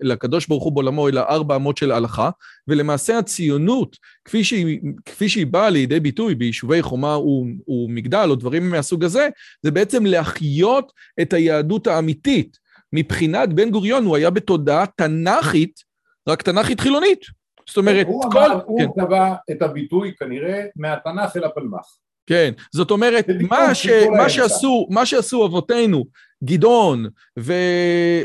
לקדוש 0.00 0.46
ברוך 0.46 0.64
הוא 0.64 0.72
בעולמו 0.72 1.08
אלא 1.08 1.20
ארבע 1.20 1.56
אמות 1.56 1.76
של 1.76 1.92
הלכה, 1.92 2.30
ולמעשה 2.68 3.18
הציונות, 3.18 3.96
כפי 4.24 4.44
שהיא, 4.44 4.80
כפי 5.04 5.28
שהיא 5.28 5.46
באה 5.46 5.70
לידי 5.70 6.00
ביטוי 6.00 6.34
ביישובי 6.34 6.82
חומה 6.82 7.18
ומגדל 7.68 8.26
או 8.30 8.34
דברים 8.34 8.70
מהסוג 8.70 9.04
הזה, 9.04 9.28
זה 9.62 9.70
בעצם 9.70 10.06
להחיות 10.06 10.92
את 11.20 11.32
היהדות 11.32 11.86
האמיתית. 11.86 12.65
מבחינת 12.92 13.52
בן 13.52 13.70
גוריון 13.70 14.04
הוא 14.04 14.16
היה 14.16 14.30
בתודעה 14.30 14.84
תנ"כית, 14.96 15.80
רק 16.28 16.42
תנ"כית 16.42 16.80
חילונית. 16.80 17.20
זאת 17.68 17.76
אומרת, 17.76 18.06
הוא 18.06 18.32
כל... 18.32 18.38
אמר, 18.38 18.60
הוא 18.66 18.80
כן. 18.80 19.00
קבע 19.00 19.34
את 19.50 19.62
הביטוי 19.62 20.12
כנראה 20.18 20.64
מהתנ"ך 20.76 21.36
אל 21.36 21.44
הפלמ"ח. 21.44 21.98
כן, 22.26 22.52
זאת 22.72 22.90
אומרת, 22.90 23.26
מה, 23.50 23.74
ש, 23.74 23.88
מה, 24.16 24.28
שעשו, 24.28 24.86
מה 24.90 25.06
שעשו 25.06 25.46
אבותינו, 25.46 26.04
גדעון 26.44 27.06
ו, 27.38 27.52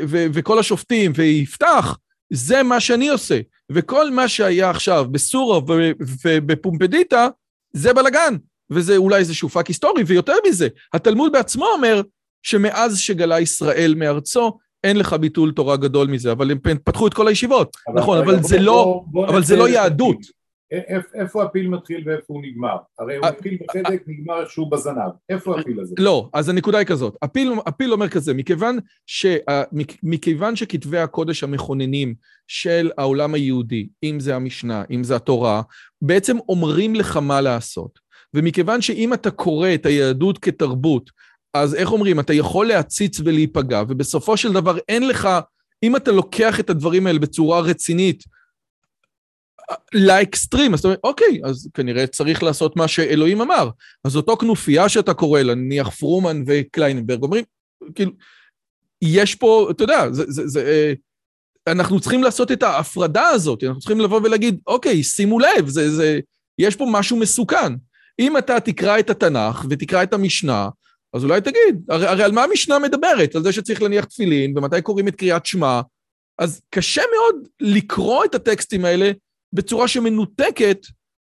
ו, 0.07 0.26
וכל 0.34 0.59
השופטים 0.59 1.12
ויפתח, 1.16 1.97
זה 2.34 2.64
מה 2.64 2.80
שאני 2.80 3.09
עושה. 3.09 3.39
וכל 3.72 4.12
מה 4.12 4.28
שהיה 4.28 4.70
עכשיו 4.70 5.05
בסורה 5.12 5.59
ובפומפדיטה, 6.24 7.28
זה 7.74 7.93
בלאגן. 7.93 8.36
וזה 8.70 8.97
אולי 8.97 9.20
איזשהו 9.20 9.49
פאק 9.49 9.68
היסטורי, 9.68 10.03
ויותר 10.07 10.36
מזה, 10.47 10.68
התלמוד 10.93 11.32
בעצמו 11.32 11.66
אומר, 11.66 12.01
שמאז 12.44 12.98
שגלה 12.98 13.39
ישראל 13.39 13.94
מארצו, 13.98 14.58
אין 14.84 14.98
לך 14.98 15.14
ביטול 15.14 15.52
תורה 15.52 15.78
גדול 15.78 16.08
מזה, 16.08 16.32
אבל 16.32 16.52
הם 16.52 16.60
פתחו 16.84 17.08
את 17.08 17.14
כל 17.14 17.28
הישיבות, 17.28 17.78
אבל 17.88 18.00
נכון, 18.00 18.18
אבל 18.18 18.44
זה 18.44 18.60
לא, 18.60 19.04
אבל 19.28 19.44
זה 19.44 19.56
לא 19.56 19.70
יהדות. 19.70 20.18
איפה 21.14 21.44
הפיל 21.44 21.68
מתחיל 21.68 22.10
ואיפה 22.10 22.26
הוא 22.28 22.42
נגמר? 22.44 22.76
הרי 23.00 23.18
הוא 23.18 23.28
מתחיל 23.28 23.58
בחדק, 23.64 24.04
נגמר 24.08 24.42
איכשהו 24.42 24.70
בזנב. 24.70 25.12
איפה 25.30 25.60
הפיל 25.60 25.80
הזה? 25.80 25.96
לא, 26.00 26.30
אז 26.34 26.50
הנקודה 26.50 26.78
היא 26.78 26.88
כזאת. 26.88 27.16
הפיל, 27.22 27.54
הפיל 27.66 27.94
אומר 27.94 28.10
כזה, 28.10 28.34
מכיוון, 28.34 28.80
ש, 29.06 29.26
מכיוון 30.04 30.56
שכתבי 30.56 30.98
הקודש 30.98 31.44
המכוננים 31.44 32.16
של 32.48 32.92
העולם 32.98 33.34
היהודי, 33.34 33.88
אם 34.04 34.20
זה 34.20 34.36
המשנה, 34.36 34.84
אם 34.92 35.04
זה 35.04 35.16
התורה, 35.16 35.62
בעצם 36.02 36.38
אומרים 36.50 36.96
לך 36.96 37.18
מה 37.18 37.42
לעשות. 37.42 38.00
ומכיוון 38.34 38.82
שאם 38.82 39.14
אתה 39.14 39.32
קורא 39.32 39.70
את 39.74 39.86
היהדות 39.86 40.38
כתרבות, 40.38 41.10
אז 41.54 41.76
איך 41.76 41.91
אומרים, 41.91 42.20
אתה 42.20 42.34
יכול 42.34 42.68
להציץ 42.68 43.20
ולהיפגע, 43.20 43.84
ובסופו 43.88 44.38
של 44.38 44.54
דבר 44.54 44.78
אין 44.89 45.08
לך, 45.08 45.30
אם 45.84 45.95
אתה 45.95 46.12
לוקח 46.12 46.60
את 46.60 46.70
הדברים 46.70 47.08
האלה 47.08 47.20
בצורה 47.20 47.60
רצינית, 47.60 48.24
לאקסטרים, 49.93 50.74
אז 50.74 50.80
אתה 50.80 50.88
אומר, 50.88 50.97
אוקיי, 51.04 51.41
אז 51.43 51.70
כנראה 51.74 52.08
צריך 52.08 52.43
לעשות 52.43 52.76
מה 52.76 52.88
שאלוהים 52.88 53.41
אמר. 53.41 53.70
אז 54.04 54.16
אותו 54.16 54.38
כנופיה 54.38 54.89
שאתה 54.89 55.14
קורא 55.14 55.41
לה, 55.41 55.56
נניח 55.56 55.89
פרומן 55.89 56.43
וקלייננברג, 56.47 57.24
אומרים, 57.24 57.43
כאילו, 57.95 58.12
יש 59.02 59.36
פה, 59.36 59.68
אתה 59.72 59.84
יודע, 59.84 60.12
זה, 60.12 60.24
זה, 60.28 60.47
זה, 60.47 60.62
אה, 60.62 60.93
אנחנו 61.74 61.99
צריכים 61.99 62.24
לעשות 62.24 62.52
את 62.52 62.64
ההפרדה 62.64 63.28
הזאת, 63.28 63.64
אנחנו 63.64 63.80
צריכים 63.80 63.99
לבוא 63.99 64.22
ולהגיד, 64.24 64.60
אוקיי, 64.68 65.04
שימו 65.04 65.39
לב, 65.39 65.68
זה, 65.68 65.91
זה, 65.91 66.20
יש 66.60 66.76
פה 66.76 66.88
משהו 66.91 67.18
מסוכן. 67.18 67.74
אם 68.20 68.38
אתה 68.38 68.60
תקרא 68.60 68.99
את 68.99 69.10
התנ"ך 69.10 69.66
ותקרא 69.70 70.04
את 70.04 70.14
המשנה, 70.14 70.70
אז 71.14 71.24
אולי 71.24 71.41
תגיד, 71.41 71.86
הרי, 71.89 72.07
הרי 72.07 72.24
על 72.24 72.32
מה 72.32 72.43
המשנה 72.43 72.80
מדברת? 72.80 73.36
על 73.36 73.43
זה 73.43 73.51
שצריך 73.51 73.82
להניח 73.82 74.05
תפילין, 74.05 74.57
ומתי 74.57 74.82
קוראים 74.82 75.07
את 75.07 75.16
קריאת 75.16 75.45
שמע? 75.45 75.82
אז 76.38 76.62
קשה 76.70 77.01
מאוד 77.16 77.47
לקרוא 77.59 78.26
את 78.26 78.36
הטקסטים 78.36 78.86
האלה 78.86 79.12
בצורה 79.53 79.88
שמנותקת 79.88 80.80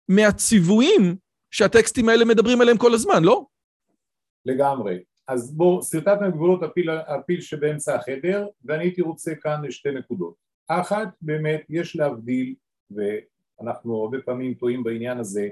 מהציוויים 0.10 1.16
שהטקסטים 1.52 2.10
האלה 2.10 2.26
מדברים 2.26 2.62
עליהם 2.62 2.78
כל 2.78 2.94
הזמן, 2.94 3.24
לא? 3.24 3.46
לגמרי. 4.46 5.00
אז 5.28 5.56
בואו, 5.56 5.84
שרטטנו 5.84 6.28
את 6.28 6.34
גבולות 6.34 6.64
הפיל, 6.64 6.90
הפיל 6.90 7.42
שבאמצע 7.42 7.96
החדר, 7.96 8.48
ואני 8.66 8.84
הייתי 8.84 9.02
רוצה 9.02 9.36
כאן 9.36 9.66
לשתי 9.66 9.92
נקודות. 9.92 10.34
אחת, 10.68 11.08
באמת, 11.22 11.62
יש 11.70 11.96
להבדיל, 11.96 12.56
ואנחנו 12.92 14.02
הרבה 14.02 14.18
פעמים 14.26 14.54
טועים 14.54 14.84
בעניין 14.84 15.18
הזה, 15.18 15.48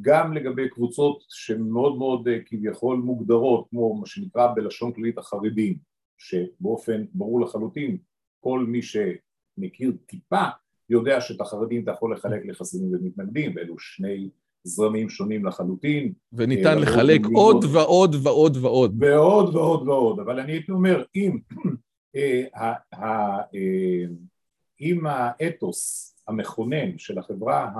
גם 0.00 0.32
לגבי 0.32 0.68
קבוצות 0.68 1.24
שמאוד 1.28 1.98
מאוד 1.98 2.28
אה, 2.28 2.38
כביכול 2.46 2.96
מוגדרות, 2.96 3.66
כמו 3.70 3.94
מה 3.94 4.06
שנקרא 4.06 4.54
בלשון 4.54 4.92
כללית 4.92 5.18
החרדים, 5.18 5.76
שבאופן 6.18 7.04
ברור 7.14 7.40
לחלוטין 7.40 7.98
כל 8.40 8.64
מי 8.68 8.80
שמכיר 8.82 9.92
טיפה 10.06 10.44
יודע 10.90 11.20
שאת 11.20 11.40
החרדים 11.40 11.82
אתה 11.82 11.90
יכול 11.90 12.14
לחלק 12.14 12.46
לחסידים 12.46 12.94
ומתנגדים, 12.94 13.52
ואלו 13.56 13.78
שני 13.78 14.30
זרמים 14.64 15.08
שונים 15.08 15.46
לחלוטין. 15.46 16.12
וניתן 16.32 16.66
אה, 16.66 16.74
לחלק 16.74 17.20
עוד 17.34 17.64
ועוד 17.72 18.16
ועוד 18.22 18.56
ועוד. 18.56 18.96
ועוד 18.98 19.54
ועוד 19.54 19.88
ועוד, 19.88 20.20
אבל 20.20 20.40
אני 20.40 20.52
הייתי 20.52 20.72
אומר, 20.72 21.04
אם, 21.16 21.38
אה, 22.54 22.74
אם 24.80 25.06
האתוס 25.06 26.14
המכונן 26.30 26.98
של 26.98 27.18
החברה 27.18 27.70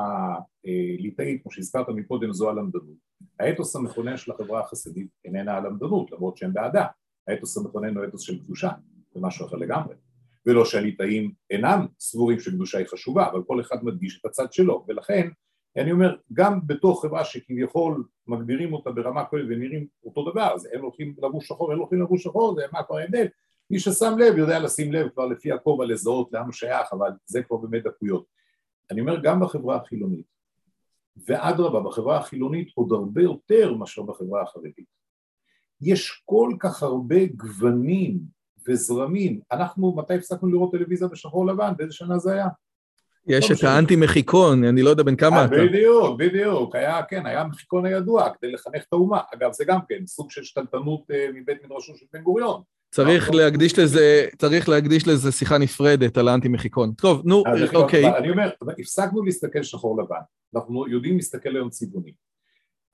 הליטאית, 0.65 1.43
כמו 1.43 1.53
שהזכרת 1.53 1.89
מקודם, 1.89 2.33
זו 2.33 2.51
הלמדנות. 2.51 3.11
האתוס 3.41 3.77
המכונן 3.77 4.17
של 4.17 4.33
החברה 4.33 4.61
החסידית 4.61 5.09
איננה 5.25 5.57
הלמדנות, 5.57 6.13
למרות 6.13 6.37
שהם 6.37 6.53
בעדה. 6.53 6.87
האתוס 7.29 7.59
המכונן 7.59 7.97
הוא 7.97 8.05
אתוס 8.05 8.23
של 8.23 8.39
קדושה, 8.39 8.71
זה 9.15 9.21
משהו 9.21 9.47
אחר 9.47 9.57
לגמרי. 9.57 9.95
ולא 10.47 10.65
שהליטאים 10.65 11.33
אינם 11.51 11.87
סבורים 12.01 12.41
שקדושה 12.41 12.79
היא 12.79 12.87
חשובה, 12.87 13.29
אבל 13.29 13.43
כל 13.47 13.61
אחד 13.61 13.85
מדגיש 13.85 14.21
את 14.21 14.27
הצד 14.27 14.53
שלו, 14.53 14.85
ולכן 14.89 15.29
אני 15.77 15.93
אומר, 15.93 16.17
גם 16.33 16.61
בתוך 16.67 17.03
חברה 17.03 17.25
שכביכול 17.25 18.05
מגדירים 18.27 18.73
אותה 18.73 18.91
ברמה 18.91 19.25
כוללת 19.25 19.47
ונראים 19.49 19.87
אותו 20.05 20.31
דבר, 20.31 20.53
אז 20.55 20.69
הם 20.73 20.83
הולכים 20.83 21.15
לבוש 21.23 21.49
שחור, 21.49 21.73
הם 21.73 21.79
הולכים 21.79 22.03
לבוש 22.03 22.23
שחור, 22.23 22.55
זה 22.55 22.63
מה 22.73 22.83
כבר 22.83 22.99
ההבדל? 22.99 23.27
מי 23.71 23.81
ששם 23.81 24.19
לב 24.19 24.39
יודע 24.39 24.59
לשים 24.59 24.93
לב 24.93 25.09
כבר 25.09 25.27
לפי 25.27 25.53
הכובע 25.53 25.85
לזהות 25.85 26.33
לאן 26.33 26.45
הוא 26.45 26.53
שייך, 26.53 26.93
אבל 26.93 27.11
זה 27.27 27.43
כבר 27.43 27.57
באמת 27.57 27.83
דקויות. 27.83 28.25
אני 28.91 29.01
אומר 29.01 29.21
גם 29.23 29.41
בחברה 29.41 29.77
החילונית, 29.77 30.27
ואדרבה, 31.27 31.81
בחברה 31.81 32.19
החילונית 32.19 32.69
עוד 32.75 32.93
הרבה 32.93 33.23
יותר 33.23 33.75
מאשר 33.75 34.03
בחברה 34.03 34.43
החרדית. 34.43 34.87
יש 35.81 36.23
כל 36.25 36.51
כך 36.59 36.83
הרבה 36.83 37.27
גוונים 37.27 38.19
וזרמים. 38.69 39.41
אנחנו, 39.53 39.95
מתי 39.97 40.15
הפסקנו 40.15 40.49
לראות 40.49 40.73
טלוויזיה 40.73 41.09
בשחור 41.09 41.47
לבן? 41.47 41.73
באיזה 41.77 41.93
שנה 41.93 42.19
זה 42.19 42.33
היה? 42.33 42.47
יש 43.27 43.51
לא 43.51 43.57
את 43.57 43.65
האנטי-מחיקון, 43.65 44.65
אני 44.65 44.83
לא 44.83 44.91
יודע 44.91 45.03
בין 45.03 45.17
כמה 45.17 45.45
אתה. 45.45 45.55
בדיוק, 45.55 46.19
בדיוק, 46.19 46.75
היה, 46.75 47.03
כן, 47.03 47.27
היה 47.27 47.41
המחיקון 47.41 47.87
הידוע 47.87 48.31
כדי 48.31 48.53
לחנך 48.53 48.85
את 48.89 48.93
האומה. 48.93 49.21
אגב, 49.35 49.53
זה 49.53 49.65
גם 49.65 49.79
כן 49.89 50.07
סוג 50.07 50.31
של 50.31 50.45
שתלטנות 50.45 51.11
אה, 51.11 51.27
מבית 51.35 51.65
מדרשו 51.65 51.97
של 51.97 52.07
בן 52.13 52.23
גוריון. 52.23 52.63
צריך 52.91 53.31
להקדיש 53.31 53.79
לזה, 53.79 54.27
צריך 54.39 54.69
להקדיש 54.69 55.09
לזה 55.09 55.33
שיחה 55.33 55.59
נפרדת 55.59 56.19
על 56.19 56.29
האנטי-מחיקון. 56.29 56.93
טוב, 56.93 57.23
נו, 57.25 57.43
אוקיי. 57.75 58.17
אני 58.17 58.31
אומר, 58.31 58.51
הפסקנו 58.79 59.23
להסתכל 59.23 59.63
שחור 59.63 60.03
לבן, 60.03 60.21
אנחנו 60.55 60.89
יודעים 60.89 61.17
להסתכל 61.17 61.57
היום 61.57 61.71
צבעוני. 61.71 62.13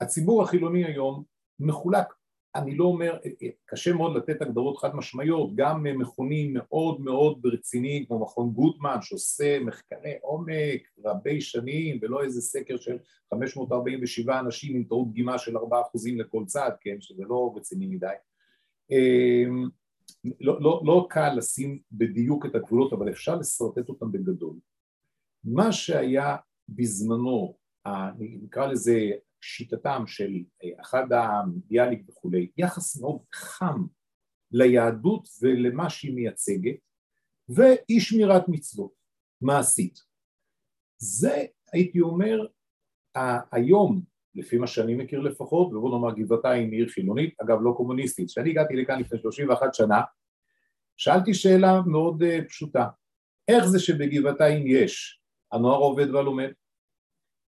הציבור 0.01 0.43
החילוני 0.43 0.85
היום 0.85 1.23
מחולק, 1.59 2.07
אני 2.55 2.77
לא 2.77 2.85
אומר, 2.85 3.17
קשה 3.65 3.93
מאוד 3.93 4.17
לתת 4.17 4.41
הגדרות 4.41 4.77
חד 4.77 4.95
משמעיות, 4.95 5.55
גם 5.55 5.83
מכונים 5.83 6.53
מאוד 6.53 7.01
מאוד 7.01 7.45
רציניים 7.45 8.05
כמו 8.05 8.19
מכון 8.19 8.49
גוטמן 8.49 8.97
שעושה 9.01 9.59
מחקרי 9.59 10.13
עומק 10.21 10.81
רבי 11.05 11.41
שנים 11.41 11.99
ולא 12.01 12.23
איזה 12.23 12.41
סקר 12.41 12.77
של 12.77 12.97
547 13.33 14.39
אנשים 14.39 14.75
עם 14.75 14.83
טעות 14.83 15.11
דגימה 15.11 15.37
של 15.37 15.57
4% 15.57 15.61
לכל 16.17 16.43
צד, 16.45 16.71
כן, 16.81 16.95
שזה 16.99 17.23
לא 17.29 17.53
רציני 17.55 17.87
מדי. 17.87 18.07
לא, 20.23 20.61
לא, 20.61 20.81
לא 20.85 21.07
קל 21.09 21.33
לשים 21.37 21.79
בדיוק 21.91 22.45
את 22.45 22.55
הגבולות, 22.55 22.93
אבל 22.93 23.09
אפשר 23.09 23.35
לשרטט 23.35 23.89
אותם 23.89 24.11
בגדול. 24.11 24.55
מה 25.43 25.71
שהיה 25.71 26.35
בזמנו, 26.69 27.57
נקרא 28.19 28.67
לזה 28.67 29.11
שיטתם 29.41 30.03
של 30.07 30.33
אה, 30.63 30.81
אחד 30.81 31.05
הביאליק 31.11 32.09
וכולי, 32.09 32.51
יחס 32.57 33.01
מאוד 33.01 33.19
חם 33.33 33.85
ליהדות 34.51 35.27
ולמה 35.41 35.89
שהיא 35.89 36.15
מייצגת, 36.15 36.75
ואי 37.49 37.99
שמירת 37.99 38.43
מצוות, 38.47 38.91
מעשית. 39.41 39.99
זה, 40.97 41.45
הייתי 41.73 42.01
אומר, 42.01 42.45
היום 43.51 44.01
לפי 44.37 44.57
מה 44.57 44.67
שאני 44.67 44.95
מכיר 44.95 45.19
לפחות, 45.19 45.73
ובוא 45.73 45.91
נאמר 45.91 46.13
גבעתיים 46.13 46.71
עיר 46.71 46.87
חילונית, 46.87 47.33
אגב 47.41 47.57
לא 47.61 47.73
קומוניסטית. 47.77 48.29
כשאני 48.29 48.49
הגעתי 48.49 48.75
לכאן 48.75 48.99
לפני 48.99 49.19
31 49.19 49.73
שנה, 49.73 50.01
שאלתי 50.97 51.33
שאלה 51.33 51.81
מאוד 51.85 52.23
uh, 52.23 52.49
פשוטה, 52.49 52.87
איך 53.47 53.65
זה 53.65 53.79
שבגבעתיים 53.79 54.67
יש 54.67 55.21
הנוער 55.51 55.79
עובד 55.79 56.09
והלומד, 56.09 56.49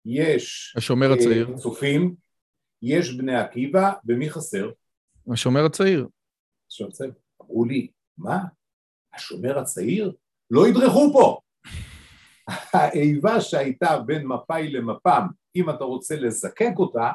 יש 0.07 0.75
השומר 0.77 1.13
הצעיר, 1.13 1.49
uh, 1.49 1.59
צופים, 1.59 2.15
יש 2.83 3.17
בני 3.17 3.37
עקיבא, 3.37 3.93
ומי 4.07 4.31
חסר? 4.31 4.71
השומר 5.33 5.65
הצעיר. 5.65 6.09
השומר 6.71 6.89
הצעיר. 6.89 7.13
אמרו 7.43 7.65
לי, 7.65 7.89
מה? 8.19 8.39
השומר 9.15 9.59
הצעיר? 9.59 10.13
לא 10.51 10.69
ידרכו 10.69 11.13
פה! 11.13 11.41
האיבה 12.73 13.41
שהייתה 13.41 13.99
בין 14.07 14.27
מפא"י 14.27 14.71
למפ"ם 14.71 15.27
אם 15.57 15.71
אתה 15.71 15.85
רוצה 15.85 16.17
לזקק 16.17 16.73
אותה, 16.77 17.11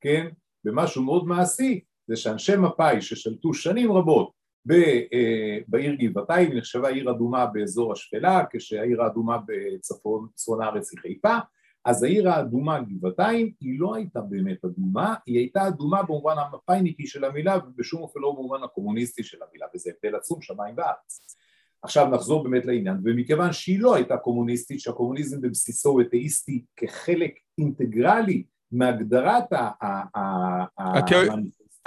כן, 0.00 0.26
במשהו 0.64 1.02
מאוד 1.02 1.26
מעשי, 1.26 1.80
זה 2.08 2.16
שאנשי 2.16 2.56
מפא"י 2.56 3.02
ששלטו 3.02 3.54
שנים 3.54 3.92
רבות 3.92 4.32
אה, 4.70 5.58
בעיר 5.68 5.94
גבעתיים, 5.94 6.56
נחשבה 6.56 6.88
עיר 6.88 7.10
אדומה 7.10 7.46
באזור 7.46 7.92
השפלה, 7.92 8.44
כשהעיר 8.50 9.02
האדומה 9.02 9.38
בצפון 9.46 10.28
צפון 10.34 10.62
הארץ 10.62 10.92
היא 10.92 11.00
חיפה, 11.00 11.38
אז 11.84 12.02
העיר 12.02 12.30
האדומה 12.30 12.80
גבעתיים 12.80 13.52
היא 13.60 13.80
לא 13.80 13.94
הייתה 13.94 14.20
באמת 14.20 14.64
אדומה, 14.64 15.14
היא 15.26 15.38
הייתה 15.38 15.68
אדומה 15.68 16.02
במובן 16.02 16.34
המפא"יניקי 16.38 17.06
של 17.06 17.24
המילה 17.24 17.58
ובשום 17.66 18.02
אופן 18.02 18.20
לא 18.20 18.32
במובן 18.32 18.62
הקומוניסטי 18.64 19.22
של 19.22 19.38
המילה, 19.48 19.66
וזה 19.74 19.90
הבדל 19.90 20.16
עצום 20.16 20.42
שמיים 20.42 20.74
וארץ. 20.78 21.36
עכשיו 21.84 22.06
נחזור 22.06 22.44
באמת 22.44 22.66
לעניין, 22.66 22.96
ומכיוון 23.04 23.52
שהיא 23.52 23.80
לא 23.80 23.94
הייתה 23.94 24.16
קומוניסטית, 24.16 24.80
שהקומוניזם 24.80 25.40
בבסיסו 25.40 25.90
הוא 25.90 26.00
אתאיסטי 26.02 26.64
כחלק 26.76 27.30
אינטגרלי 27.58 28.42
מהגדרת 28.72 29.44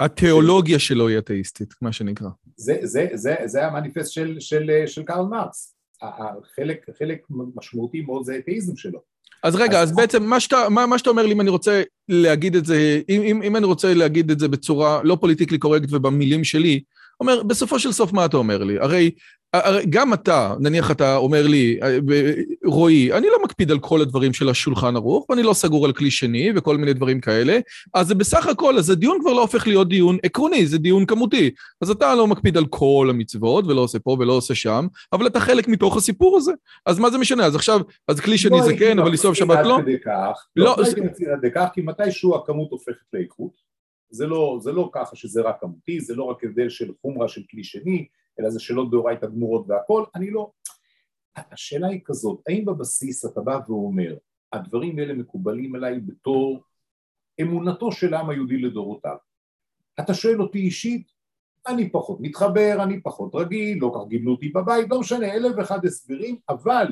התיאולוגיה 0.00 0.78
שלו 0.78 1.08
היא 1.08 1.18
אתאיסטית, 1.18 1.74
מה 1.82 1.92
שנקרא. 1.92 2.28
זה 3.44 3.66
המניפסט 3.66 4.12
של 4.86 5.02
קרל 5.06 5.26
מרקס. 5.26 5.74
חלק 6.98 7.26
משמעותי 7.56 8.00
מאוד 8.00 8.24
זה 8.24 8.34
האתאיזם 8.34 8.76
שלו. 8.76 9.00
אז 9.42 9.54
רגע, 9.54 9.80
אז 9.80 9.96
בעצם 9.96 10.22
מה 10.22 10.40
שאתה, 10.40 10.68
מה, 10.68 10.86
מה 10.86 10.98
שאתה 10.98 11.10
אומר 11.10 11.26
לי, 11.26 11.32
אם 11.32 11.40
אני 11.40 11.50
רוצה 11.50 11.82
להגיד 12.08 12.56
את 12.56 12.64
זה, 12.64 13.00
אם, 13.08 13.22
אם, 13.22 13.42
אם 13.42 13.56
אני 13.56 13.66
רוצה 13.66 13.94
להגיד 13.94 14.30
את 14.30 14.38
זה 14.38 14.48
בצורה 14.48 15.02
לא 15.02 15.16
פוליטיקלי 15.20 15.58
קורקט 15.58 15.92
ובמילים 15.92 16.44
שלי, 16.44 16.80
אומר, 17.20 17.42
בסופו 17.42 17.78
של 17.78 17.92
סוף 17.92 18.12
מה 18.12 18.24
אתה 18.24 18.36
אומר 18.36 18.64
לי? 18.64 18.78
הרי 18.78 19.10
גם 19.90 20.14
אתה, 20.14 20.54
נניח 20.60 20.90
אתה 20.90 21.16
אומר 21.16 21.46
לי, 21.46 21.78
אה, 21.82 21.98
רועי, 22.64 23.12
אני 23.12 23.26
לא 23.26 23.42
מקפיד 23.44 23.70
על 23.70 23.78
כל 23.78 24.00
הדברים 24.00 24.32
של 24.32 24.48
השולחן 24.48 24.96
ערוך, 24.96 25.30
ואני 25.30 25.42
לא 25.42 25.52
סגור 25.52 25.84
על 25.84 25.92
כלי 25.92 26.10
שני 26.10 26.50
וכל 26.56 26.76
מיני 26.76 26.92
דברים 26.92 27.20
כאלה, 27.20 27.58
אז 27.94 28.06
זה 28.06 28.14
בסך 28.14 28.46
הכל, 28.46 28.78
אז 28.78 28.90
הדיון 28.90 29.18
כבר 29.20 29.32
לא 29.32 29.40
הופך 29.40 29.66
להיות 29.66 29.88
דיון 29.88 30.18
עקרוני, 30.22 30.66
זה 30.66 30.78
דיון 30.78 31.06
כמותי. 31.06 31.50
אז 31.80 31.90
אתה 31.90 32.14
לא 32.14 32.26
מקפיד 32.26 32.56
על 32.56 32.66
כל 32.66 33.06
המצוות, 33.10 33.66
ולא 33.66 33.80
עושה 33.80 33.98
פה 33.98 34.16
ולא 34.20 34.32
עושה 34.32 34.54
שם, 34.54 34.86
אבל 35.12 35.26
אתה 35.26 35.40
חלק 35.40 35.68
מתוך 35.68 35.96
הסיפור 35.96 36.36
הזה. 36.36 36.52
אז 36.86 36.98
מה 36.98 37.10
זה 37.10 37.18
משנה? 37.18 37.44
אז 37.44 37.54
עכשיו, 37.54 37.80
אז 38.08 38.20
כלי 38.20 38.38
שני 38.38 38.62
זה 38.62 38.76
כן, 38.76 38.98
אבל 38.98 39.10
לנסוע 39.10 39.34
שבת 39.34 39.58
לא? 39.64 39.78
לא, 40.56 40.64
לא 40.64 40.76
הייתי 40.84 41.00
מציע 41.00 41.32
עד 41.32 41.50
כך, 41.54 41.68
כי 41.74 41.80
מתישהו 41.80 42.36
הכמות 42.36 42.70
הופכת 42.70 43.06
לאיכות. 43.12 43.52
זה 44.10 44.26
לא, 44.26 44.58
זה 44.62 44.72
לא 44.72 44.90
ככה 44.92 45.16
שזה 45.16 45.42
רק 45.42 45.56
כמותי, 45.60 46.00
זה 46.00 46.14
לא 46.14 46.24
רק 46.24 46.44
הבדל 46.44 46.68
של 46.68 46.92
חומרה 47.02 47.28
של 47.28 47.42
כלי 47.50 47.64
שני, 47.64 48.06
אלא 48.40 48.50
זה 48.50 48.60
שאלות 48.60 48.90
דאורייתא 48.90 49.26
גמורות 49.26 49.64
והכל, 49.68 50.04
אני 50.14 50.30
לא... 50.30 50.50
השאלה 51.36 51.88
היא 51.88 52.00
כזאת, 52.04 52.40
האם 52.48 52.64
בבסיס 52.64 53.24
אתה 53.24 53.40
בא 53.40 53.58
ואומר, 53.68 54.16
הדברים 54.52 54.98
האלה 54.98 55.14
מקובלים 55.14 55.74
עליי 55.74 56.00
בתור 56.00 56.62
אמונתו 57.40 57.92
של 57.92 58.14
העם 58.14 58.30
היהודי 58.30 58.58
לדורותיו. 58.58 59.16
אתה 60.00 60.14
שואל 60.14 60.42
אותי 60.42 60.58
אישית, 60.58 61.12
אני 61.66 61.90
פחות 61.90 62.18
מתחבר, 62.20 62.76
אני 62.82 63.02
פחות 63.02 63.30
רגיל, 63.34 63.78
לא 63.80 63.92
כך 63.94 64.08
גידלו 64.08 64.32
אותי 64.32 64.48
בבית, 64.48 64.86
לא 64.90 65.00
משנה, 65.00 65.32
אלף 65.34 65.52
ואחד 65.56 65.86
הסברים, 65.86 66.36
אבל 66.48 66.86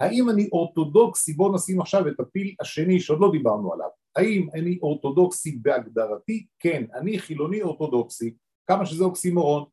האם 0.00 0.30
אני 0.30 0.48
אורתודוקסי, 0.52 1.32
בואו 1.32 1.54
נשים 1.54 1.80
עכשיו 1.80 2.08
את 2.08 2.20
הפיל 2.20 2.54
השני 2.60 3.00
שעוד 3.00 3.20
לא 3.20 3.30
דיברנו 3.32 3.72
עליו, 3.72 3.88
האם 4.16 4.48
אני 4.54 4.78
אורתודוקסי 4.82 5.58
בהגדרתי? 5.62 6.46
כן, 6.58 6.84
אני 6.94 7.18
חילוני 7.18 7.62
אורתודוקסי, 7.62 8.34
כמה 8.66 8.86
שזה 8.86 9.04
אוקסימורון, 9.04 9.64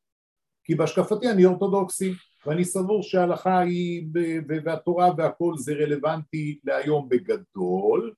כי 0.63 0.75
בהשקפתי 0.75 1.29
אני 1.29 1.45
אורתודוקסי, 1.45 2.13
ואני 2.45 2.65
סבור 2.65 3.03
שההלכה 3.03 3.59
היא, 3.59 4.05
והתורה 4.65 5.11
והכל 5.17 5.53
זה 5.57 5.73
רלוונטי 5.73 6.59
להיום 6.63 7.09
בגדול, 7.09 8.13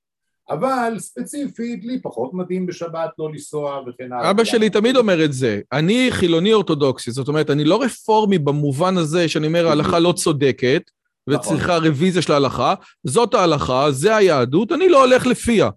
אבל 0.50 0.96
ספציפית 1.00 1.86
לי 1.86 2.02
פחות 2.02 2.34
מתאים 2.34 2.66
בשבת 2.66 3.10
לא 3.20 3.30
לנסוע 3.30 3.82
וכן 3.88 4.14
הלאה. 4.14 4.32
אבא 4.32 4.44
שלי 4.44 4.70
תמיד 4.70 4.96
אומר 4.96 5.26
את 5.26 5.34
זה, 5.34 5.62
אני 5.72 6.08
חילוני 6.12 6.54
אורתודוקסי, 6.54 7.12
זאת 7.12 7.28
אומרת, 7.28 7.50
אני 7.50 7.64
לא 7.64 7.82
רפורמי 7.82 8.38
במובן 8.38 8.98
הזה 8.98 9.30
שאני 9.30 9.48
אומר 9.48 9.68
ההלכה 9.68 10.00
לא 10.00 10.12
צודקת, 10.12 10.82
וצריכה 11.30 11.76
נכון. 11.76 11.88
רוויזיה 11.88 12.22
של 12.22 12.34
ההלכה, 12.34 12.74
זאת 13.04 13.34
ההלכה, 13.34 13.92
זה 13.92 14.16
היהדות, 14.16 14.72
אני 14.72 14.90
לא 14.90 15.06
הולך 15.06 15.28
לפיה. 15.28 15.70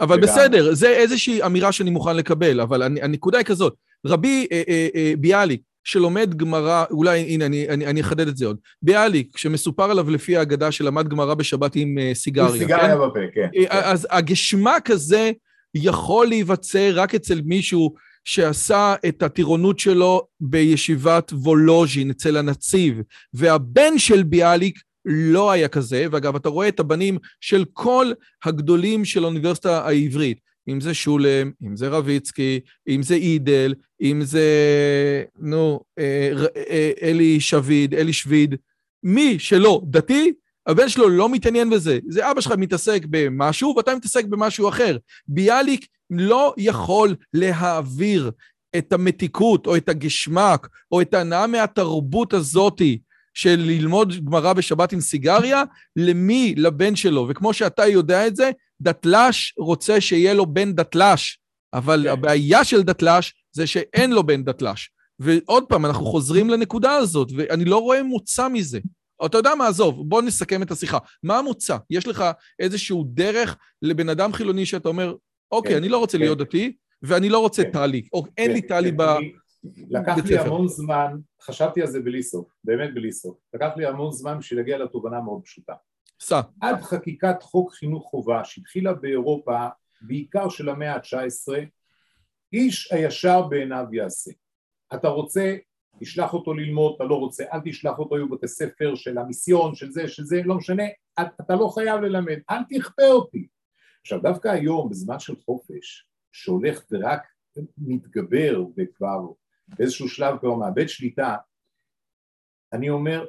אבל 0.00 0.16
וגם... 0.16 0.22
בסדר, 0.22 0.74
זה 0.74 0.88
איזושהי 0.88 1.42
אמירה 1.42 1.72
שאני 1.72 1.90
מוכן 1.90 2.16
לקבל, 2.16 2.60
אבל 2.60 2.82
הנקודה 2.82 3.38
היא 3.38 3.46
כזאת, 3.46 3.74
רבי 4.06 4.46
אה, 4.52 4.62
אה, 4.68 4.88
אה, 4.94 5.12
ביאליק, 5.18 5.60
שלומד 5.84 6.34
גמרא, 6.34 6.84
אולי, 6.90 7.20
הנה, 7.20 7.46
אני, 7.46 7.68
אני, 7.68 7.86
אני 7.86 8.00
אחדד 8.00 8.28
את 8.28 8.36
זה 8.36 8.46
עוד. 8.46 8.56
ביאליק, 8.82 9.36
שמסופר 9.36 9.90
עליו 9.90 10.10
לפי 10.10 10.36
ההגדה 10.36 10.72
שלמד 10.72 11.08
גמרא 11.08 11.34
בשבת 11.34 11.76
עם 11.76 11.98
uh, 11.98 12.14
סיגריה, 12.14 12.48
עם 12.48 12.58
סיגריה 12.58 12.94
כן? 12.94 12.98
בפה, 12.98 13.20
כן. 13.34 13.48
אז 13.68 14.06
הגשמק 14.10 14.90
הזה 14.90 15.30
יכול 15.74 16.26
להיווצר 16.26 16.92
רק 16.94 17.14
אצל 17.14 17.40
מישהו 17.44 17.94
שעשה 18.24 18.94
את 19.08 19.22
הטירונות 19.22 19.78
שלו 19.78 20.26
בישיבת 20.40 21.32
וולוז'ין 21.32 22.10
אצל 22.10 22.36
הנציב, 22.36 23.00
והבן 23.34 23.98
של 23.98 24.22
ביאליק 24.22 24.78
לא 25.04 25.50
היה 25.50 25.68
כזה, 25.68 26.06
ואגב, 26.10 26.36
אתה 26.36 26.48
רואה 26.48 26.68
את 26.68 26.80
הבנים 26.80 27.18
של 27.40 27.64
כל 27.72 28.12
הגדולים 28.44 29.04
של 29.04 29.24
האוניברסיטה 29.24 29.86
העברית. 29.86 30.49
אם 30.68 30.80
זה 30.80 30.94
שולם, 30.94 31.50
אם 31.62 31.76
זה 31.76 31.88
רביצקי, 31.88 32.60
אם 32.88 33.02
זה 33.02 33.14
אידל, 33.14 33.74
אם 34.02 34.20
זה, 34.22 34.44
נו, 35.38 35.80
אה, 35.98 36.32
אה, 36.70 36.90
אלי 37.02 37.40
שביד, 37.40 37.94
אלי 37.94 38.12
שביד, 38.12 38.54
מי 39.02 39.38
שלא 39.38 39.82
דתי, 39.84 40.32
הבן 40.66 40.88
שלו 40.88 41.08
לא 41.08 41.28
מתעניין 41.28 41.70
בזה. 41.70 41.98
זה 42.08 42.30
אבא 42.30 42.40
שלך 42.40 42.52
מתעסק 42.58 43.02
במשהו 43.10 43.74
ואתה 43.76 43.94
מתעסק 43.94 44.24
במשהו 44.24 44.68
אחר. 44.68 44.96
ביאליק 45.28 45.86
לא 46.10 46.54
יכול 46.56 47.14
להעביר 47.34 48.30
את 48.76 48.92
המתיקות 48.92 49.66
או 49.66 49.76
את 49.76 49.88
הגשמק 49.88 50.68
או 50.92 51.00
את 51.00 51.14
ההנאה 51.14 51.46
מהתרבות 51.46 52.32
הזאתי 52.32 52.98
של 53.34 53.56
ללמוד 53.60 54.24
גמרא 54.24 54.52
בשבת 54.52 54.92
עם 54.92 55.00
סיגריה, 55.00 55.62
למי? 55.96 56.54
לבן 56.56 56.96
שלו. 56.96 57.26
וכמו 57.28 57.54
שאתה 57.54 57.86
יודע 57.86 58.26
את 58.26 58.36
זה, 58.36 58.50
דתל"ש 58.80 59.54
רוצה 59.58 60.00
שיהיה 60.00 60.34
לו 60.34 60.46
בן 60.46 60.72
דתל"ש, 60.72 61.38
אבל 61.74 62.00
כן. 62.04 62.12
הבעיה 62.12 62.64
של 62.64 62.82
דתל"ש 62.82 63.34
זה 63.52 63.66
שאין 63.66 64.10
לו 64.10 64.26
בן 64.26 64.44
דתל"ש. 64.44 64.90
ועוד 65.18 65.64
פעם, 65.68 65.86
אנחנו 65.86 66.06
חוזרים 66.06 66.50
לנקודה 66.50 66.92
הזאת, 66.92 67.28
ואני 67.36 67.64
לא 67.64 67.78
רואה 67.78 68.02
מוצא 68.02 68.48
מזה. 68.48 68.78
אתה 69.26 69.38
יודע 69.38 69.54
מה, 69.54 69.68
עזוב, 69.68 70.08
בוא 70.08 70.22
נסכם 70.22 70.62
את 70.62 70.70
השיחה. 70.70 70.98
מה 71.22 71.38
המוצא? 71.38 71.76
יש 71.90 72.06
לך 72.06 72.24
איזשהו 72.58 73.04
דרך 73.06 73.56
לבן 73.82 74.08
אדם 74.08 74.32
חילוני 74.32 74.66
שאתה 74.66 74.88
אומר, 74.88 75.14
אוקיי, 75.52 75.72
כן, 75.72 75.76
אני 75.76 75.88
לא 75.88 75.98
רוצה 75.98 76.18
כן. 76.18 76.24
להיות 76.24 76.38
דתי, 76.38 76.76
ואני 77.02 77.28
לא 77.28 77.38
רוצה 77.38 77.64
כן. 77.64 77.70
טלי, 77.70 78.08
או 78.12 78.24
אין 78.38 78.48
כן, 78.48 78.52
לי 78.52 78.62
טלי 78.62 78.90
כן. 78.90 78.96
ב... 78.96 79.02
לקח 79.90 80.16
לי 80.24 80.38
המון 80.38 80.68
זמן, 80.68 81.16
חשבתי 81.42 81.80
על 81.80 81.86
זה 81.86 82.00
בלי 82.00 82.22
סוף, 82.22 82.48
באמת 82.64 82.94
בלי 82.94 83.12
סוף. 83.12 83.36
לקח 83.54 83.70
לי 83.76 83.86
המון 83.86 84.12
זמן 84.12 84.38
בשביל 84.38 84.60
להגיע 84.60 84.78
לתובנה 84.78 85.20
מאוד 85.20 85.42
פשוטה. 85.44 85.72
סע. 86.20 86.40
עד 86.60 86.82
חקיקת 86.82 87.42
חוק 87.42 87.72
חינוך 87.72 88.10
חובה 88.10 88.44
שהתחילה 88.44 88.94
באירופה, 88.94 89.68
בעיקר 90.00 90.48
של 90.48 90.68
המאה 90.68 90.94
ה-19, 90.94 91.52
איש 92.52 92.92
הישר 92.92 93.42
בעיניו 93.42 93.84
יעשה. 93.92 94.30
אתה 94.94 95.08
רוצה, 95.08 95.56
תשלח 96.00 96.34
אותו 96.34 96.54
ללמוד, 96.54 96.92
אתה 96.96 97.04
לא 97.04 97.14
רוצה, 97.14 97.44
אל 97.52 97.60
תשלח 97.64 97.98
אותו, 97.98 98.16
היו 98.16 98.28
בתי 98.28 98.48
ספר 98.48 98.94
של 98.94 99.18
המיסיון, 99.18 99.74
של 99.74 99.90
זה, 99.90 100.08
של 100.08 100.24
זה, 100.24 100.42
לא 100.44 100.54
משנה, 100.54 100.82
אתה 101.20 101.54
לא 101.54 101.68
חייב 101.74 102.00
ללמד, 102.00 102.38
אל 102.50 102.62
תכפה 102.68 103.06
אותי. 103.06 103.46
עכשיו 104.00 104.22
דווקא 104.22 104.48
היום, 104.48 104.90
בזמן 104.90 105.18
של 105.18 105.36
חופש, 105.36 106.06
שהולך 106.32 106.84
ורק 106.90 107.22
מתגבר 107.78 108.64
וכבר 108.76 109.20
באיזשהו 109.68 110.08
שלב 110.08 110.38
כבר 110.38 110.54
מאבד 110.54 110.88
שליטה, 110.88 111.36
אני 112.72 112.90
אומר, 112.90 113.26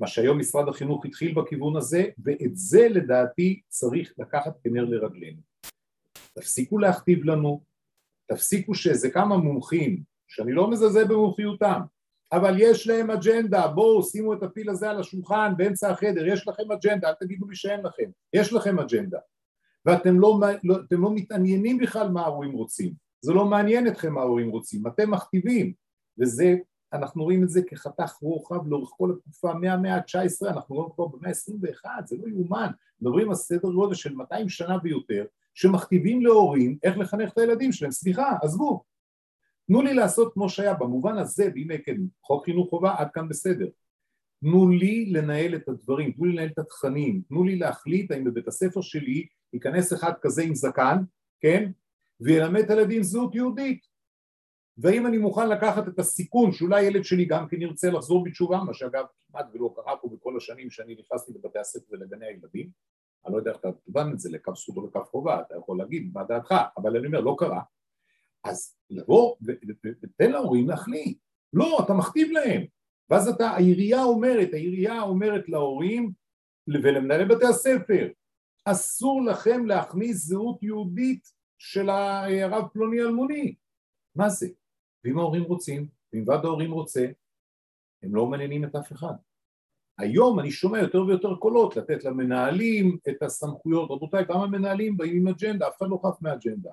מה 0.00 0.06
שהיום 0.06 0.38
משרד 0.38 0.68
החינוך 0.68 1.06
התחיל 1.06 1.34
בכיוון 1.34 1.76
הזה, 1.76 2.04
ואת 2.24 2.56
זה 2.56 2.88
לדעתי 2.88 3.60
צריך 3.68 4.14
לקחת 4.18 4.52
כנר 4.64 4.84
לרגלינו. 4.84 5.40
תפסיקו 6.32 6.78
להכתיב 6.78 7.24
לנו, 7.24 7.60
תפסיקו 8.26 8.74
שאיזה 8.74 9.10
כמה 9.10 9.36
מומחים, 9.36 10.02
שאני 10.28 10.52
לא 10.52 10.70
מזלזל 10.70 11.04
במומחיותם, 11.04 11.80
אבל 12.32 12.54
יש 12.58 12.88
להם 12.88 13.10
אג'נדה, 13.10 13.68
בואו 13.68 14.02
שימו 14.02 14.34
את 14.34 14.42
הפיל 14.42 14.70
הזה 14.70 14.90
על 14.90 15.00
השולחן 15.00 15.52
באמצע 15.56 15.90
החדר, 15.90 16.26
יש 16.26 16.48
לכם 16.48 16.72
אג'נדה, 16.72 17.08
אל 17.08 17.14
תגידו 17.20 17.48
לי 17.48 17.56
שאין 17.56 17.80
לכם, 17.80 18.10
יש 18.32 18.52
לכם 18.52 18.78
אג'נדה. 18.78 19.18
ואתם 19.86 20.20
לא, 20.20 20.40
לא, 20.64 20.76
לא 20.90 21.14
מתעניינים 21.14 21.78
בכלל 21.78 22.08
מה 22.08 22.22
ההורים 22.22 22.52
רוצים, 22.52 22.92
זה 23.20 23.32
לא 23.32 23.44
מעניין 23.44 23.88
אתכם 23.88 24.12
מה 24.12 24.20
ההורים 24.20 24.50
רוצים, 24.50 24.86
אתם 24.86 25.10
מכתיבים, 25.10 25.72
וזה 26.20 26.56
אנחנו 26.92 27.22
רואים 27.22 27.42
את 27.42 27.50
זה 27.50 27.62
כחתך 27.62 28.12
רוחב 28.22 28.68
לאורך 28.68 28.90
כל 28.96 29.10
התקופה 29.10 29.54
מהמאה 29.54 29.96
ה-19, 29.96 30.48
אנחנו 30.48 30.74
רואים 30.74 30.90
כבר 30.94 31.06
במאה 31.06 31.30
ה-21, 31.30 31.84
זה 32.04 32.16
לא 32.16 32.28
יאומן, 32.28 32.70
מדברים 33.00 33.28
על 33.28 33.34
סדר 33.34 33.70
גודל 33.72 33.94
של 33.94 34.14
200 34.14 34.48
שנה 34.48 34.76
ויותר, 34.82 35.24
שמכתיבים 35.54 36.22
להורים 36.22 36.78
איך 36.82 36.98
לחנך 36.98 37.32
את 37.32 37.38
הילדים 37.38 37.72
שלהם, 37.72 37.90
סליחה, 37.90 38.32
עזבו, 38.42 38.84
תנו 39.66 39.82
לי 39.82 39.94
לעשות 39.94 40.32
כמו 40.34 40.48
שהיה, 40.48 40.74
במובן 40.74 41.18
הזה, 41.18 41.48
והנה 41.54 41.74
כן, 41.78 41.96
חוק 42.22 42.44
חינוך 42.44 42.70
חובה, 42.70 42.94
עד 42.98 43.08
כאן 43.14 43.28
בסדר. 43.28 43.68
תנו 44.40 44.68
לי 44.68 45.06
לנהל 45.12 45.54
את 45.54 45.68
הדברים, 45.68 46.12
תנו 46.12 46.24
לי 46.24 46.32
לנהל 46.32 46.48
את 46.48 46.58
התכנים, 46.58 47.22
תנו 47.28 47.44
לי 47.44 47.56
להחליט 47.56 48.10
האם 48.10 48.24
בבית 48.24 48.48
הספר 48.48 48.80
שלי 48.80 49.26
ייכנס 49.52 49.92
אחד 49.92 50.12
כזה 50.20 50.42
עם 50.42 50.54
זקן, 50.54 50.96
כן, 51.40 51.70
וילמד 52.20 52.60
את 52.60 52.70
הילדים 52.70 53.02
זהות 53.02 53.34
יהודית. 53.34 53.89
והאם 54.80 55.06
אני 55.06 55.18
מוכן 55.18 55.48
לקחת 55.48 55.88
את 55.88 55.98
הסיכון 55.98 56.52
שאולי 56.52 56.82
ילד 56.82 57.04
שלי 57.04 57.24
גם 57.24 57.48
כן 57.48 57.62
ירצה 57.62 57.90
לחזור 57.90 58.24
בתשובה, 58.24 58.58
מה 58.66 58.74
שאגב 58.74 59.04
כמעט 59.26 59.46
ולא 59.52 59.74
קרה 59.76 59.96
פה 59.96 60.08
בכל 60.08 60.36
השנים 60.36 60.70
שאני 60.70 60.94
נכנסתי 60.94 61.32
לבתי 61.32 61.58
הספר 61.58 61.86
ולגני 61.90 62.26
הילדים, 62.26 62.70
אני 63.26 63.32
לא 63.32 63.38
יודע 63.38 63.50
איך 63.50 63.60
אתה 63.60 63.72
תובן 63.72 64.10
את 64.12 64.20
זה 64.20 64.30
לקו 64.30 64.54
זכות 64.56 64.76
או 64.76 64.86
לקו 64.86 65.04
חובה, 65.04 65.40
אתה 65.40 65.54
יכול 65.56 65.78
להגיד 65.78 66.10
מה 66.14 66.24
דעתך, 66.24 66.54
אבל 66.76 66.96
אני 66.96 67.06
אומר 67.06 67.20
לא 67.20 67.36
קרה, 67.38 67.62
אז 68.44 68.76
לבוא 68.90 69.36
ותן 70.02 70.30
להורים 70.30 70.68
להחליט, 70.68 71.18
לא, 71.52 71.78
אתה 71.84 71.94
מכתיב 71.94 72.30
להם, 72.30 72.62
ואז 73.10 73.28
אתה, 73.28 73.48
העירייה 73.48 74.02
אומרת, 74.02 74.48
העירייה 74.52 75.02
אומרת 75.02 75.48
להורים 75.48 76.12
ולמנהלי 76.68 77.24
בתי 77.24 77.46
הספר, 77.46 78.08
אסור 78.64 79.24
לכם 79.24 79.66
להכניס 79.66 80.16
זהות 80.16 80.62
יהודית 80.62 81.28
של 81.58 81.90
הרב 81.90 82.68
פלוני 82.72 83.00
אלמוני, 83.00 83.54
מה 84.14 84.28
זה? 84.28 84.48
ואם 85.04 85.18
ההורים 85.18 85.42
רוצים, 85.42 85.86
ואם 86.12 86.24
ועד 86.26 86.44
ההורים 86.44 86.72
רוצה, 86.72 87.06
הם 88.02 88.14
לא 88.14 88.26
מעניינים 88.26 88.64
את 88.64 88.76
אף 88.76 88.92
אחד. 88.92 89.14
היום 89.98 90.40
אני 90.40 90.50
שומע 90.50 90.78
יותר 90.78 91.02
ויותר 91.06 91.34
קולות 91.34 91.76
לתת 91.76 92.04
למנהלים 92.04 92.96
את 93.08 93.22
הסמכויות, 93.22 93.90
רבותיי 93.90 94.26
כמה 94.26 94.46
מנהלים 94.46 94.96
באים 94.96 95.16
עם 95.16 95.28
אג'נדה, 95.28 95.68
אף 95.68 95.76
אחד 95.78 95.86
לא 95.90 96.00
חף 96.02 96.22
מאג'נדה. 96.22 96.70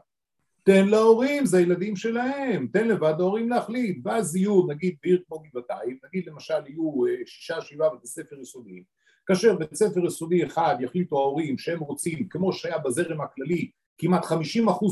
תן 0.64 0.88
להורים, 0.88 1.46
זה 1.46 1.58
הילדים 1.58 1.96
שלהם, 1.96 2.68
תן 2.74 2.88
לוועד 2.88 3.22
ההורים 3.22 3.50
להחליט, 3.50 3.98
ואז 4.04 4.36
יהיו 4.36 4.68
נגיד 4.68 4.96
בעיר 5.04 5.24
כמו 5.28 5.40
גבעתיים, 5.40 5.98
נגיד 6.08 6.28
למשל 6.28 6.68
יהיו 6.68 7.06
אה, 7.06 7.26
שישה 7.26 7.62
שבעה 7.62 7.90
בתי 7.96 8.08
ספר 8.08 8.40
יסודיים, 8.42 8.84
כאשר 9.26 9.56
בית 9.56 9.76
ספר 9.76 10.06
יסודי 10.06 10.46
אחד 10.46 10.76
יחליטו 10.80 11.20
ההורים 11.20 11.58
שהם 11.58 11.80
רוצים, 11.80 12.28
כמו 12.30 12.54
שהיה 12.54 12.78
בזרם 12.78 13.22
הכללי, 13.22 13.72
כמעט 13.98 14.26
50% 14.26 14.36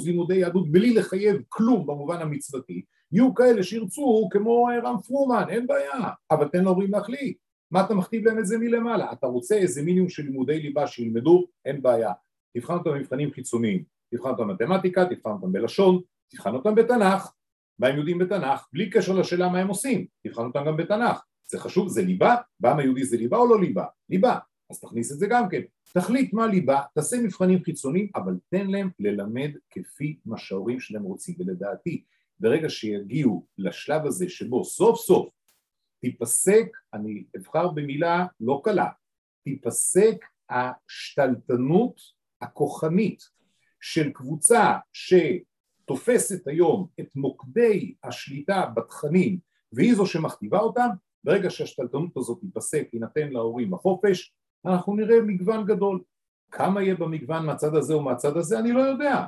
לימודי 0.06 0.36
יהדות 0.36 0.72
בלי 0.72 0.94
לחייב 0.94 1.42
כלום 1.50 1.88
במובן 1.88 2.22
המצוותי, 2.22 2.82
יהיו 3.16 3.34
כאלה 3.34 3.64
שירצו 3.64 4.30
כמו 4.32 4.68
רם 4.84 4.98
פרומן, 4.98 5.44
אין 5.50 5.68
בעיה, 5.68 6.10
אבל 6.32 6.48
תן 6.48 6.64
להורים 6.64 6.92
להחליט. 6.92 7.38
מה 7.72 7.86
אתה 7.86 7.94
מכתיב 7.94 8.26
להם 8.28 8.40
את 8.40 8.46
זה 8.46 8.58
מלמעלה? 8.58 9.12
אתה 9.12 9.28
רוצה 9.28 9.56
איזה 9.56 9.82
מינימום 9.82 10.10
של 10.10 10.24
לימודי 10.24 10.60
ליבה 10.60 10.88
שילמדו? 10.88 11.48
אין 11.66 11.82
בעיה. 11.82 12.12
תבחן 12.58 12.74
אותם 12.74 12.90
במבחנים 12.90 13.32
חיצוניים, 13.32 13.84
תבחן 14.12 14.30
אותם 14.30 14.48
במתמטיקה, 14.48 15.06
תבחן 15.06 15.30
אותם 15.30 15.52
בלשון, 15.52 16.02
תבחן 16.32 16.54
אותם 16.54 16.76
בתנ"ך, 16.76 17.34
מה 17.80 17.88
הם 17.88 17.98
יודעים 17.98 18.18
בתנ"ך, 18.18 18.68
בלי 18.74 18.90
קשר 18.90 19.14
לשאלה 19.14 19.50
מה 19.50 19.60
הם 19.60 19.68
עושים, 19.68 20.06
תבחן 20.24 20.44
אותם 20.44 20.64
גם 20.68 20.78
בתנ"ך. 20.78 21.22
זה 21.48 21.60
חשוב, 21.60 21.88
זה 21.88 22.02
ליבה? 22.02 22.36
בעם 22.60 22.80
היהודי 22.80 23.06
זה 23.06 23.18
ליבה 23.18 23.38
או 23.38 23.48
לא 23.48 23.62
ליבה? 23.62 23.86
ליבה. 24.10 24.38
אז 24.72 24.80
תכניס 24.80 25.12
את 25.12 25.18
זה 25.18 25.28
גם 25.28 25.50
כן. 25.50 25.62
תחליט 25.94 26.34
מה 26.34 26.48
ליבה, 26.48 26.82
תעשה 26.94 27.18
מבחנים 27.22 27.64
חיצוניים, 27.64 28.10
אבל 28.16 28.38
תן 28.50 28.68
להם 28.68 28.90
ללמד 29.00 29.52
כפי 29.70 30.20
מה 30.26 30.38
שההורים 30.38 30.80
שלהם 30.80 31.04
רוצים. 31.04 31.36
ולדעתי, 31.40 32.04
ברגע 32.40 32.70
שיגיעו 32.70 33.46
לשלב 33.58 34.06
הזה 34.06 34.30
שבו 34.30 34.66
סוף 34.66 35.00
סוף 35.00 35.30
תיפסק, 36.02 36.68
אני 36.94 37.24
אבחר 37.38 37.68
במילה 37.68 38.26
לא 38.40 38.62
קלה, 38.64 38.90
תיפסק 39.44 40.26
השתלטנות 40.50 42.02
הכוחנית 42.42 43.24
של 43.82 44.12
קבוצה 44.12 44.78
שתופסת 44.94 46.48
היום 46.48 46.88
את 47.00 47.08
מוקדי 47.16 47.96
השליטה 48.04 48.66
בתכנים 48.76 49.40
והיא 49.72 49.96
זו 49.96 50.06
שמכתיבה 50.06 50.60
אותם, 50.60 50.88
ברגע 51.24 51.50
שהשתלטנות 51.50 52.18
הזאת 52.18 52.40
תיפסק, 52.42 52.88
יינתן 52.94 53.30
להורים 53.30 53.74
החופש, 53.74 54.34
אנחנו 54.66 54.96
נראה 54.96 55.22
מגוון 55.22 55.66
גדול. 55.66 56.04
כמה 56.52 56.84
יהיה 56.84 56.96
במגוון 56.96 57.46
מהצד 57.46 57.76
הזה 57.76 57.94
או 57.94 58.02
מהצד 58.02 58.38
הזה, 58.38 58.60
אני 58.60 58.72
לא 58.72 58.82
יודע. 58.82 59.26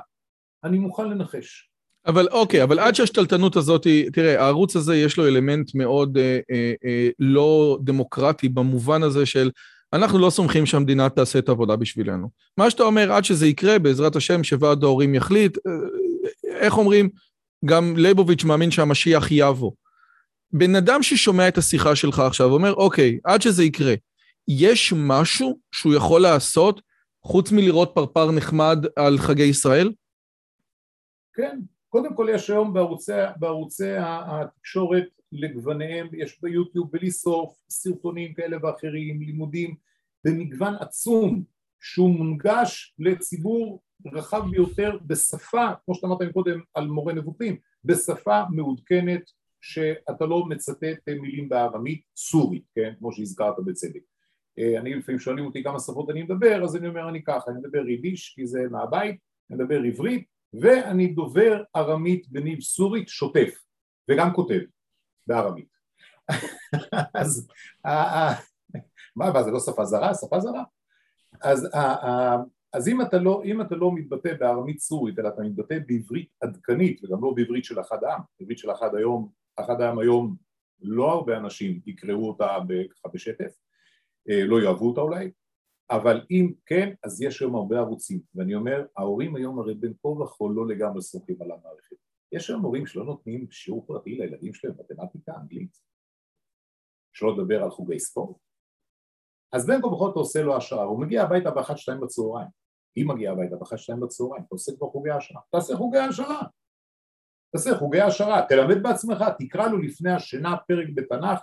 אני 0.64 0.78
מוכן 0.78 1.10
לנחש. 1.10 1.67
אבל 2.08 2.28
אוקיי, 2.30 2.62
אבל 2.62 2.78
עד 2.78 2.94
שהשתלטנות 2.94 3.56
הזאת, 3.56 3.86
תראה, 4.12 4.40
הערוץ 4.40 4.76
הזה 4.76 4.96
יש 4.96 5.16
לו 5.16 5.26
אלמנט 5.26 5.74
מאוד 5.74 6.18
אה, 6.18 6.38
אה, 6.50 6.72
אה, 6.84 7.08
לא 7.18 7.78
דמוקרטי 7.82 8.48
במובן 8.48 9.02
הזה 9.02 9.26
של 9.26 9.50
אנחנו 9.92 10.18
לא 10.18 10.30
סומכים 10.30 10.66
שהמדינה 10.66 11.08
תעשה 11.08 11.38
את 11.38 11.48
העבודה 11.48 11.76
בשבילנו. 11.76 12.28
מה 12.58 12.70
שאתה 12.70 12.82
אומר, 12.82 13.12
עד 13.12 13.24
שזה 13.24 13.46
יקרה, 13.46 13.78
בעזרת 13.78 14.16
השם, 14.16 14.44
שוועד 14.44 14.84
ההורים 14.84 15.14
יחליט, 15.14 15.58
אה, 15.66 15.72
איך 16.58 16.78
אומרים, 16.78 17.08
גם 17.64 17.96
ליבוביץ' 17.96 18.44
מאמין 18.44 18.70
שהמשיח 18.70 19.26
יבוא. 19.30 19.72
בן 20.52 20.74
אדם 20.74 21.02
ששומע 21.02 21.48
את 21.48 21.58
השיחה 21.58 21.96
שלך 21.96 22.18
עכשיו 22.18 22.50
אומר, 22.50 22.72
אוקיי, 22.72 23.18
עד 23.24 23.42
שזה 23.42 23.64
יקרה, 23.64 23.94
יש 24.48 24.92
משהו 24.96 25.58
שהוא 25.72 25.94
יכול 25.94 26.20
לעשות 26.20 26.80
חוץ 27.22 27.52
מלראות 27.52 27.92
פרפר 27.94 28.30
נחמד 28.30 28.86
על 28.96 29.18
חגי 29.18 29.42
ישראל? 29.42 29.92
כן, 31.34 31.58
קודם 31.88 32.14
כל 32.14 32.26
יש 32.30 32.50
היום 32.50 32.72
בערוצי, 32.72 33.12
בערוצי 33.36 33.92
התקשורת 33.98 35.08
לגווניהם, 35.32 36.08
יש 36.12 36.40
ביוטיוב 36.42 36.92
בלי 36.92 37.10
סוף 37.10 37.56
סרטונים 37.70 38.34
כאלה 38.34 38.56
ואחרים, 38.62 39.20
לימודים 39.20 39.74
במגוון 40.24 40.74
עצום 40.80 41.42
שהוא 41.80 42.10
מונגש 42.10 42.94
לציבור 42.98 43.82
רחב 44.06 44.42
ביותר 44.50 44.98
בשפה, 45.06 45.66
כמו 45.84 45.94
שאתה 45.94 46.06
אמרת 46.06 46.32
קודם 46.32 46.60
על 46.74 46.86
מורה 46.86 47.12
נבוכים, 47.12 47.56
בשפה 47.84 48.42
מעודכנת 48.50 49.30
שאתה 49.60 50.26
לא 50.26 50.46
מצטט 50.46 51.08
מילים 51.08 51.48
בארמית 51.48 52.02
סורית, 52.16 52.64
כן, 52.74 52.92
כמו 52.98 53.12
שהזכרת 53.12 53.54
בצדק. 53.64 54.00
אה, 54.58 54.80
אני 54.80 54.94
לפעמים 54.94 55.18
שואלים 55.18 55.44
אותי 55.46 55.62
כמה 55.62 55.78
שפות 55.78 56.10
אני 56.10 56.22
מדבר, 56.22 56.64
אז 56.64 56.76
אני 56.76 56.88
אומר 56.88 57.08
אני 57.08 57.24
ככה, 57.24 57.50
אני 57.50 57.58
מדבר 57.58 57.88
יידיש 57.88 58.32
כי 58.34 58.46
זה 58.46 58.58
מהבית, 58.70 59.16
אני 59.50 59.58
מדבר 59.58 59.80
עברית 59.82 60.37
ואני 60.52 61.06
דובר 61.06 61.62
ארמית 61.76 62.28
בניב 62.28 62.60
סורית 62.60 63.08
שוטף 63.08 63.64
וגם 64.08 64.34
כותב 64.34 64.60
בארמית. 65.26 65.68
אז 67.14 67.48
מה, 69.16 69.32
מה 69.32 69.42
זה 69.42 69.50
לא 69.50 69.60
שפה 69.60 69.84
זרה? 69.84 70.14
שפה 70.14 70.40
זרה. 70.40 70.64
אז, 71.42 71.68
אז 72.72 72.88
אם, 72.88 73.02
אתה 73.02 73.18
לא, 73.18 73.42
אם 73.44 73.60
אתה 73.60 73.76
לא 73.76 73.94
מתבטא 73.94 74.34
בארמית 74.34 74.80
סורית 74.80 75.18
אלא 75.18 75.28
אתה 75.28 75.42
מתבטא 75.42 75.78
בעברית 75.86 76.28
עדכנית 76.40 77.04
וגם 77.04 77.24
לא 77.24 77.32
בעברית 77.36 77.64
של 77.64 77.80
אחד 77.80 78.04
העם, 78.04 78.20
בעברית 78.40 78.58
של 78.58 78.70
אחד 78.72 78.94
היום, 78.94 79.30
אחד 79.56 79.80
העם 79.80 79.98
היום 79.98 80.36
לא 80.82 81.12
הרבה 81.12 81.36
אנשים 81.36 81.80
יקראו 81.86 82.28
אותה 82.28 82.58
ככה 82.90 83.08
בשטף, 83.14 83.52
אה, 84.30 84.44
לא 84.44 84.62
יאהבו 84.62 84.88
אותה 84.88 85.00
אולי, 85.00 85.30
אבל 85.90 86.26
אם 86.30 86.52
כן, 86.66 86.94
אז 87.04 87.22
יש 87.22 87.40
היום 87.40 87.54
הרבה 87.54 87.78
ערוצים, 87.78 88.20
ואני 88.34 88.54
אומר, 88.54 88.86
ההורים 88.96 89.36
היום 89.36 89.58
הרי 89.58 89.74
בין 89.74 89.92
כה 90.02 90.08
וכה 90.08 90.44
לא 90.54 90.66
לגמרי 90.66 91.02
סומכים 91.02 91.42
על 91.42 91.50
המערכת. 91.50 91.96
יש 92.32 92.50
היום 92.50 92.62
הורים 92.62 92.86
שלא 92.86 93.04
נותנים 93.04 93.50
שיעור 93.50 93.86
פרטי 93.86 94.14
לילדים 94.14 94.54
שלהם 94.54 94.74
מתמטיקה, 94.78 95.32
אנגלית, 95.36 95.78
שלא 97.12 97.36
לדבר 97.36 97.62
על 97.62 97.70
חוגי 97.70 97.98
ספורט. 97.98 98.36
אז 99.52 99.66
בין 99.66 99.80
כה 99.80 99.86
וכה 99.86 100.10
אתה 100.10 100.18
עושה 100.18 100.42
לו 100.42 100.56
השערה, 100.56 100.82
הוא 100.82 101.00
מגיע 101.00 101.22
הביתה 101.22 101.50
באחת 101.50 101.78
שתיים 101.78 102.00
בצהריים, 102.00 102.48
היא 102.96 103.06
מגיעה 103.06 103.32
הביתה 103.32 103.56
באחת 103.56 103.78
שתיים 103.78 104.00
בצהריים, 104.00 104.42
אתה 104.42 104.54
עושה 104.54 104.72
כבר 104.76 104.88
חוגי 104.88 105.10
העשרה, 105.10 105.40
תעשה 105.50 105.76
חוגי 105.76 105.98
העשרה, 105.98 106.42
תעשה 107.52 107.78
חוגי 107.78 108.00
העשרה, 108.00 108.46
תלמד 108.48 108.82
בעצמך, 108.82 109.24
תקרא 109.38 109.68
לו 109.68 109.78
לפני 109.78 110.12
השינה 110.12 110.56
פרק 110.68 110.86
בתנ"ך, 110.94 111.40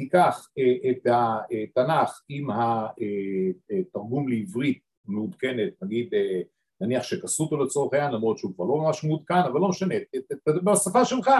תיקח 0.00 0.48
אה, 0.58 0.90
את 0.90 1.06
התנ"ך 1.06 2.20
עם 2.28 2.48
התרגום 2.50 4.28
אה, 4.28 4.34
לעברית 4.34 4.78
מעודכנת, 5.06 5.72
נגיד 5.82 6.14
אה, 6.14 6.40
נניח 6.80 7.02
שכסו 7.02 7.44
אותו 7.44 7.64
לצורך 7.64 7.94
העניין, 7.94 8.12
למרות 8.12 8.38
שהוא 8.38 8.54
כבר 8.54 8.64
לא 8.64 8.76
ממש 8.76 9.04
מעודכן, 9.04 9.34
אבל 9.52 9.60
לא 9.60 9.68
משנה, 9.68 9.94
תדבר 10.44 10.72
בשפה 10.72 11.04
שלך, 11.04 11.30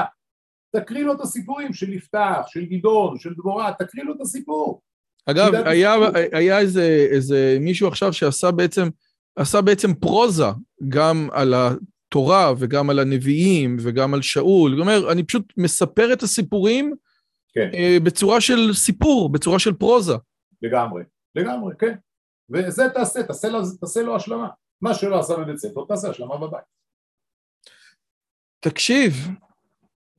תקריא 0.77 1.05
לו 1.05 1.13
את 1.13 1.21
הסיפורים 1.21 1.73
של 1.73 1.93
יפתח, 1.93 2.41
של 2.47 2.65
גדעון, 2.65 3.19
של 3.19 3.35
דבורה, 3.35 3.73
תקריא 3.79 4.05
לו 4.05 4.15
את 4.15 4.21
הסיפור. 4.21 4.81
אגב, 5.27 5.55
היה, 5.55 5.95
היה 6.33 6.59
איזה, 6.59 7.07
איזה 7.11 7.59
מישהו 7.61 7.89
עכשיו 7.89 8.13
שעשה 8.13 8.51
בעצם, 8.51 8.89
עשה 9.37 9.61
בעצם 9.61 9.95
פרוזה 9.95 10.45
גם 10.89 11.29
על 11.33 11.55
התורה 11.55 12.53
וגם 12.59 12.91
על 12.91 12.99
הנביאים 12.99 13.77
וגם 13.81 14.15
על 14.15 14.23
שאול. 14.23 14.71
זאת 14.71 14.81
אומרת, 14.81 15.13
אני 15.13 15.23
פשוט 15.23 15.53
מספר 15.57 16.13
את 16.13 16.23
הסיפורים 16.23 16.95
כן. 17.55 17.70
אה, 17.74 17.96
בצורה 18.05 18.40
של 18.40 18.72
סיפור, 18.72 19.32
בצורה 19.32 19.59
של 19.59 19.72
פרוזה. 19.72 20.14
לגמרי, 20.62 21.03
לגמרי, 21.34 21.74
כן. 21.78 21.94
וזה 22.51 22.88
תעשה, 22.94 23.22
תעשה 23.22 23.48
לו, 23.48 23.59
תעשה 23.80 24.03
לו 24.03 24.16
השלמה. 24.16 24.48
מה 24.80 24.94
שלא 24.94 25.20
עשה 25.20 25.36
בבית 25.36 25.57
ספר, 25.57 25.84
תעשה 25.88 26.11
השלמה 26.11 26.36
בבית. 26.36 26.64
תקשיב, 28.61 29.14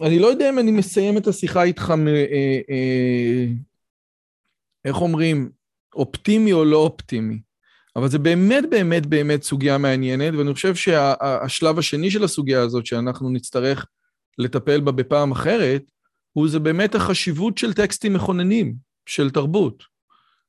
אני 0.02 0.20
לא 0.20 0.28
יודע 0.28 0.50
אם 0.50 0.60
אני 0.60 0.72
מסיים 0.72 1.18
את 1.18 1.28
השיחה 1.28 1.64
איתך, 1.64 1.92
מ, 1.92 2.08
אה, 2.08 2.60
אה, 2.70 3.46
איך 4.86 5.02
אומרים, 5.02 5.52
אופטימי 5.96 6.54
או 6.54 6.66
לא 6.66 6.78
אופטימי, 6.78 7.42
אבל 7.96 8.08
זה 8.08 8.20
באמת 8.20 8.64
באמת 8.70 9.06
באמת 9.06 9.44
סוגיה 9.44 9.78
מעניינת, 9.78 10.34
ואני 10.34 10.54
חושב 10.54 10.76
שהשלב 10.76 11.74
שה, 11.74 11.80
השני 11.80 12.12
של 12.12 12.24
הסוגיה 12.24 12.62
הזאת, 12.62 12.86
שאנחנו 12.86 13.30
נצטרך 13.30 13.86
לטפל 14.38 14.80
בה 14.80 14.92
בפעם 14.92 15.32
אחרת, 15.32 15.84
הוא 16.34 16.48
זה 16.48 16.60
באמת 16.60 16.96
החשיבות 16.96 17.58
של 17.58 17.74
טקסטים 17.74 18.14
מכוננים, 18.14 18.76
של 19.06 19.30
תרבות. 19.30 19.84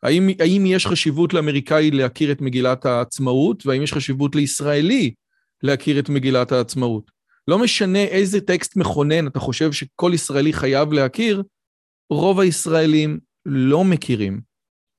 האם, 0.03 0.29
האם 0.39 0.67
יש 0.67 0.87
חשיבות 0.87 1.35
לאמריקאי 1.35 1.91
להכיר 1.91 2.33
את 2.33 2.41
מגילת 2.41 2.87
העצמאות, 2.87 3.67
והאם 3.67 3.83
יש 3.83 3.93
חשיבות 3.93 4.35
לישראלי 4.35 5.15
להכיר 5.63 5.99
את 5.99 6.09
מגילת 6.09 6.53
העצמאות? 6.53 7.11
לא 7.49 7.59
משנה 7.59 7.99
איזה 7.99 8.41
טקסט 8.41 8.77
מכונן 8.77 9.27
אתה 9.27 9.41
חושב 9.41 9.73
שכל 9.73 10.11
ישראלי 10.15 10.53
חייב 10.53 10.93
להכיר, 10.93 11.43
רוב 12.11 12.41
הישראלים 12.41 13.19
לא 13.47 13.85
מכירים. 13.85 14.41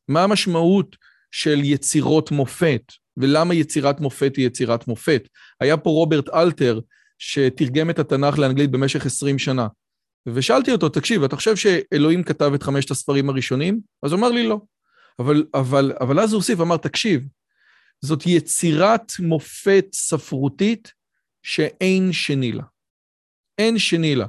מה 0.08 0.24
המשמעות 0.24 0.96
של 1.32 1.60
יצירות 1.64 2.32
מופת, 2.32 2.82
ולמה 3.18 3.54
יצירת 3.54 4.00
מופת 4.00 4.36
היא 4.36 4.48
יצירת 4.48 4.88
מופת? 4.88 5.28
היה 5.60 5.78
פה 5.78 5.90
רוברט 5.90 6.30
אלתר, 6.30 6.80
שתרגם 7.18 7.90
את 7.90 8.00
התנ"ך 8.00 8.40
לאנגלית 8.40 8.72
במשך 8.72 9.06
20 9.06 9.40
שנה. 9.40 9.68
ושאלתי 10.28 10.72
אותו, 10.72 10.90
תקשיב, 10.90 11.24
אתה 11.24 11.36
חושב 11.36 11.56
שאלוהים 11.56 12.24
כתב 12.24 12.52
את 12.56 12.64
חמשת 12.64 12.92
הספרים 12.92 13.30
הראשונים? 13.30 13.80
אז 14.04 14.12
הוא 14.12 14.20
אמר 14.20 14.30
לי 14.30 14.48
לא. 14.48 14.62
אבל, 15.20 15.46
אבל, 15.54 15.94
אבל 16.02 16.20
אז 16.20 16.34
הוא 16.34 16.38
הוסיף, 16.38 16.60
אמר, 16.60 16.78
תקשיב, 16.78 17.22
זאת 18.02 18.26
יצירת 18.26 19.12
מופת 19.20 19.86
ספרותית 19.94 20.92
שאין 21.44 22.12
שני 22.12 22.52
לה. 22.52 22.64
אין 23.58 23.80
שני 23.80 24.16
לה. 24.16 24.26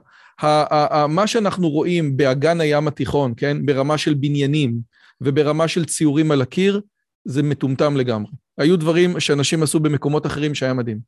מה 1.08 1.26
שאנחנו 1.26 1.70
רואים 1.70 2.16
באגן 2.16 2.60
הים 2.60 2.88
התיכון, 2.88 3.34
כן, 3.36 3.66
ברמה 3.66 3.98
של 3.98 4.14
בניינים 4.14 4.74
וברמה 5.20 5.68
של 5.68 5.84
ציורים 5.84 6.30
על 6.30 6.42
הקיר, 6.42 6.80
זה 7.24 7.42
מטומטם 7.42 7.96
לגמרי. 7.96 8.32
היו 8.58 8.76
דברים 8.76 9.20
שאנשים 9.20 9.62
עשו 9.62 9.80
במקומות 9.80 10.26
אחרים 10.26 10.54
שהיה 10.54 10.74
מדהים. 10.74 10.98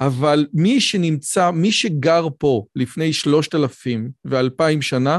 אבל 0.00 0.46
מי 0.52 0.80
שנמצא, 0.80 1.50
מי 1.50 1.72
שגר 1.72 2.26
פה 2.38 2.64
לפני 2.76 3.12
שלושת 3.12 3.54
אלפים 3.54 4.10
ואלפיים 4.24 4.82
שנה, 4.82 5.18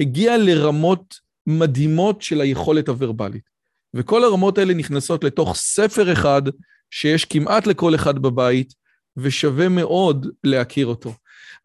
הגיע 0.00 0.38
לרמות 0.38 1.14
מדהימות 1.46 2.22
של 2.22 2.40
היכולת 2.40 2.88
הוורבלית. 2.88 3.50
וכל 3.94 4.24
הרמות 4.24 4.58
האלה 4.58 4.74
נכנסות 4.74 5.24
לתוך 5.24 5.56
ספר 5.56 6.12
אחד 6.12 6.42
שיש 6.90 7.24
כמעט 7.24 7.66
לכל 7.66 7.94
אחד 7.94 8.18
בבית, 8.18 8.74
ושווה 9.16 9.68
מאוד 9.68 10.26
להכיר 10.44 10.86
אותו. 10.86 11.12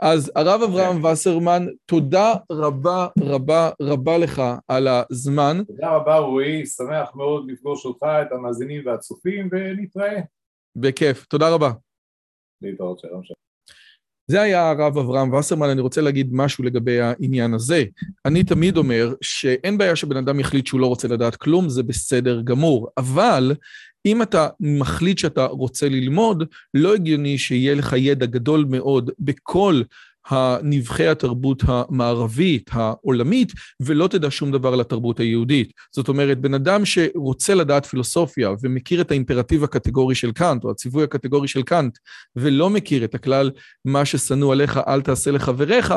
אז 0.01 0.31
הרב 0.35 0.61
אברהם 0.61 1.01
כן. 1.01 1.05
וסרמן, 1.05 1.65
תודה 1.85 2.33
רבה 2.51 3.07
רבה 3.19 3.69
רבה 3.81 4.17
לך 4.17 4.41
על 4.67 4.87
הזמן. 4.87 5.63
תודה 5.67 5.95
רבה 5.95 6.17
רועי, 6.17 6.65
שמח 6.65 7.15
מאוד 7.15 7.51
לפגוש 7.51 7.85
אותך, 7.85 8.03
את 8.03 8.31
המאזינים 8.31 8.81
והצופים, 8.85 9.49
ונתראה. 9.51 10.21
בכיף, 10.75 11.25
תודה 11.25 11.49
רבה. 11.49 11.71
להתראות, 12.61 12.99
שלום 12.99 13.23
שלום. 13.23 13.45
זה 14.27 14.41
היה 14.41 14.69
הרב 14.69 14.97
אברהם 14.97 15.33
וסרמן, 15.33 15.69
אני 15.69 15.81
רוצה 15.81 16.01
להגיד 16.01 16.29
משהו 16.31 16.63
לגבי 16.63 16.99
העניין 16.99 17.53
הזה. 17.53 17.83
אני 18.25 18.43
תמיד 18.43 18.77
אומר 18.77 19.13
שאין 19.21 19.77
בעיה 19.77 19.95
שבן 19.95 20.17
אדם 20.17 20.39
יחליט 20.39 20.67
שהוא 20.67 20.79
לא 20.79 20.87
רוצה 20.87 21.07
לדעת 21.07 21.35
כלום, 21.35 21.69
זה 21.69 21.83
בסדר 21.83 22.41
גמור, 22.41 22.89
אבל 22.97 23.55
אם 24.05 24.21
אתה 24.21 24.47
מחליט 24.59 25.17
שאתה 25.17 25.45
רוצה 25.45 25.89
ללמוד, 25.89 26.43
לא 26.73 26.93
הגיוני 26.93 27.37
שיהיה 27.37 27.75
לך 27.75 27.93
ידע 27.97 28.25
גדול 28.25 28.65
מאוד 28.69 29.11
בכל 29.19 29.81
הנבחי 30.27 31.07
התרבות 31.07 31.63
המערבית, 31.67 32.69
העולמית, 32.73 33.51
ולא 33.79 34.07
תדע 34.07 34.27
שום 34.31 34.51
דבר 34.51 34.73
על 34.73 34.81
התרבות 34.81 35.19
היהודית. 35.19 35.71
זאת 35.91 36.07
אומרת, 36.07 36.39
בן 36.39 36.53
אדם 36.53 36.85
שרוצה 36.85 37.55
לדעת 37.55 37.85
פילוסופיה 37.85 38.49
ומכיר 38.63 39.01
את 39.01 39.11
האימפרטיב 39.11 39.63
הקטגורי 39.63 40.15
של 40.15 40.31
קאנט, 40.31 40.63
או 40.63 40.71
הציווי 40.71 41.03
הקטגורי 41.03 41.47
של 41.47 41.63
קאנט, 41.63 41.97
ולא 42.35 42.69
מכיר 42.69 43.05
את 43.05 43.15
הכלל 43.15 43.51
מה 43.85 44.05
ששנוא 44.05 44.53
עליך 44.53 44.79
אל 44.87 45.01
תעשה 45.01 45.31
לחבריך, 45.31 45.93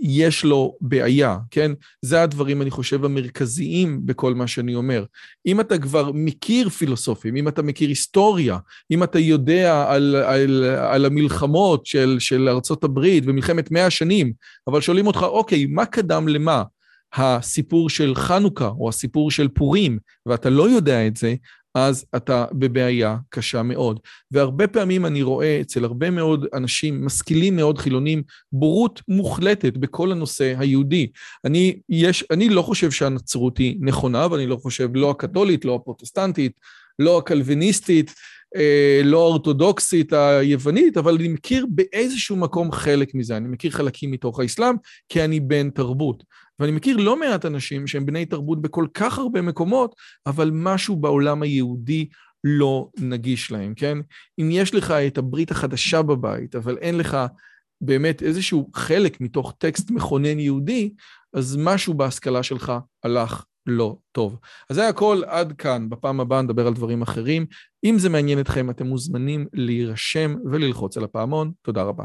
יש 0.00 0.44
לו 0.44 0.76
בעיה, 0.80 1.38
כן? 1.50 1.72
זה 2.02 2.22
הדברים, 2.22 2.62
אני 2.62 2.70
חושב, 2.70 3.04
המרכזיים 3.04 4.06
בכל 4.06 4.34
מה 4.34 4.46
שאני 4.46 4.74
אומר. 4.74 5.04
אם 5.46 5.60
אתה 5.60 5.78
כבר 5.78 6.10
מכיר 6.14 6.68
פילוסופים, 6.68 7.36
אם 7.36 7.48
אתה 7.48 7.62
מכיר 7.62 7.88
היסטוריה, 7.88 8.58
אם 8.90 9.02
אתה 9.02 9.18
יודע 9.18 9.84
על, 9.88 10.16
על, 10.16 10.64
על 10.64 11.04
המלחמות 11.04 11.86
של, 11.86 12.16
של 12.18 12.48
ארצות 12.48 12.84
הברית 12.84 13.24
ומלחמת 13.26 13.70
מאה 13.70 13.86
השנים, 13.86 14.32
אבל 14.66 14.80
שואלים 14.80 15.06
אותך, 15.06 15.22
אוקיי, 15.22 15.66
מה 15.66 15.86
קדם 15.86 16.28
למה? 16.28 16.62
הסיפור 17.12 17.90
של 17.90 18.14
חנוכה 18.14 18.68
או 18.68 18.88
הסיפור 18.88 19.30
של 19.30 19.48
פורים, 19.48 19.98
ואתה 20.26 20.50
לא 20.50 20.70
יודע 20.70 21.06
את 21.06 21.16
זה, 21.16 21.34
אז 21.74 22.06
אתה 22.16 22.44
בבעיה 22.52 23.16
קשה 23.28 23.62
מאוד. 23.62 24.00
והרבה 24.30 24.66
פעמים 24.66 25.06
אני 25.06 25.22
רואה 25.22 25.60
אצל 25.60 25.84
הרבה 25.84 26.10
מאוד 26.10 26.46
אנשים, 26.54 27.04
משכילים 27.04 27.56
מאוד 27.56 27.78
חילונים, 27.78 28.22
בורות 28.52 29.02
מוחלטת 29.08 29.76
בכל 29.76 30.12
הנושא 30.12 30.54
היהודי. 30.58 31.06
אני, 31.44 31.78
יש, 31.88 32.24
אני 32.30 32.48
לא 32.48 32.62
חושב 32.62 32.90
שהנצרות 32.90 33.58
היא 33.58 33.76
נכונה, 33.80 34.26
ואני 34.30 34.46
לא 34.46 34.56
חושב 34.56 34.88
לא 34.94 35.10
הקתולית, 35.10 35.64
לא 35.64 35.74
הפרוטסטנטית, 35.74 36.52
לא 36.98 37.18
הקלוויניסטית, 37.18 38.14
אה, 38.56 39.00
לא 39.04 39.18
האורתודוקסית 39.18 40.12
היוונית, 40.12 40.96
אבל 40.96 41.14
אני 41.14 41.28
מכיר 41.28 41.66
באיזשהו 41.70 42.36
מקום 42.36 42.72
חלק 42.72 43.14
מזה. 43.14 43.36
אני 43.36 43.48
מכיר 43.48 43.70
חלקים 43.70 44.10
מתוך 44.10 44.40
האסלאם, 44.40 44.74
כי 45.08 45.24
אני 45.24 45.40
בן 45.40 45.70
תרבות. 45.70 46.24
ואני 46.60 46.72
מכיר 46.72 46.96
לא 46.96 47.20
מעט 47.20 47.46
אנשים 47.46 47.86
שהם 47.86 48.06
בני 48.06 48.26
תרבות 48.26 48.62
בכל 48.62 48.86
כך 48.94 49.18
הרבה 49.18 49.42
מקומות, 49.42 49.94
אבל 50.26 50.50
משהו 50.54 50.96
בעולם 50.96 51.42
היהודי 51.42 52.08
לא 52.44 52.88
נגיש 52.98 53.50
להם, 53.50 53.74
כן? 53.74 53.98
אם 54.40 54.48
יש 54.52 54.74
לך 54.74 54.90
את 54.90 55.18
הברית 55.18 55.50
החדשה 55.50 56.02
בבית, 56.02 56.56
אבל 56.56 56.78
אין 56.78 56.98
לך 56.98 57.16
באמת 57.80 58.22
איזשהו 58.22 58.70
חלק 58.74 59.20
מתוך 59.20 59.54
טקסט 59.58 59.90
מכונן 59.90 60.38
יהודי, 60.38 60.92
אז 61.34 61.56
משהו 61.60 61.94
בהשכלה 61.94 62.42
שלך 62.42 62.72
הלך 63.04 63.44
לא 63.66 63.96
טוב. 64.12 64.38
אז 64.70 64.76
זה 64.76 64.88
הכל 64.88 65.22
עד 65.26 65.52
כאן, 65.52 65.88
בפעם 65.88 66.20
הבאה 66.20 66.42
נדבר 66.42 66.66
על 66.66 66.74
דברים 66.74 67.02
אחרים. 67.02 67.46
אם 67.84 67.98
זה 67.98 68.08
מעניין 68.08 68.40
אתכם, 68.40 68.70
אתם 68.70 68.86
מוזמנים 68.86 69.46
להירשם 69.52 70.34
וללחוץ 70.50 70.96
על 70.96 71.04
הפעמון. 71.04 71.52
תודה 71.62 71.82
רבה. 71.82 72.04